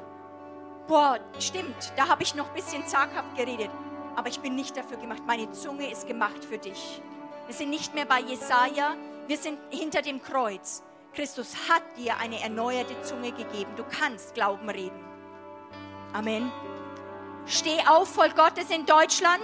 Boah, 0.87 1.19
stimmt, 1.39 1.93
da 1.95 2.07
habe 2.07 2.23
ich 2.23 2.35
noch 2.35 2.49
ein 2.49 2.53
bisschen 2.53 2.85
zaghaft 2.85 3.35
geredet. 3.35 3.69
Aber 4.15 4.29
ich 4.29 4.39
bin 4.39 4.55
nicht 4.55 4.75
dafür 4.75 4.97
gemacht. 4.97 5.23
Meine 5.25 5.51
Zunge 5.51 5.91
ist 5.91 6.07
gemacht 6.07 6.43
für 6.43 6.57
dich. 6.57 7.01
Wir 7.45 7.55
sind 7.55 7.69
nicht 7.69 7.93
mehr 7.93 8.05
bei 8.05 8.19
Jesaja, 8.19 8.95
wir 9.27 9.37
sind 9.37 9.59
hinter 9.69 10.01
dem 10.01 10.21
Kreuz. 10.21 10.83
Christus 11.17 11.55
hat 11.67 11.81
dir 11.97 12.15
eine 12.17 12.39
erneuerte 12.43 12.93
Zunge 13.01 13.31
gegeben. 13.31 13.71
Du 13.75 13.83
kannst 13.83 14.35
Glauben 14.35 14.69
reden. 14.69 15.03
Amen. 16.13 16.51
Steh 17.47 17.79
auf, 17.89 18.09
Volk 18.09 18.35
Gottes 18.35 18.69
in 18.69 18.85
Deutschland. 18.85 19.41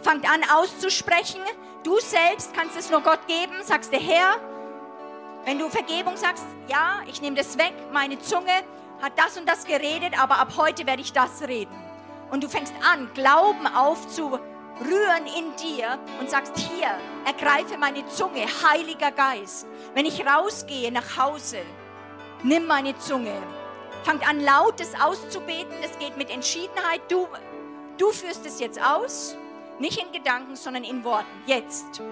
Fangt 0.00 0.26
an 0.26 0.40
auszusprechen. 0.50 1.42
Du 1.82 1.98
selbst 2.00 2.54
kannst 2.54 2.78
es 2.78 2.90
nur 2.90 3.02
Gott 3.02 3.20
geben. 3.26 3.52
Sagst 3.62 3.92
der 3.92 4.00
Herr, 4.00 4.36
wenn 5.44 5.58
du 5.58 5.68
Vergebung 5.68 6.16
sagst, 6.16 6.46
ja, 6.68 7.02
ich 7.06 7.20
nehme 7.20 7.36
das 7.36 7.58
weg. 7.58 7.74
Meine 7.92 8.18
Zunge 8.20 8.54
hat 9.02 9.12
das 9.16 9.36
und 9.36 9.46
das 9.46 9.66
geredet, 9.66 10.18
aber 10.18 10.38
ab 10.38 10.54
heute 10.56 10.86
werde 10.86 11.02
ich 11.02 11.12
das 11.12 11.42
reden. 11.42 11.76
Und 12.30 12.44
du 12.44 12.48
fängst 12.48 12.72
an, 12.82 13.10
Glauben 13.12 13.66
aufzurühren 14.80 15.26
in 15.26 15.54
dir 15.56 15.98
und 16.18 16.30
sagst, 16.30 16.56
hier, 16.56 16.88
ergreife 17.24 17.78
meine 17.78 18.06
Zunge, 18.06 18.46
Heiliger 18.62 19.10
Geist. 19.10 19.66
Wenn 19.94 20.06
ich 20.06 20.24
rausgehe 20.26 20.90
nach 20.90 21.16
Hause, 21.16 21.58
nimm 22.42 22.66
meine 22.66 22.96
Zunge. 22.98 23.34
Fangt 24.04 24.26
an, 24.28 24.40
lautes 24.40 24.94
auszubeten. 25.00 25.74
Es 25.82 25.98
geht 25.98 26.16
mit 26.16 26.30
Entschiedenheit. 26.30 27.02
Du, 27.08 27.28
du 27.98 28.10
führst 28.10 28.46
es 28.46 28.60
jetzt 28.60 28.80
aus. 28.82 29.36
Nicht 29.78 30.02
in 30.02 30.12
Gedanken, 30.12 30.56
sondern 30.56 30.84
in 30.84 31.04
Worten. 31.04 31.26
Jetzt. 31.46 32.02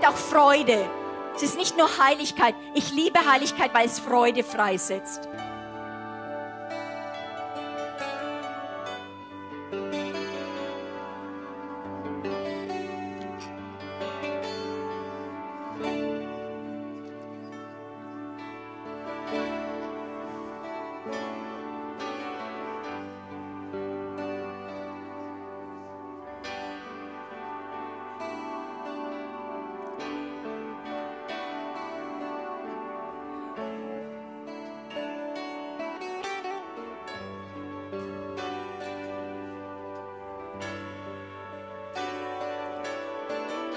Empfangt 0.00 0.06
auch 0.06 0.16
Freude. 0.16 0.88
Es 1.34 1.42
ist 1.42 1.56
nicht 1.56 1.76
nur 1.76 1.88
Heiligkeit. 1.98 2.54
Ich 2.74 2.92
liebe 2.92 3.18
Heiligkeit, 3.30 3.72
weil 3.72 3.86
es 3.86 3.98
Freude 3.98 4.42
freisetzt. 4.42 5.28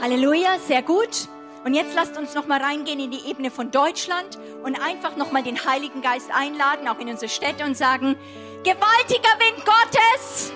Halleluja, 0.03 0.59
sehr 0.59 0.81
gut. 0.81 1.29
Und 1.63 1.75
jetzt 1.75 1.95
lasst 1.95 2.17
uns 2.17 2.33
noch 2.33 2.45
mal 2.45 2.61
reingehen 2.61 2.99
in 2.99 3.09
die 3.09 3.25
Ebene 3.25 3.49
von 3.49 3.71
Deutschland 3.71 4.37
und 4.61 4.75
einfach 4.75 5.15
noch 5.15 5.31
mal 5.31 5.43
den 5.43 5.63
Heiligen 5.65 6.01
Geist 6.01 6.29
einladen, 6.29 6.89
auch 6.89 6.99
in 6.99 7.07
unsere 7.07 7.29
Städte 7.29 7.63
und 7.63 7.77
sagen: 7.77 8.17
Gewaltiger 8.63 9.29
Wind 9.39 9.63
Gottes, 9.63 10.51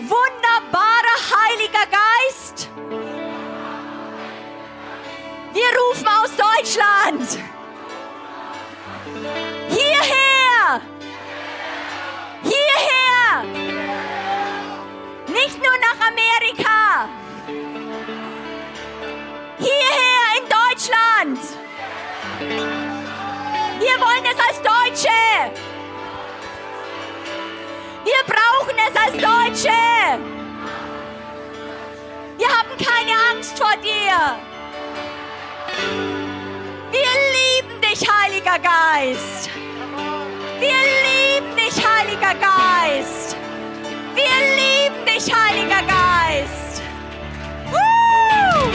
wunderbarer 0.00 1.20
Heiliger 1.36 1.86
Geist. 1.90 2.70
Wir 5.52 5.78
rufen 5.78 6.08
aus 6.08 6.30
Deutschland 6.30 7.43
Geist. 38.94 39.50
Wir 40.60 40.80
lieben 41.02 41.56
dich, 41.56 41.84
Heiliger 41.84 42.34
Geist. 42.34 43.36
Wir 44.14 44.36
lieben 44.60 45.04
dich, 45.04 45.34
Heiliger 45.34 45.82
Geist. 45.82 46.80
Woo! 47.72 48.70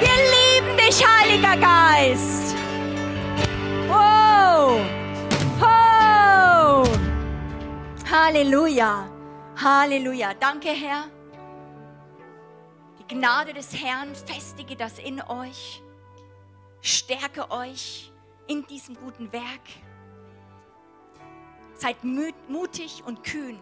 Wir 0.00 0.16
lieben 0.34 0.76
dich, 0.78 1.06
Heiliger 1.06 1.56
Geist. 1.58 2.54
Wow. 3.86 4.80
Oh. 5.60 6.84
Halleluja. 8.10 9.10
Halleluja. 9.62 10.32
Danke, 10.40 10.70
Herr. 10.70 11.04
Die 12.98 13.14
Gnade 13.14 13.52
des 13.52 13.74
Herrn 13.74 14.14
festige 14.14 14.74
das 14.74 14.98
in 14.98 15.20
euch. 15.20 15.82
Stärke 16.80 17.50
euch 17.50 18.09
in 18.50 18.66
diesem 18.66 18.96
guten 18.96 19.32
Werk. 19.32 19.60
Seid 21.74 22.02
mutig 22.02 23.04
und 23.06 23.22
kühn. 23.22 23.60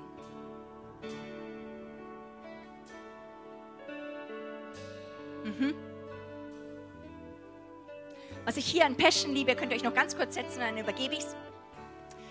Mhm. 5.45 5.74
Was 8.47 8.57
ich 8.57 8.64
hier 8.64 8.86
an 8.86 8.97
Passion 8.97 9.34
liebe, 9.34 9.55
könnt 9.55 9.72
ihr 9.72 9.76
euch 9.76 9.84
noch 9.84 9.93
ganz 9.93 10.16
kurz 10.16 10.34
setzen, 10.34 10.61
dann 10.61 10.78
übergebe 10.78 11.12
ich 11.12 11.20
es. 11.20 11.36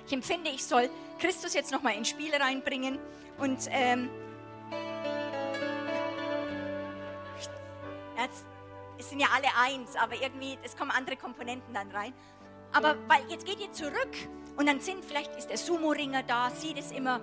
Ich 0.07 0.13
empfinde, 0.13 0.49
ich 0.49 0.65
soll 0.65 0.89
Christus 1.19 1.53
jetzt 1.53 1.71
nochmal 1.71 1.95
ins 1.95 2.09
Spiel 2.09 2.33
reinbringen 2.33 2.97
und 3.37 3.67
ähm, 3.69 4.09
jetzt, 8.17 8.45
es 8.97 9.09
sind 9.09 9.19
ja 9.19 9.27
alle 9.31 9.47
eins, 9.61 9.95
aber 9.95 10.15
irgendwie, 10.19 10.57
es 10.63 10.75
kommen 10.75 10.89
andere 10.89 11.17
Komponenten 11.17 11.71
dann 11.71 11.91
rein. 11.91 12.13
Aber 12.71 12.95
weil 13.07 13.23
jetzt 13.29 13.45
geht 13.45 13.59
ihr 13.59 13.71
zurück 13.71 14.15
und 14.57 14.67
dann 14.67 14.79
sind, 14.79 15.03
vielleicht 15.03 15.35
ist 15.35 15.49
der 15.49 15.57
Sumo-Ringer 15.57 16.23
da, 16.23 16.49
sieht 16.49 16.77
es 16.77 16.91
immer 16.91 17.21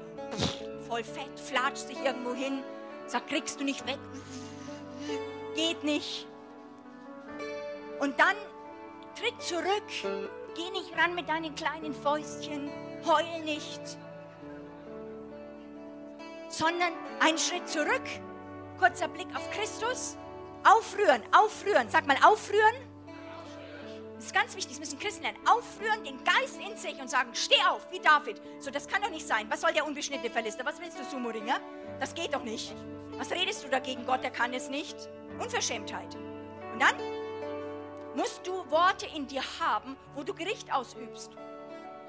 voll 0.88 1.04
fett, 1.04 1.38
flatscht 1.38 1.88
sich 1.88 2.02
irgendwo 2.04 2.34
hin, 2.34 2.62
sagt, 3.06 3.28
kriegst 3.28 3.60
du 3.60 3.64
nicht 3.64 3.86
weg, 3.86 3.98
geht 5.54 5.82
nicht. 5.84 6.26
Und 8.00 8.18
dann 8.18 8.36
tritt 9.14 9.40
zurück, 9.42 10.22
geh 10.54 10.70
nicht 10.70 10.96
ran 10.96 11.14
mit 11.14 11.28
deinen 11.28 11.54
kleinen 11.54 11.94
Fäustchen, 11.94 12.70
heul 13.06 13.44
nicht, 13.44 13.80
sondern 16.48 16.92
einen 17.20 17.38
Schritt 17.38 17.68
zurück, 17.68 18.02
kurzer 18.78 19.08
Blick 19.08 19.28
auf 19.34 19.50
Christus, 19.50 20.16
aufrühren, 20.64 21.22
aufrühren, 21.32 21.88
sag 21.88 22.06
mal 22.06 22.16
aufrühren. 22.24 22.93
Ist 24.24 24.32
ganz 24.32 24.56
wichtig, 24.56 24.78
das 24.78 24.80
müssen 24.80 24.98
Christen 24.98 25.22
lernen. 25.22 25.38
Aufrühren, 25.46 26.02
den 26.02 26.24
Geist 26.24 26.58
in 26.58 26.74
sich 26.78 26.98
und 26.98 27.10
sagen, 27.10 27.28
steh 27.34 27.62
auf, 27.68 27.86
wie 27.90 28.00
David. 28.00 28.40
So, 28.58 28.70
das 28.70 28.88
kann 28.88 29.02
doch 29.02 29.10
nicht 29.10 29.26
sein. 29.26 29.46
Was 29.50 29.60
soll 29.60 29.74
der 29.74 29.84
unbeschnittene 29.84 30.30
Verlister? 30.30 30.64
Was 30.64 30.80
willst 30.80 30.98
du, 30.98 31.04
Sumo-Ringer? 31.04 31.60
das 32.00 32.14
geht 32.14 32.32
doch 32.32 32.42
nicht. 32.42 32.74
Was 33.18 33.30
redest 33.30 33.64
du 33.64 33.68
dagegen? 33.68 34.06
Gott, 34.06 34.22
der 34.22 34.30
kann 34.30 34.54
es 34.54 34.70
nicht. 34.70 34.96
Unverschämtheit. 35.38 36.14
Und 36.72 36.80
dann 36.80 36.96
musst 38.14 38.46
du 38.46 38.52
Worte 38.70 39.06
in 39.14 39.26
dir 39.26 39.42
haben, 39.60 39.94
wo 40.14 40.22
du 40.22 40.32
Gericht 40.32 40.72
ausübst. 40.72 41.30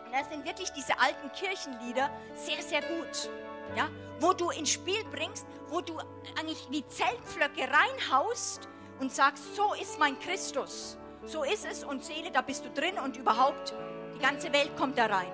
Und 0.06 0.14
das 0.14 0.30
sind 0.30 0.46
wirklich 0.46 0.72
diese 0.72 0.98
alten 0.98 1.30
Kirchenlieder 1.34 2.10
sehr, 2.34 2.62
sehr 2.62 2.82
gut. 2.82 3.30
Ja? 3.76 3.90
Wo 4.22 4.32
du 4.32 4.52
ins 4.52 4.70
Spiel 4.70 5.04
bringst, 5.12 5.46
wo 5.68 5.82
du 5.82 5.98
eigentlich 6.40 6.66
wie 6.70 6.88
Zeltpflöcke 6.88 7.68
reinhaust 7.70 8.70
und 9.02 9.14
sagst, 9.14 9.54
so 9.54 9.74
ist 9.74 10.00
mein 10.00 10.18
Christus. 10.20 10.98
So 11.26 11.44
ist 11.44 11.66
es 11.66 11.84
und 11.84 12.04
Seele, 12.04 12.32
da 12.32 12.42
bist 12.42 12.64
du 12.66 12.70
drin 12.70 12.98
und 13.04 13.18
überhaupt, 13.18 13.74
die 14.16 14.20
ganze 14.20 14.54
Welt 14.54 14.76
kommt 14.78 14.98
da 14.98 15.08
rein. 15.08 15.32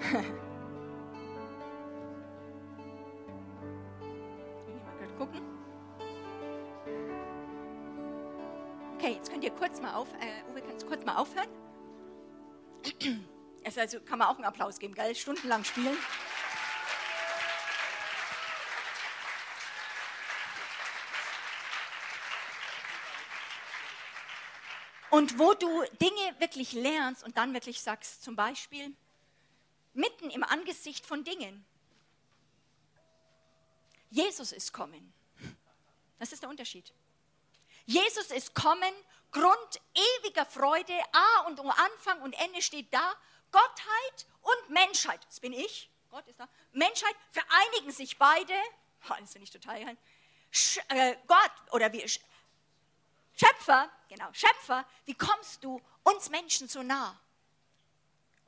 gucken. 5.18 5.40
Okay, 8.96 9.14
jetzt 9.14 9.30
könnt 9.30 9.44
ihr 9.44 9.50
kurz 9.50 9.80
mal 9.80 9.94
auf, 9.94 10.08
äh, 10.14 10.50
Uwe, 10.50 10.62
kannst 10.62 10.84
du 10.84 10.88
kurz 10.88 11.04
mal 11.04 11.16
aufhören? 11.16 11.48
Also, 13.76 14.00
kann 14.00 14.18
man 14.18 14.28
auch 14.28 14.36
einen 14.36 14.46
Applaus 14.46 14.78
geben, 14.78 14.94
geil, 14.94 15.14
stundenlang 15.14 15.62
spielen. 15.62 15.96
Und 25.18 25.36
wo 25.36 25.52
du 25.52 25.82
Dinge 26.00 26.36
wirklich 26.38 26.74
lernst 26.74 27.24
und 27.24 27.36
dann 27.36 27.52
wirklich 27.52 27.82
sagst, 27.82 28.22
zum 28.22 28.36
Beispiel, 28.36 28.94
mitten 29.92 30.30
im 30.30 30.44
Angesicht 30.44 31.04
von 31.04 31.24
Dingen, 31.24 31.66
Jesus 34.10 34.52
ist 34.52 34.72
kommen. 34.72 35.12
Das 36.20 36.32
ist 36.32 36.44
der 36.44 36.48
Unterschied. 36.48 36.92
Jesus 37.84 38.30
ist 38.30 38.54
kommen, 38.54 38.94
Grund 39.32 39.80
ewiger 40.22 40.46
Freude, 40.46 40.94
A 41.10 41.46
und 41.48 41.58
O, 41.58 41.68
Anfang 41.68 42.22
und 42.22 42.38
Ende 42.38 42.62
steht 42.62 42.94
da. 42.94 43.12
Gottheit 43.50 44.26
und 44.42 44.70
Menschheit, 44.70 45.18
das 45.26 45.40
bin 45.40 45.52
ich, 45.52 45.90
Gott 46.12 46.28
ist 46.28 46.38
da. 46.38 46.48
Menschheit 46.70 47.16
vereinigen 47.32 47.90
sich 47.90 48.18
beide. 48.18 48.54
Oh, 49.10 49.14
das 49.18 49.32
finde 49.32 49.44
ich 49.44 49.50
total 49.50 49.84
geil. 49.84 49.96
Sch 50.50 50.78
äh, 50.88 51.16
Gott 51.26 51.52
oder 51.72 51.92
wir 51.92 52.04
Schöpfer, 53.38 53.90
genau, 54.08 54.28
Schöpfer, 54.32 54.84
wie 55.04 55.14
kommst 55.14 55.62
du 55.62 55.80
uns 56.02 56.28
Menschen 56.30 56.68
so 56.68 56.82
nah? 56.82 57.20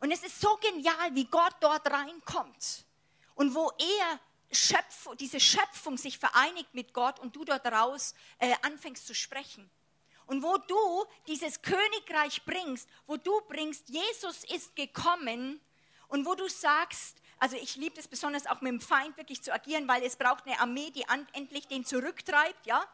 Und 0.00 0.10
es 0.10 0.22
ist 0.22 0.40
so 0.40 0.56
genial, 0.56 1.14
wie 1.14 1.26
Gott 1.26 1.54
dort 1.60 1.86
reinkommt 1.90 2.84
und 3.34 3.54
wo 3.54 3.70
er 3.78 4.20
Schöpfung, 4.50 5.16
diese 5.16 5.38
Schöpfung 5.38 5.96
sich 5.96 6.18
vereinigt 6.18 6.74
mit 6.74 6.92
Gott 6.92 7.20
und 7.20 7.36
du 7.36 7.44
dort 7.44 7.66
raus 7.66 8.14
äh, 8.38 8.54
anfängst 8.62 9.06
zu 9.06 9.14
sprechen. 9.14 9.70
Und 10.26 10.42
wo 10.42 10.56
du 10.56 11.04
dieses 11.26 11.62
Königreich 11.62 12.44
bringst, 12.44 12.88
wo 13.06 13.16
du 13.16 13.40
bringst, 13.42 13.88
Jesus 13.88 14.44
ist 14.44 14.74
gekommen 14.74 15.60
und 16.08 16.26
wo 16.26 16.34
du 16.34 16.48
sagst, 16.48 17.18
also 17.38 17.56
ich 17.56 17.76
liebe 17.76 17.98
es 17.98 18.08
besonders 18.08 18.46
auch 18.46 18.60
mit 18.60 18.72
dem 18.72 18.80
Feind 18.80 19.16
wirklich 19.16 19.42
zu 19.42 19.52
agieren, 19.52 19.86
weil 19.86 20.02
es 20.02 20.16
braucht 20.16 20.46
eine 20.46 20.58
Armee, 20.60 20.90
die 20.90 21.04
endlich 21.32 21.68
den 21.68 21.84
zurücktreibt, 21.84 22.66
ja. 22.66 22.84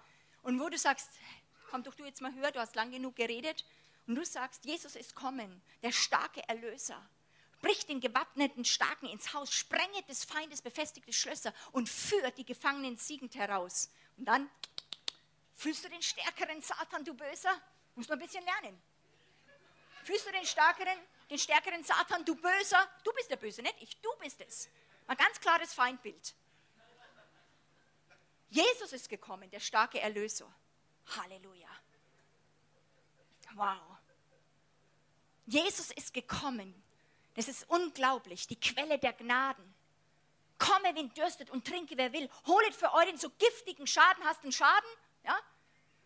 Und 0.43 0.61
wo 0.61 0.69
du 0.69 0.79
sagst, 0.79 1.11
komm 1.77 1.83
doch 1.83 1.95
du 1.95 2.07
jetzt 2.07 2.23
mal 2.23 2.33
höher, 2.33 2.51
du 2.53 2.59
hast 2.59 2.75
lang 2.75 2.91
genug 2.91 3.17
geredet. 3.17 3.63
Und 4.07 4.15
du 4.15 4.25
sagst, 4.25 4.65
Jesus 4.65 4.97
ist 4.97 5.15
kommen, 5.15 5.61
der 5.83 5.93
starke 5.93 6.43
Erlöser 6.49 7.07
bricht 7.61 7.91
den 7.91 8.01
gewappneten 8.01 8.65
Starken 8.65 9.07
ins 9.07 9.35
Haus, 9.35 9.53
sprenget 9.53 10.09
des 10.09 10.25
Feindes 10.25 10.63
befestigte 10.63 11.13
Schlösser 11.13 11.53
und 11.73 11.87
führt 11.87 12.39
die 12.39 12.47
Gefangenen 12.47 12.97
siegend 12.97 13.35
heraus. 13.35 13.91
Und 14.17 14.25
dann 14.25 14.49
fühlst 15.55 15.85
du 15.85 15.91
den 15.91 16.01
stärkeren 16.01 16.63
Satan, 16.63 17.05
du 17.05 17.13
Böser? 17.13 17.61
Muss 17.95 18.09
man 18.09 18.19
ein 18.19 18.25
bisschen 18.25 18.45
lernen. 18.45 18.81
Fühlst 20.05 20.27
du 20.27 20.33
den 20.33 20.47
stärkeren, 20.47 20.99
den 21.29 21.39
stärkeren 21.39 21.85
Satan, 21.85 22.25
du 22.25 22.37
Böser? 22.37 22.89
Du 23.05 23.13
bist 23.13 23.31
der 23.31 23.37
Böse, 23.37 23.61
nicht 23.61 23.77
ich, 23.81 24.01
du 24.01 24.11
bist 24.21 24.41
es. 24.41 24.71
Ein 25.09 25.17
ganz 25.19 25.39
klares 25.41 25.75
Feindbild. 25.75 26.35
Jesus 28.49 28.95
ist 28.95 29.11
gekommen, 29.11 29.51
der 29.51 29.61
starke 29.61 30.01
Erlöser. 30.01 30.51
Halleluja. 31.07 31.69
Wow. 33.55 33.99
Jesus 35.47 35.91
ist 35.93 36.13
gekommen, 36.13 36.75
das 37.35 37.49
ist 37.49 37.69
unglaublich, 37.69 38.47
die 38.47 38.59
Quelle 38.59 38.99
der 38.99 39.13
Gnaden. 39.13 39.75
Komme, 40.59 40.95
wen 40.95 41.13
dürstet 41.15 41.51
und 41.51 41.67
trinke, 41.67 41.97
wer 41.97 42.13
will. 42.13 42.29
Holet 42.47 42.75
für 42.75 42.93
euren 42.93 43.19
so 43.19 43.29
giftigen 43.31 43.87
Schaden. 43.87 44.25
Hast 44.25 44.41
du 44.41 44.45
einen 44.45 44.53
Schaden? 44.53 44.89
Ja? 45.23 45.39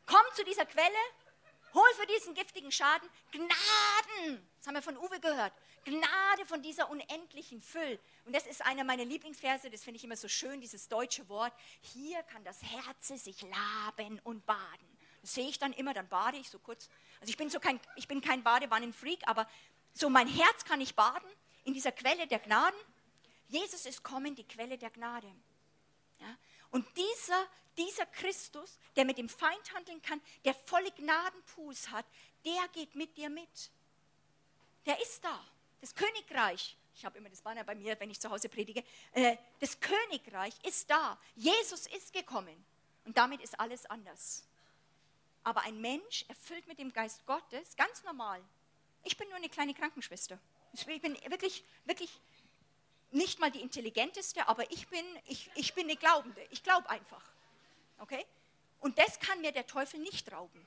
Komm 0.06 0.22
zu 0.34 0.44
dieser 0.44 0.66
Quelle. 0.66 0.98
Hol 1.72 1.88
für 1.94 2.06
diesen 2.06 2.34
giftigen 2.34 2.72
Schaden 2.72 3.08
Gnaden. 3.30 4.50
Das 4.58 4.66
haben 4.66 4.74
wir 4.74 4.82
von 4.82 4.96
Uwe 4.96 5.20
gehört. 5.20 5.52
Gnade 5.84 6.46
von 6.46 6.62
dieser 6.62 6.90
unendlichen 6.90 7.60
Füll. 7.60 7.98
Und 8.24 8.34
das 8.34 8.46
ist 8.46 8.64
einer 8.64 8.84
meiner 8.84 9.04
Lieblingsverse, 9.04 9.70
das 9.70 9.82
finde 9.82 9.98
ich 9.98 10.04
immer 10.04 10.16
so 10.16 10.28
schön, 10.28 10.60
dieses 10.60 10.88
deutsche 10.88 11.28
Wort. 11.28 11.52
Hier 11.80 12.22
kann 12.24 12.44
das 12.44 12.62
Herz 12.62 13.08
sich 13.08 13.42
laben 13.42 14.20
und 14.24 14.44
baden. 14.46 14.98
Das 15.22 15.34
sehe 15.34 15.48
ich 15.48 15.58
dann 15.58 15.72
immer, 15.72 15.94
dann 15.94 16.08
bade 16.08 16.38
ich 16.38 16.48
so 16.48 16.58
kurz. 16.58 16.88
Also 17.20 17.30
ich 17.30 17.36
bin, 17.36 17.50
so 17.50 17.60
kein, 17.60 17.78
ich 17.96 18.08
bin 18.08 18.20
kein 18.20 18.42
Badewannenfreak, 18.42 19.20
aber 19.26 19.48
so, 19.92 20.08
mein 20.08 20.28
Herz 20.28 20.64
kann 20.64 20.80
ich 20.80 20.94
baden 20.94 21.28
in 21.64 21.74
dieser 21.74 21.92
Quelle 21.92 22.26
der 22.26 22.38
Gnaden. 22.38 22.78
Jesus 23.48 23.86
ist 23.86 24.02
kommen, 24.02 24.34
die 24.34 24.44
Quelle 24.44 24.78
der 24.78 24.90
Gnade. 24.90 25.30
Ja? 26.20 26.36
Und 26.70 26.86
dieser, 26.96 27.46
dieser 27.76 28.06
Christus, 28.06 28.78
der 28.96 29.04
mit 29.04 29.18
dem 29.18 29.28
Feind 29.28 29.74
handeln 29.74 30.00
kann, 30.02 30.20
der 30.44 30.54
volle 30.54 30.90
Gnadenpus 30.92 31.90
hat, 31.90 32.06
der 32.44 32.68
geht 32.72 32.94
mit 32.94 33.16
dir 33.16 33.28
mit. 33.28 33.70
Der 34.86 35.00
ist 35.02 35.24
da. 35.24 35.44
Das 35.80 35.94
Königreich, 35.94 36.76
ich 36.94 37.04
habe 37.04 37.18
immer 37.18 37.30
das 37.30 37.40
Banner 37.40 37.64
bei 37.64 37.74
mir, 37.74 37.98
wenn 37.98 38.10
ich 38.10 38.20
zu 38.20 38.30
Hause 38.30 38.48
predige, 38.48 38.84
äh, 39.12 39.36
das 39.58 39.78
Königreich 39.80 40.54
ist 40.64 40.90
da. 40.90 41.18
Jesus 41.34 41.86
ist 41.86 42.12
gekommen. 42.12 42.64
Und 43.04 43.16
damit 43.16 43.40
ist 43.40 43.58
alles 43.58 43.86
anders. 43.86 44.44
Aber 45.42 45.62
ein 45.62 45.80
Mensch, 45.80 46.24
erfüllt 46.28 46.66
mit 46.66 46.78
dem 46.78 46.92
Geist 46.92 47.24
Gottes, 47.26 47.74
ganz 47.76 48.02
normal, 48.04 48.42
ich 49.04 49.16
bin 49.16 49.28
nur 49.28 49.36
eine 49.36 49.48
kleine 49.48 49.72
Krankenschwester. 49.72 50.38
Ich 50.72 50.84
bin 50.84 51.16
wirklich, 51.28 51.64
wirklich 51.86 52.10
nicht 53.10 53.40
mal 53.40 53.50
die 53.50 53.60
intelligenteste, 53.60 54.46
aber 54.46 54.70
ich 54.70 54.86
bin, 54.88 55.04
ich, 55.26 55.50
ich 55.54 55.74
bin 55.74 55.84
eine 55.84 55.96
Glaubende. 55.96 56.46
Ich 56.50 56.62
glaube 56.62 56.88
einfach. 56.90 57.22
Okay? 57.98 58.24
Und 58.80 58.98
das 58.98 59.18
kann 59.18 59.40
mir 59.40 59.52
der 59.52 59.66
Teufel 59.66 60.00
nicht 60.00 60.30
rauben. 60.30 60.66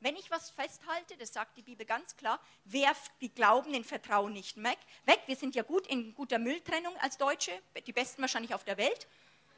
Wenn 0.00 0.16
ich 0.16 0.30
was 0.30 0.50
festhalte, 0.50 1.16
das 1.16 1.32
sagt 1.32 1.56
die 1.56 1.62
Bibel 1.62 1.84
ganz 1.84 2.16
klar, 2.16 2.40
werft 2.64 3.10
die 3.20 3.34
Glaubenden 3.34 3.84
Vertrauen 3.84 4.32
nicht 4.32 4.62
weg. 4.62 4.78
weg. 5.06 5.20
Wir 5.26 5.34
sind 5.34 5.56
ja 5.56 5.64
gut 5.64 5.86
in 5.88 6.14
guter 6.14 6.38
Mülltrennung 6.38 6.96
als 6.98 7.16
Deutsche, 7.16 7.52
die 7.86 7.92
besten 7.92 8.22
wahrscheinlich 8.22 8.54
auf 8.54 8.62
der 8.62 8.76
Welt. 8.76 9.08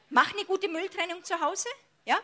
Mach 0.09 0.33
eine 0.33 0.45
gute 0.47 0.69
Mülltrennung 0.69 1.23
zu 1.25 1.39
Hause. 1.41 1.69
Ja? 2.07 2.19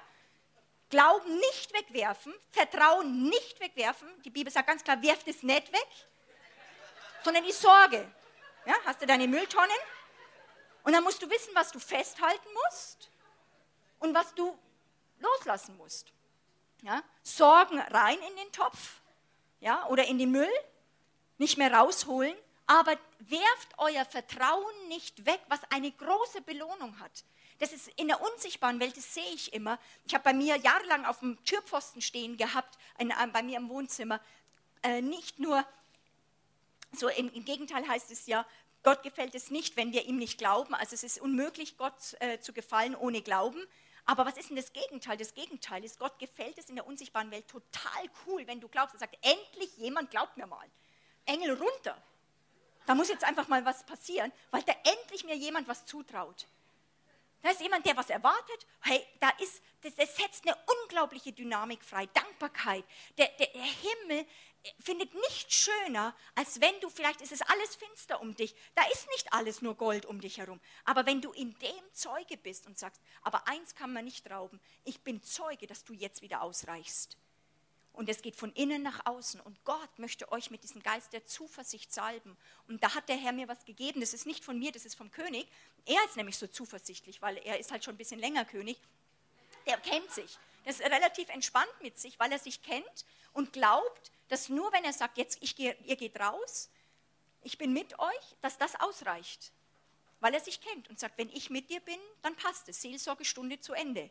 Glauben 0.88 1.36
nicht 1.36 1.74
wegwerfen, 1.74 2.34
Vertrauen 2.52 3.28
nicht 3.28 3.60
wegwerfen. 3.60 4.08
Die 4.22 4.30
Bibel 4.30 4.52
sagt 4.52 4.68
ganz 4.68 4.82
klar, 4.82 5.02
werft 5.02 5.28
es 5.28 5.42
nicht 5.42 5.72
weg, 5.72 5.88
sondern 7.22 7.44
die 7.44 7.52
Sorge. 7.52 8.10
Ja, 8.64 8.74
hast 8.84 9.02
du 9.02 9.06
deine 9.06 9.28
Mülltonnen? 9.28 9.76
Und 10.84 10.92
dann 10.92 11.04
musst 11.04 11.20
du 11.20 11.28
wissen, 11.28 11.54
was 11.54 11.70
du 11.70 11.78
festhalten 11.80 12.48
musst 12.64 13.10
und 13.98 14.14
was 14.14 14.34
du 14.34 14.56
loslassen 15.18 15.76
musst. 15.76 16.12
Ja, 16.86 17.02
Sorgen 17.24 17.80
rein 17.80 18.16
in 18.16 18.36
den 18.36 18.52
Topf 18.52 19.00
ja, 19.58 19.84
oder 19.88 20.04
in 20.06 20.18
den 20.18 20.30
Müll, 20.30 20.48
nicht 21.36 21.58
mehr 21.58 21.74
rausholen, 21.74 22.36
aber 22.68 22.96
werft 23.18 23.68
euer 23.78 24.04
Vertrauen 24.04 24.86
nicht 24.86 25.26
weg, 25.26 25.40
was 25.48 25.58
eine 25.70 25.90
große 25.90 26.42
Belohnung 26.42 27.00
hat. 27.00 27.24
Das 27.58 27.72
ist 27.72 27.88
in 27.96 28.06
der 28.06 28.20
unsichtbaren 28.20 28.78
Welt, 28.78 28.96
das 28.96 29.12
sehe 29.12 29.34
ich 29.34 29.52
immer. 29.52 29.80
Ich 30.06 30.14
habe 30.14 30.22
bei 30.22 30.32
mir 30.32 30.58
jahrelang 30.58 31.06
auf 31.06 31.18
dem 31.18 31.42
Türpfosten 31.44 32.02
stehen 32.02 32.36
gehabt, 32.36 32.78
in, 33.00 33.10
äh, 33.10 33.26
bei 33.32 33.42
mir 33.42 33.56
im 33.56 33.68
Wohnzimmer. 33.68 34.20
Äh, 34.84 35.02
nicht 35.02 35.40
nur, 35.40 35.66
so 36.92 37.08
im, 37.08 37.32
im, 37.32 37.44
Gegenteil 37.44 37.88
heißt 37.88 38.12
es 38.12 38.28
ja, 38.28 38.46
Gott 38.84 39.02
gefällt 39.02 39.34
es 39.34 39.50
nicht, 39.50 39.76
wenn 39.76 39.92
wir 39.92 40.04
ihm 40.04 40.18
nicht 40.18 40.38
glauben. 40.38 40.72
Also 40.76 40.94
es 40.94 41.02
ist 41.02 41.20
unmöglich, 41.20 41.78
Gott 41.78 42.14
äh, 42.20 42.38
zu 42.38 42.52
gefallen 42.52 42.94
ohne 42.94 43.22
Glauben. 43.22 43.60
Aber 44.06 44.24
was 44.24 44.36
ist 44.36 44.50
denn 44.50 44.56
das 44.56 44.72
Gegenteil? 44.72 45.16
Das 45.16 45.34
Gegenteil 45.34 45.84
ist, 45.84 45.98
Gott 45.98 46.18
gefällt 46.20 46.56
es 46.58 46.68
in 46.68 46.76
der 46.76 46.86
unsichtbaren 46.86 47.30
Welt 47.32 47.48
total 47.48 48.08
cool, 48.26 48.46
wenn 48.46 48.60
du 48.60 48.68
glaubst. 48.68 48.94
Er 48.94 49.00
sagt, 49.00 49.18
endlich 49.20 49.76
jemand 49.76 50.10
glaubt 50.12 50.36
mir 50.36 50.46
mal. 50.46 50.66
Engel 51.26 51.54
runter. 51.54 52.00
Da 52.86 52.94
muss 52.94 53.08
jetzt 53.08 53.24
einfach 53.24 53.48
mal 53.48 53.64
was 53.64 53.84
passieren, 53.84 54.32
weil 54.52 54.62
da 54.62 54.72
endlich 54.84 55.24
mir 55.24 55.34
jemand 55.34 55.66
was 55.66 55.84
zutraut 55.86 56.46
Da 57.42 57.50
ist 57.50 57.60
jemand, 57.60 57.84
der 57.84 57.96
was 57.96 58.10
erwartet. 58.10 58.66
Hey, 58.80 59.04
da 59.18 59.30
ist, 59.40 59.60
das, 59.80 59.96
das 59.96 60.16
setzt 60.16 60.46
eine 60.46 60.56
unglaubliche 60.82 61.32
Dynamik 61.32 61.82
frei. 61.84 62.06
Dankbarkeit. 62.06 62.84
Der, 63.18 63.26
der, 63.40 63.48
der 63.48 63.62
Himmel 63.62 64.24
findet 64.78 65.14
nichts 65.14 65.54
schöner, 65.54 66.14
als 66.34 66.60
wenn 66.60 66.78
du, 66.80 66.88
vielleicht 66.88 67.20
ist 67.20 67.32
es 67.32 67.42
alles 67.42 67.76
finster 67.76 68.20
um 68.20 68.34
dich, 68.34 68.54
da 68.74 68.82
ist 68.92 69.08
nicht 69.10 69.32
alles 69.32 69.62
nur 69.62 69.74
Gold 69.76 70.06
um 70.06 70.20
dich 70.20 70.38
herum, 70.38 70.60
aber 70.84 71.06
wenn 71.06 71.20
du 71.20 71.32
in 71.32 71.56
dem 71.58 71.92
Zeuge 71.92 72.36
bist 72.36 72.66
und 72.66 72.78
sagst, 72.78 73.00
aber 73.22 73.46
eins 73.48 73.74
kann 73.74 73.92
man 73.92 74.04
nicht 74.04 74.30
rauben, 74.30 74.60
ich 74.84 75.00
bin 75.02 75.22
Zeuge, 75.22 75.66
dass 75.66 75.84
du 75.84 75.92
jetzt 75.92 76.22
wieder 76.22 76.42
ausreichst. 76.42 77.16
Und 77.96 78.10
es 78.10 78.20
geht 78.20 78.36
von 78.36 78.52
innen 78.52 78.82
nach 78.82 79.06
außen. 79.06 79.40
Und 79.40 79.64
Gott 79.64 79.98
möchte 79.98 80.30
euch 80.30 80.50
mit 80.50 80.62
diesem 80.62 80.82
Geist 80.82 81.14
der 81.14 81.24
Zuversicht 81.24 81.94
salben. 81.94 82.36
Und 82.68 82.82
da 82.84 82.94
hat 82.94 83.08
der 83.08 83.16
Herr 83.16 83.32
mir 83.32 83.48
was 83.48 83.64
gegeben. 83.64 84.00
Das 84.00 84.12
ist 84.12 84.26
nicht 84.26 84.44
von 84.44 84.58
mir, 84.58 84.70
das 84.70 84.84
ist 84.84 84.96
vom 84.96 85.10
König. 85.10 85.48
Er 85.86 86.04
ist 86.04 86.14
nämlich 86.14 86.36
so 86.36 86.46
zuversichtlich, 86.46 87.22
weil 87.22 87.38
er 87.38 87.58
ist 87.58 87.72
halt 87.72 87.84
schon 87.84 87.94
ein 87.94 87.96
bisschen 87.96 88.20
länger 88.20 88.44
König. 88.44 88.78
Der 89.64 89.78
kennt 89.78 90.10
sich. 90.10 90.38
Der 90.66 90.72
ist 90.72 90.82
relativ 90.82 91.30
entspannt 91.30 91.72
mit 91.80 91.98
sich, 91.98 92.20
weil 92.20 92.30
er 92.30 92.38
sich 92.38 92.60
kennt 92.60 93.06
und 93.32 93.54
glaubt, 93.54 94.10
dass 94.28 94.48
nur 94.48 94.72
wenn 94.72 94.84
er 94.84 94.92
sagt, 94.92 95.18
jetzt 95.18 95.38
ich 95.40 95.56
gehe, 95.56 95.76
ihr 95.84 95.96
geht 95.96 96.18
raus, 96.18 96.70
ich 97.42 97.58
bin 97.58 97.72
mit 97.72 97.98
euch, 97.98 98.36
dass 98.40 98.58
das 98.58 98.74
ausreicht. 98.80 99.52
Weil 100.20 100.34
er 100.34 100.40
sich 100.40 100.60
kennt 100.60 100.88
und 100.88 100.98
sagt, 100.98 101.18
wenn 101.18 101.28
ich 101.28 101.50
mit 101.50 101.70
dir 101.70 101.80
bin, 101.80 101.98
dann 102.22 102.34
passt 102.34 102.68
es. 102.68 102.80
Seelsorgestunde 102.80 103.60
zu 103.60 103.74
Ende. 103.74 104.10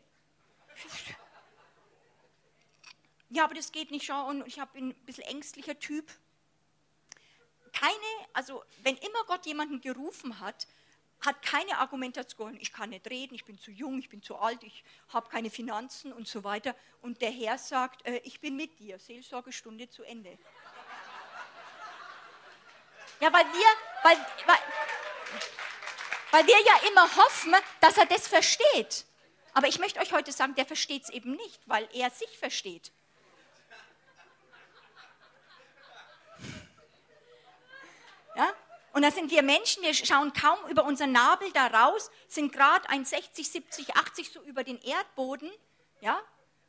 Ja, 3.29 3.43
aber 3.43 3.55
das 3.55 3.71
geht 3.71 3.91
nicht 3.91 4.05
schon 4.05 4.41
und 4.41 4.47
ich 4.47 4.63
bin 4.73 4.89
ein 4.89 5.05
bisschen 5.05 5.23
ängstlicher 5.23 5.77
Typ. 5.79 6.09
Keine, 7.73 8.29
also 8.33 8.63
wenn 8.83 8.95
immer 8.97 9.23
Gott 9.25 9.45
jemanden 9.45 9.81
gerufen 9.81 10.39
hat, 10.39 10.67
hat 11.25 11.41
keine 11.41 11.77
Argumentation, 11.77 12.57
ich 12.59 12.71
kann 12.71 12.89
nicht 12.91 13.09
reden, 13.09 13.35
ich 13.35 13.45
bin 13.45 13.57
zu 13.57 13.71
jung, 13.71 13.99
ich 13.99 14.09
bin 14.09 14.21
zu 14.21 14.37
alt, 14.37 14.63
ich 14.63 14.83
habe 15.09 15.29
keine 15.29 15.49
Finanzen 15.49 16.13
und 16.13 16.27
so 16.27 16.43
weiter. 16.43 16.75
Und 17.01 17.21
der 17.21 17.31
Herr 17.31 17.57
sagt, 17.57 18.05
äh, 18.05 18.17
ich 18.23 18.39
bin 18.39 18.55
mit 18.55 18.79
dir, 18.79 18.99
Seelsorgestunde 18.99 19.89
zu 19.89 20.03
Ende. 20.03 20.37
Ja, 23.19 23.31
weil 23.31 23.45
wir, 23.45 23.67
weil, 24.03 24.17
weil, 24.45 24.59
weil 26.31 26.47
wir 26.47 26.59
ja 26.61 26.89
immer 26.89 27.15
hoffen, 27.15 27.55
dass 27.79 27.97
er 27.97 28.05
das 28.05 28.27
versteht. 28.27 29.05
Aber 29.53 29.67
ich 29.67 29.79
möchte 29.79 30.01
euch 30.01 30.11
heute 30.11 30.31
sagen, 30.33 30.53
der 30.55 30.65
versteht 30.65 31.03
es 31.03 31.09
eben 31.09 31.31
nicht, 31.31 31.61
weil 31.65 31.87
er 31.93 32.09
sich 32.09 32.37
versteht. 32.37 32.91
Ja? 38.35 38.53
Und 38.95 39.01
da 39.01 39.11
sind 39.11 39.29
wir 39.29 39.43
Menschen, 39.43 39.83
wir 39.83 39.93
schauen 39.93 40.31
kaum 40.31 40.57
über 40.69 40.85
unseren 40.85 41.11
Nabel 41.11 41.51
da 41.51 41.67
raus, 41.67 42.09
sind 42.29 42.53
gerade 42.53 42.87
1,60, 42.87 43.43
70, 43.43 43.93
80 43.93 44.31
so 44.31 44.41
über 44.43 44.63
den 44.63 44.79
Erdboden, 44.81 45.51
ja? 45.99 46.17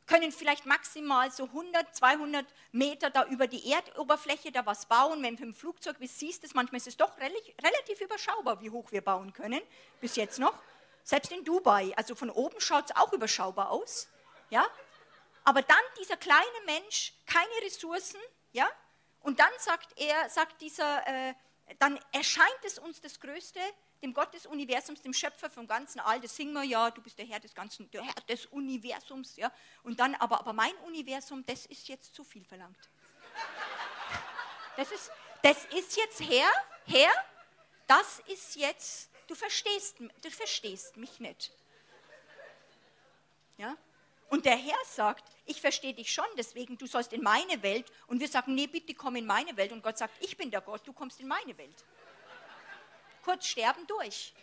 können 0.07 0.33
vielleicht 0.33 0.65
maximal 0.65 1.31
so 1.31 1.45
100, 1.45 1.95
200 1.95 2.45
Meter 2.73 3.11
da 3.11 3.23
über 3.27 3.47
die 3.47 3.71
Erdoberfläche 3.71 4.51
da 4.51 4.65
was 4.65 4.87
bauen. 4.87 5.23
Wenn 5.23 5.37
du 5.37 5.43
im 5.43 5.53
Flugzeug 5.53 5.99
bist, 5.99 6.19
siehst 6.19 6.43
du 6.43 6.47
es, 6.47 6.53
manchmal 6.53 6.79
ist 6.79 6.87
es 6.87 6.97
doch 6.97 7.17
relativ 7.17 8.01
überschaubar, 8.01 8.59
wie 8.59 8.71
hoch 8.71 8.91
wir 8.91 9.01
bauen 9.01 9.31
können, 9.31 9.61
bis 10.01 10.17
jetzt 10.17 10.37
noch. 10.37 10.55
Selbst 11.05 11.31
in 11.31 11.45
Dubai, 11.45 11.93
also 11.95 12.13
von 12.13 12.29
oben 12.29 12.59
schaut 12.59 12.89
es 12.89 12.95
auch 12.97 13.13
überschaubar 13.13 13.71
aus. 13.71 14.09
Ja? 14.49 14.67
Aber 15.45 15.61
dann 15.61 15.77
dieser 15.97 16.17
kleine 16.17 16.59
Mensch, 16.65 17.13
keine 17.25 17.47
Ressourcen, 17.63 18.19
ja? 18.51 18.69
und 19.21 19.39
dann 19.39 19.51
sagt 19.59 19.97
er, 19.97 20.29
sagt 20.29 20.59
dieser... 20.59 21.07
Äh, 21.07 21.33
dann 21.79 21.99
erscheint 22.11 22.63
es 22.65 22.79
uns 22.79 23.01
das 23.01 23.19
Größte, 23.19 23.59
dem 24.01 24.13
Gott 24.13 24.33
des 24.33 24.45
Universums, 24.45 25.01
dem 25.01 25.13
Schöpfer 25.13 25.49
vom 25.49 25.67
ganzen 25.67 25.99
All, 25.99 26.19
das 26.21 26.35
singen 26.35 26.53
wir 26.53 26.63
ja, 26.63 26.91
du 26.91 27.01
bist 27.01 27.17
der 27.17 27.25
Herr 27.25 27.39
des 27.39 27.53
ganzen, 27.53 27.89
der 27.91 28.03
Herr 28.03 28.13
des 28.27 28.45
Universums, 28.47 29.35
ja. 29.35 29.51
Und 29.83 29.99
dann, 29.99 30.15
aber, 30.15 30.39
aber 30.39 30.53
mein 30.53 30.75
Universum, 30.85 31.45
das 31.45 31.65
ist 31.65 31.87
jetzt 31.87 32.13
zu 32.13 32.23
viel 32.23 32.45
verlangt. 32.45 32.77
Das 34.75 34.91
ist, 34.91 35.11
das 35.41 35.65
ist 35.65 35.97
jetzt 35.97 36.21
Herr, 36.21 36.49
Herr, 36.85 37.11
das 37.87 38.19
ist 38.27 38.55
jetzt, 38.55 39.09
du 39.27 39.35
verstehst, 39.35 39.97
du 39.99 40.29
verstehst 40.29 40.95
mich 40.97 41.19
nicht. 41.19 41.51
Ja? 43.57 43.75
Und 44.29 44.45
der 44.45 44.57
Herr 44.57 44.77
sagt, 44.85 45.23
ich 45.45 45.61
verstehe 45.61 45.93
dich 45.93 46.11
schon, 46.11 46.25
deswegen 46.37 46.77
du 46.77 46.85
sollst 46.85 47.13
in 47.13 47.23
meine 47.23 47.61
Welt. 47.63 47.91
Und 48.07 48.19
wir 48.19 48.27
sagen, 48.27 48.55
nee, 48.55 48.67
bitte 48.67 48.93
komm 48.93 49.15
in 49.15 49.25
meine 49.25 49.55
Welt. 49.55 49.71
Und 49.71 49.81
Gott 49.81 49.97
sagt, 49.97 50.13
ich 50.21 50.35
bin 50.35 50.51
der 50.51 50.61
Gott, 50.61 50.85
du 50.85 50.91
kommst 50.91 51.19
in 51.19 51.27
meine 51.27 51.57
Welt. 51.57 51.85
Kurz 53.23 53.47
sterben 53.47 53.85
durch. 53.87 54.33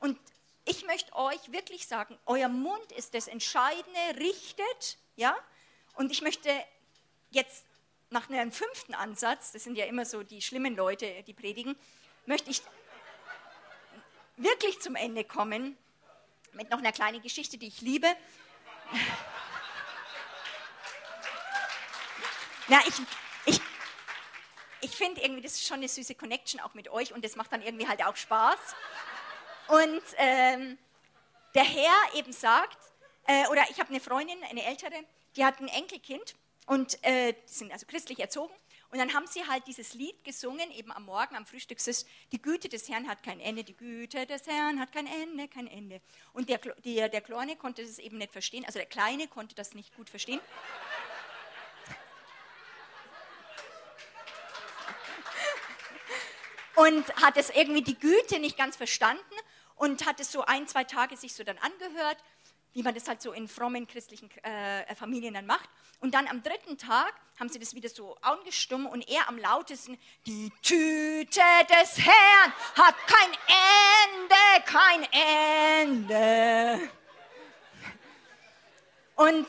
Und 0.00 0.18
ich 0.64 0.84
möchte 0.86 1.12
euch 1.14 1.50
wirklich 1.50 1.86
sagen, 1.86 2.18
euer 2.26 2.48
Mund 2.48 2.92
ist 2.92 3.14
das 3.14 3.26
Entscheidende, 3.26 3.98
richtet, 4.18 4.98
ja. 5.16 5.36
Und 5.94 6.12
ich 6.12 6.22
möchte 6.22 6.50
jetzt 7.30 7.64
nach 8.10 8.30
einem 8.30 8.52
fünften 8.52 8.94
Ansatz, 8.94 9.52
das 9.52 9.64
sind 9.64 9.76
ja 9.76 9.86
immer 9.86 10.04
so 10.04 10.22
die 10.22 10.40
schlimmen 10.42 10.76
Leute, 10.76 11.22
die 11.24 11.34
predigen, 11.34 11.76
möchte 12.26 12.50
ich 12.50 12.62
wirklich 14.36 14.80
zum 14.80 14.94
Ende 14.94 15.24
kommen 15.24 15.76
mit 16.58 16.70
noch 16.70 16.78
einer 16.78 16.92
kleinen 16.92 17.22
Geschichte, 17.22 17.56
die 17.56 17.68
ich 17.68 17.80
liebe. 17.80 18.08
Na, 22.66 22.80
ich, 22.86 22.94
ich, 23.46 23.60
ich 24.80 24.90
finde 24.90 25.20
irgendwie, 25.20 25.42
das 25.42 25.52
ist 25.52 25.66
schon 25.68 25.76
eine 25.76 25.88
süße 25.88 26.16
Connection 26.16 26.60
auch 26.60 26.74
mit 26.74 26.88
euch 26.88 27.14
und 27.14 27.24
das 27.24 27.36
macht 27.36 27.52
dann 27.52 27.62
irgendwie 27.62 27.86
halt 27.86 28.04
auch 28.04 28.16
Spaß. 28.16 28.58
Und 29.68 30.02
ähm, 30.16 30.76
der 31.54 31.62
Herr 31.62 31.94
eben 32.14 32.32
sagt, 32.32 32.78
äh, 33.28 33.46
oder 33.46 33.62
ich 33.70 33.78
habe 33.78 33.90
eine 33.90 34.00
Freundin, 34.00 34.42
eine 34.50 34.64
ältere, 34.64 35.04
die 35.36 35.44
hat 35.44 35.60
ein 35.60 35.68
Enkelkind 35.68 36.34
und 36.66 37.02
äh, 37.04 37.34
die 37.34 37.52
sind 37.52 37.72
also 37.72 37.86
christlich 37.86 38.18
erzogen 38.18 38.52
und 38.90 38.98
dann 38.98 39.12
haben 39.12 39.26
sie 39.26 39.46
halt 39.46 39.66
dieses 39.66 39.92
Lied 39.92 40.24
gesungen, 40.24 40.70
eben 40.70 40.90
am 40.92 41.04
Morgen, 41.04 41.36
am 41.36 41.44
Frühstückstisch. 41.44 42.04
Die 42.32 42.40
Güte 42.40 42.70
des 42.70 42.88
Herrn 42.88 43.06
hat 43.06 43.22
kein 43.22 43.38
Ende, 43.38 43.62
die 43.62 43.76
Güte 43.76 44.24
des 44.24 44.46
Herrn 44.46 44.80
hat 44.80 44.92
kein 44.92 45.06
Ende, 45.06 45.46
kein 45.46 45.66
Ende. 45.66 46.00
Und 46.32 46.48
der, 46.48 46.58
der, 46.58 47.10
der 47.10 47.20
Kleine 47.20 47.56
konnte 47.56 47.82
das 47.82 47.98
eben 47.98 48.16
nicht 48.16 48.32
verstehen, 48.32 48.64
also 48.64 48.78
der 48.78 48.88
Kleine 48.88 49.28
konnte 49.28 49.54
das 49.54 49.74
nicht 49.74 49.94
gut 49.94 50.08
verstehen. 50.08 50.40
Und 56.76 57.14
hat 57.16 57.36
es 57.36 57.50
irgendwie 57.50 57.82
die 57.82 57.98
Güte 57.98 58.38
nicht 58.38 58.56
ganz 58.56 58.76
verstanden 58.76 59.34
und 59.74 60.06
hat 60.06 60.18
es 60.20 60.32
so 60.32 60.44
ein, 60.44 60.66
zwei 60.66 60.84
Tage 60.84 61.16
sich 61.16 61.34
so 61.34 61.44
dann 61.44 61.58
angehört 61.58 62.18
wie 62.78 62.82
man 62.84 62.94
das 62.94 63.08
halt 63.08 63.20
so 63.20 63.32
in 63.32 63.48
frommen 63.48 63.88
christlichen 63.88 64.30
äh, 64.44 64.94
Familien 64.94 65.34
dann 65.34 65.46
macht. 65.46 65.68
Und 65.98 66.14
dann 66.14 66.28
am 66.28 66.44
dritten 66.44 66.78
Tag 66.78 67.12
haben 67.40 67.48
sie 67.48 67.58
das 67.58 67.74
wieder 67.74 67.88
so 67.88 68.16
angestummt 68.22 68.88
und 68.88 69.08
er 69.10 69.28
am 69.28 69.36
lautesten, 69.36 69.98
die 70.26 70.52
Tüte 70.62 71.40
des 71.68 71.98
Herrn 71.98 72.52
hat 72.76 72.94
kein 73.08 73.32
Ende, 74.14 74.64
kein 74.64 75.08
Ende. 75.80 76.88
Und 79.16 79.48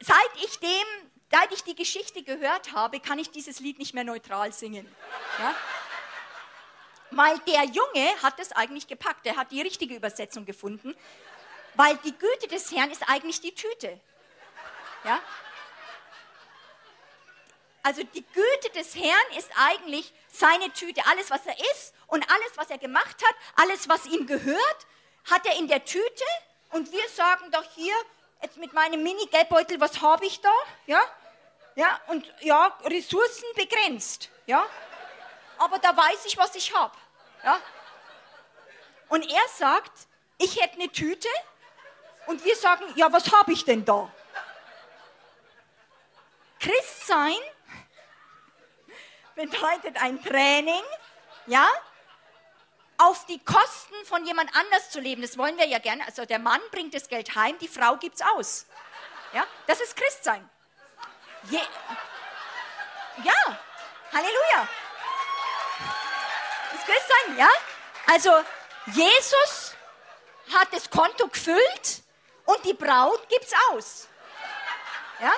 seit 0.00 0.44
ich 0.44 0.58
dem, 0.58 1.10
seit 1.30 1.52
ich 1.52 1.62
die 1.62 1.76
Geschichte 1.76 2.24
gehört 2.24 2.72
habe, 2.72 2.98
kann 2.98 3.20
ich 3.20 3.30
dieses 3.30 3.60
Lied 3.60 3.78
nicht 3.78 3.94
mehr 3.94 4.02
neutral 4.02 4.52
singen. 4.52 4.92
Ja? 5.38 5.54
Weil 7.12 7.38
der 7.46 7.66
Junge 7.66 8.20
hat 8.20 8.40
es 8.40 8.50
eigentlich 8.50 8.88
gepackt, 8.88 9.26
er 9.26 9.36
hat 9.36 9.52
die 9.52 9.62
richtige 9.62 9.94
Übersetzung 9.94 10.44
gefunden. 10.44 10.96
Weil 11.74 11.96
die 11.98 12.16
Güte 12.16 12.48
des 12.48 12.70
Herrn 12.70 12.90
ist 12.90 13.08
eigentlich 13.08 13.40
die 13.40 13.54
Tüte. 13.54 13.98
Ja? 15.04 15.20
Also 17.82 18.02
die 18.04 18.24
Güte 18.24 18.70
des 18.74 18.94
Herrn 18.94 19.36
ist 19.36 19.50
eigentlich 19.56 20.12
seine 20.28 20.72
Tüte. 20.72 21.04
Alles, 21.06 21.30
was 21.30 21.44
er 21.46 21.58
ist 21.72 21.94
und 22.06 22.28
alles, 22.30 22.56
was 22.56 22.70
er 22.70 22.78
gemacht 22.78 23.16
hat, 23.26 23.34
alles, 23.56 23.88
was 23.88 24.06
ihm 24.06 24.26
gehört, 24.26 24.86
hat 25.30 25.44
er 25.46 25.56
in 25.56 25.66
der 25.66 25.84
Tüte. 25.84 26.24
Und 26.70 26.92
wir 26.92 27.08
sagen 27.08 27.50
doch 27.50 27.64
hier, 27.74 27.94
jetzt 28.40 28.56
mit 28.56 28.72
meinem 28.72 29.02
Mini-Geldbeutel, 29.02 29.80
was 29.80 30.00
habe 30.00 30.26
ich 30.26 30.40
da? 30.40 30.52
Ja? 30.86 31.02
Ja, 31.74 32.00
und 32.08 32.32
ja, 32.40 32.66
Ressourcen 32.84 33.46
begrenzt. 33.56 34.28
Ja? 34.46 34.64
Aber 35.58 35.78
da 35.78 35.96
weiß 35.96 36.26
ich, 36.26 36.36
was 36.36 36.54
ich 36.54 36.74
habe. 36.74 36.96
Ja? 37.42 37.60
Und 39.08 39.28
er 39.28 39.48
sagt, 39.56 39.92
ich 40.38 40.60
hätte 40.60 40.74
eine 40.74 40.90
Tüte 40.90 41.28
und 42.26 42.44
wir 42.44 42.56
sagen, 42.56 42.84
ja, 42.96 43.12
was 43.12 43.32
habe 43.32 43.52
ich 43.52 43.64
denn 43.64 43.84
da? 43.84 44.10
Christsein 46.60 47.38
bedeutet 49.34 50.00
ein 50.00 50.22
Training, 50.22 50.82
ja, 51.46 51.68
auf 52.98 53.26
die 53.26 53.42
Kosten 53.42 53.94
von 54.04 54.24
jemand 54.24 54.54
anders 54.54 54.90
zu 54.90 55.00
leben. 55.00 55.22
Das 55.22 55.36
wollen 55.36 55.56
wir 55.56 55.66
ja 55.66 55.78
gerne. 55.78 56.04
Also 56.06 56.24
der 56.24 56.38
Mann 56.38 56.60
bringt 56.70 56.94
das 56.94 57.08
Geld 57.08 57.34
heim, 57.34 57.58
die 57.58 57.68
Frau 57.68 57.96
gibt 57.96 58.16
es 58.16 58.22
aus. 58.36 58.66
Ja, 59.32 59.44
das 59.66 59.80
ist 59.80 59.96
Christsein. 59.96 60.48
Je 61.50 61.60
ja, 63.24 63.58
Halleluja. 64.12 64.68
Das 66.70 66.80
ist 66.80 66.86
Christsein, 66.86 67.38
ja. 67.38 67.48
Also 68.06 68.30
Jesus 68.86 69.74
hat 70.54 70.68
das 70.72 70.88
Konto 70.90 71.28
gefüllt 71.28 72.02
und 72.44 72.64
die 72.64 72.74
Braut 72.74 73.28
gibt's 73.28 73.52
aus. 73.70 74.08
Ja? 75.20 75.32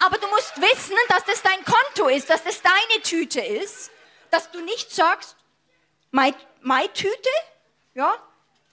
Aber 0.00 0.18
du 0.18 0.26
musst 0.28 0.60
wissen, 0.60 0.96
dass 1.08 1.24
das 1.24 1.42
dein 1.42 1.64
Konto 1.64 2.08
ist, 2.08 2.28
dass 2.28 2.42
das 2.44 2.60
deine 2.60 3.02
Tüte 3.02 3.40
ist, 3.40 3.90
dass 4.30 4.50
du 4.50 4.60
nicht 4.60 4.90
sagst, 4.90 5.36
meine 6.10 6.92
Tüte, 6.92 7.30
ja, 7.94 8.16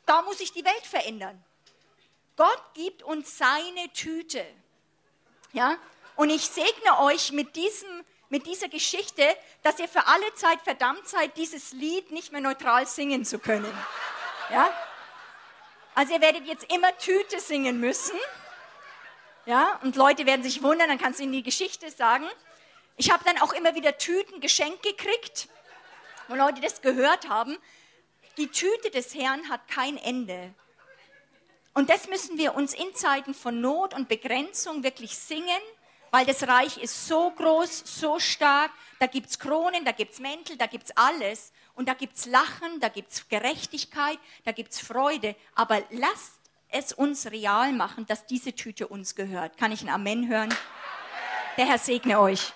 da 0.05 0.21
muss 0.23 0.39
ich 0.39 0.51
die 0.51 0.65
Welt 0.65 0.85
verändern. 0.85 1.41
Gott 2.35 2.61
gibt 2.73 3.03
uns 3.03 3.37
seine 3.37 3.91
Tüte. 3.93 4.45
Ja? 5.53 5.77
Und 6.15 6.29
ich 6.29 6.47
segne 6.47 6.99
euch 6.99 7.31
mit, 7.31 7.55
diesem, 7.55 8.03
mit 8.29 8.45
dieser 8.45 8.67
Geschichte, 8.67 9.23
dass 9.63 9.79
ihr 9.79 9.87
für 9.87 10.07
alle 10.07 10.33
Zeit 10.35 10.61
verdammt 10.61 11.07
seid, 11.07 11.37
dieses 11.37 11.71
Lied 11.71 12.11
nicht 12.11 12.31
mehr 12.31 12.41
neutral 12.41 12.87
singen 12.87 13.25
zu 13.25 13.39
können. 13.39 13.71
Ja? 14.49 14.69
Also 15.93 16.13
ihr 16.13 16.21
werdet 16.21 16.45
jetzt 16.45 16.71
immer 16.71 16.97
Tüte 16.97 17.39
singen 17.39 17.79
müssen. 17.79 18.17
Ja, 19.45 19.79
und 19.83 19.95
Leute 19.95 20.25
werden 20.25 20.43
sich 20.43 20.63
wundern, 20.63 20.87
dann 20.87 20.99
kannst 20.99 21.19
du 21.19 21.23
ihnen 21.23 21.33
die 21.33 21.43
Geschichte 21.43 21.89
sagen. 21.91 22.29
Ich 22.97 23.11
habe 23.11 23.23
dann 23.25 23.39
auch 23.39 23.53
immer 23.53 23.75
wieder 23.75 23.97
Tüten 23.97 24.39
geschenkt 24.39 24.83
gekriegt, 24.83 25.49
wo 26.27 26.35
Leute 26.35 26.61
das 26.61 26.81
gehört 26.81 27.27
haben. 27.27 27.57
Die 28.37 28.47
Tüte 28.47 28.91
des 28.91 29.13
Herrn 29.15 29.49
hat 29.49 29.67
kein 29.67 29.97
Ende. 29.97 30.53
Und 31.73 31.89
das 31.89 32.07
müssen 32.07 32.37
wir 32.37 32.55
uns 32.55 32.73
in 32.73 32.93
Zeiten 32.95 33.33
von 33.33 33.59
Not 33.59 33.93
und 33.93 34.07
Begrenzung 34.07 34.83
wirklich 34.83 35.17
singen, 35.17 35.61
weil 36.11 36.25
das 36.25 36.47
Reich 36.47 36.77
ist 36.77 37.07
so 37.07 37.31
groß, 37.31 37.83
so 37.85 38.19
stark. 38.19 38.71
Da 38.99 39.07
gibt 39.07 39.29
es 39.29 39.39
Kronen, 39.39 39.85
da 39.85 39.91
gibt 39.91 40.13
es 40.13 40.19
Mäntel, 40.19 40.57
da 40.57 40.67
gibt 40.67 40.85
es 40.85 40.97
alles. 40.97 41.51
Und 41.81 41.87
da 41.87 41.95
gibt 41.95 42.15
es 42.15 42.27
Lachen, 42.27 42.79
da 42.79 42.89
gibt 42.89 43.11
es 43.11 43.27
Gerechtigkeit, 43.27 44.19
da 44.45 44.51
gibt 44.51 44.71
es 44.71 44.79
Freude. 44.79 45.35
Aber 45.55 45.81
lasst 45.89 46.39
es 46.69 46.93
uns 46.93 47.31
real 47.31 47.73
machen, 47.73 48.05
dass 48.05 48.27
diese 48.27 48.53
Tüte 48.53 48.87
uns 48.87 49.15
gehört. 49.15 49.57
Kann 49.57 49.71
ich 49.71 49.81
ein 49.81 49.89
Amen 49.89 50.29
hören? 50.29 50.53
Der 51.57 51.65
Herr 51.65 51.79
segne 51.79 52.19
euch. 52.19 52.53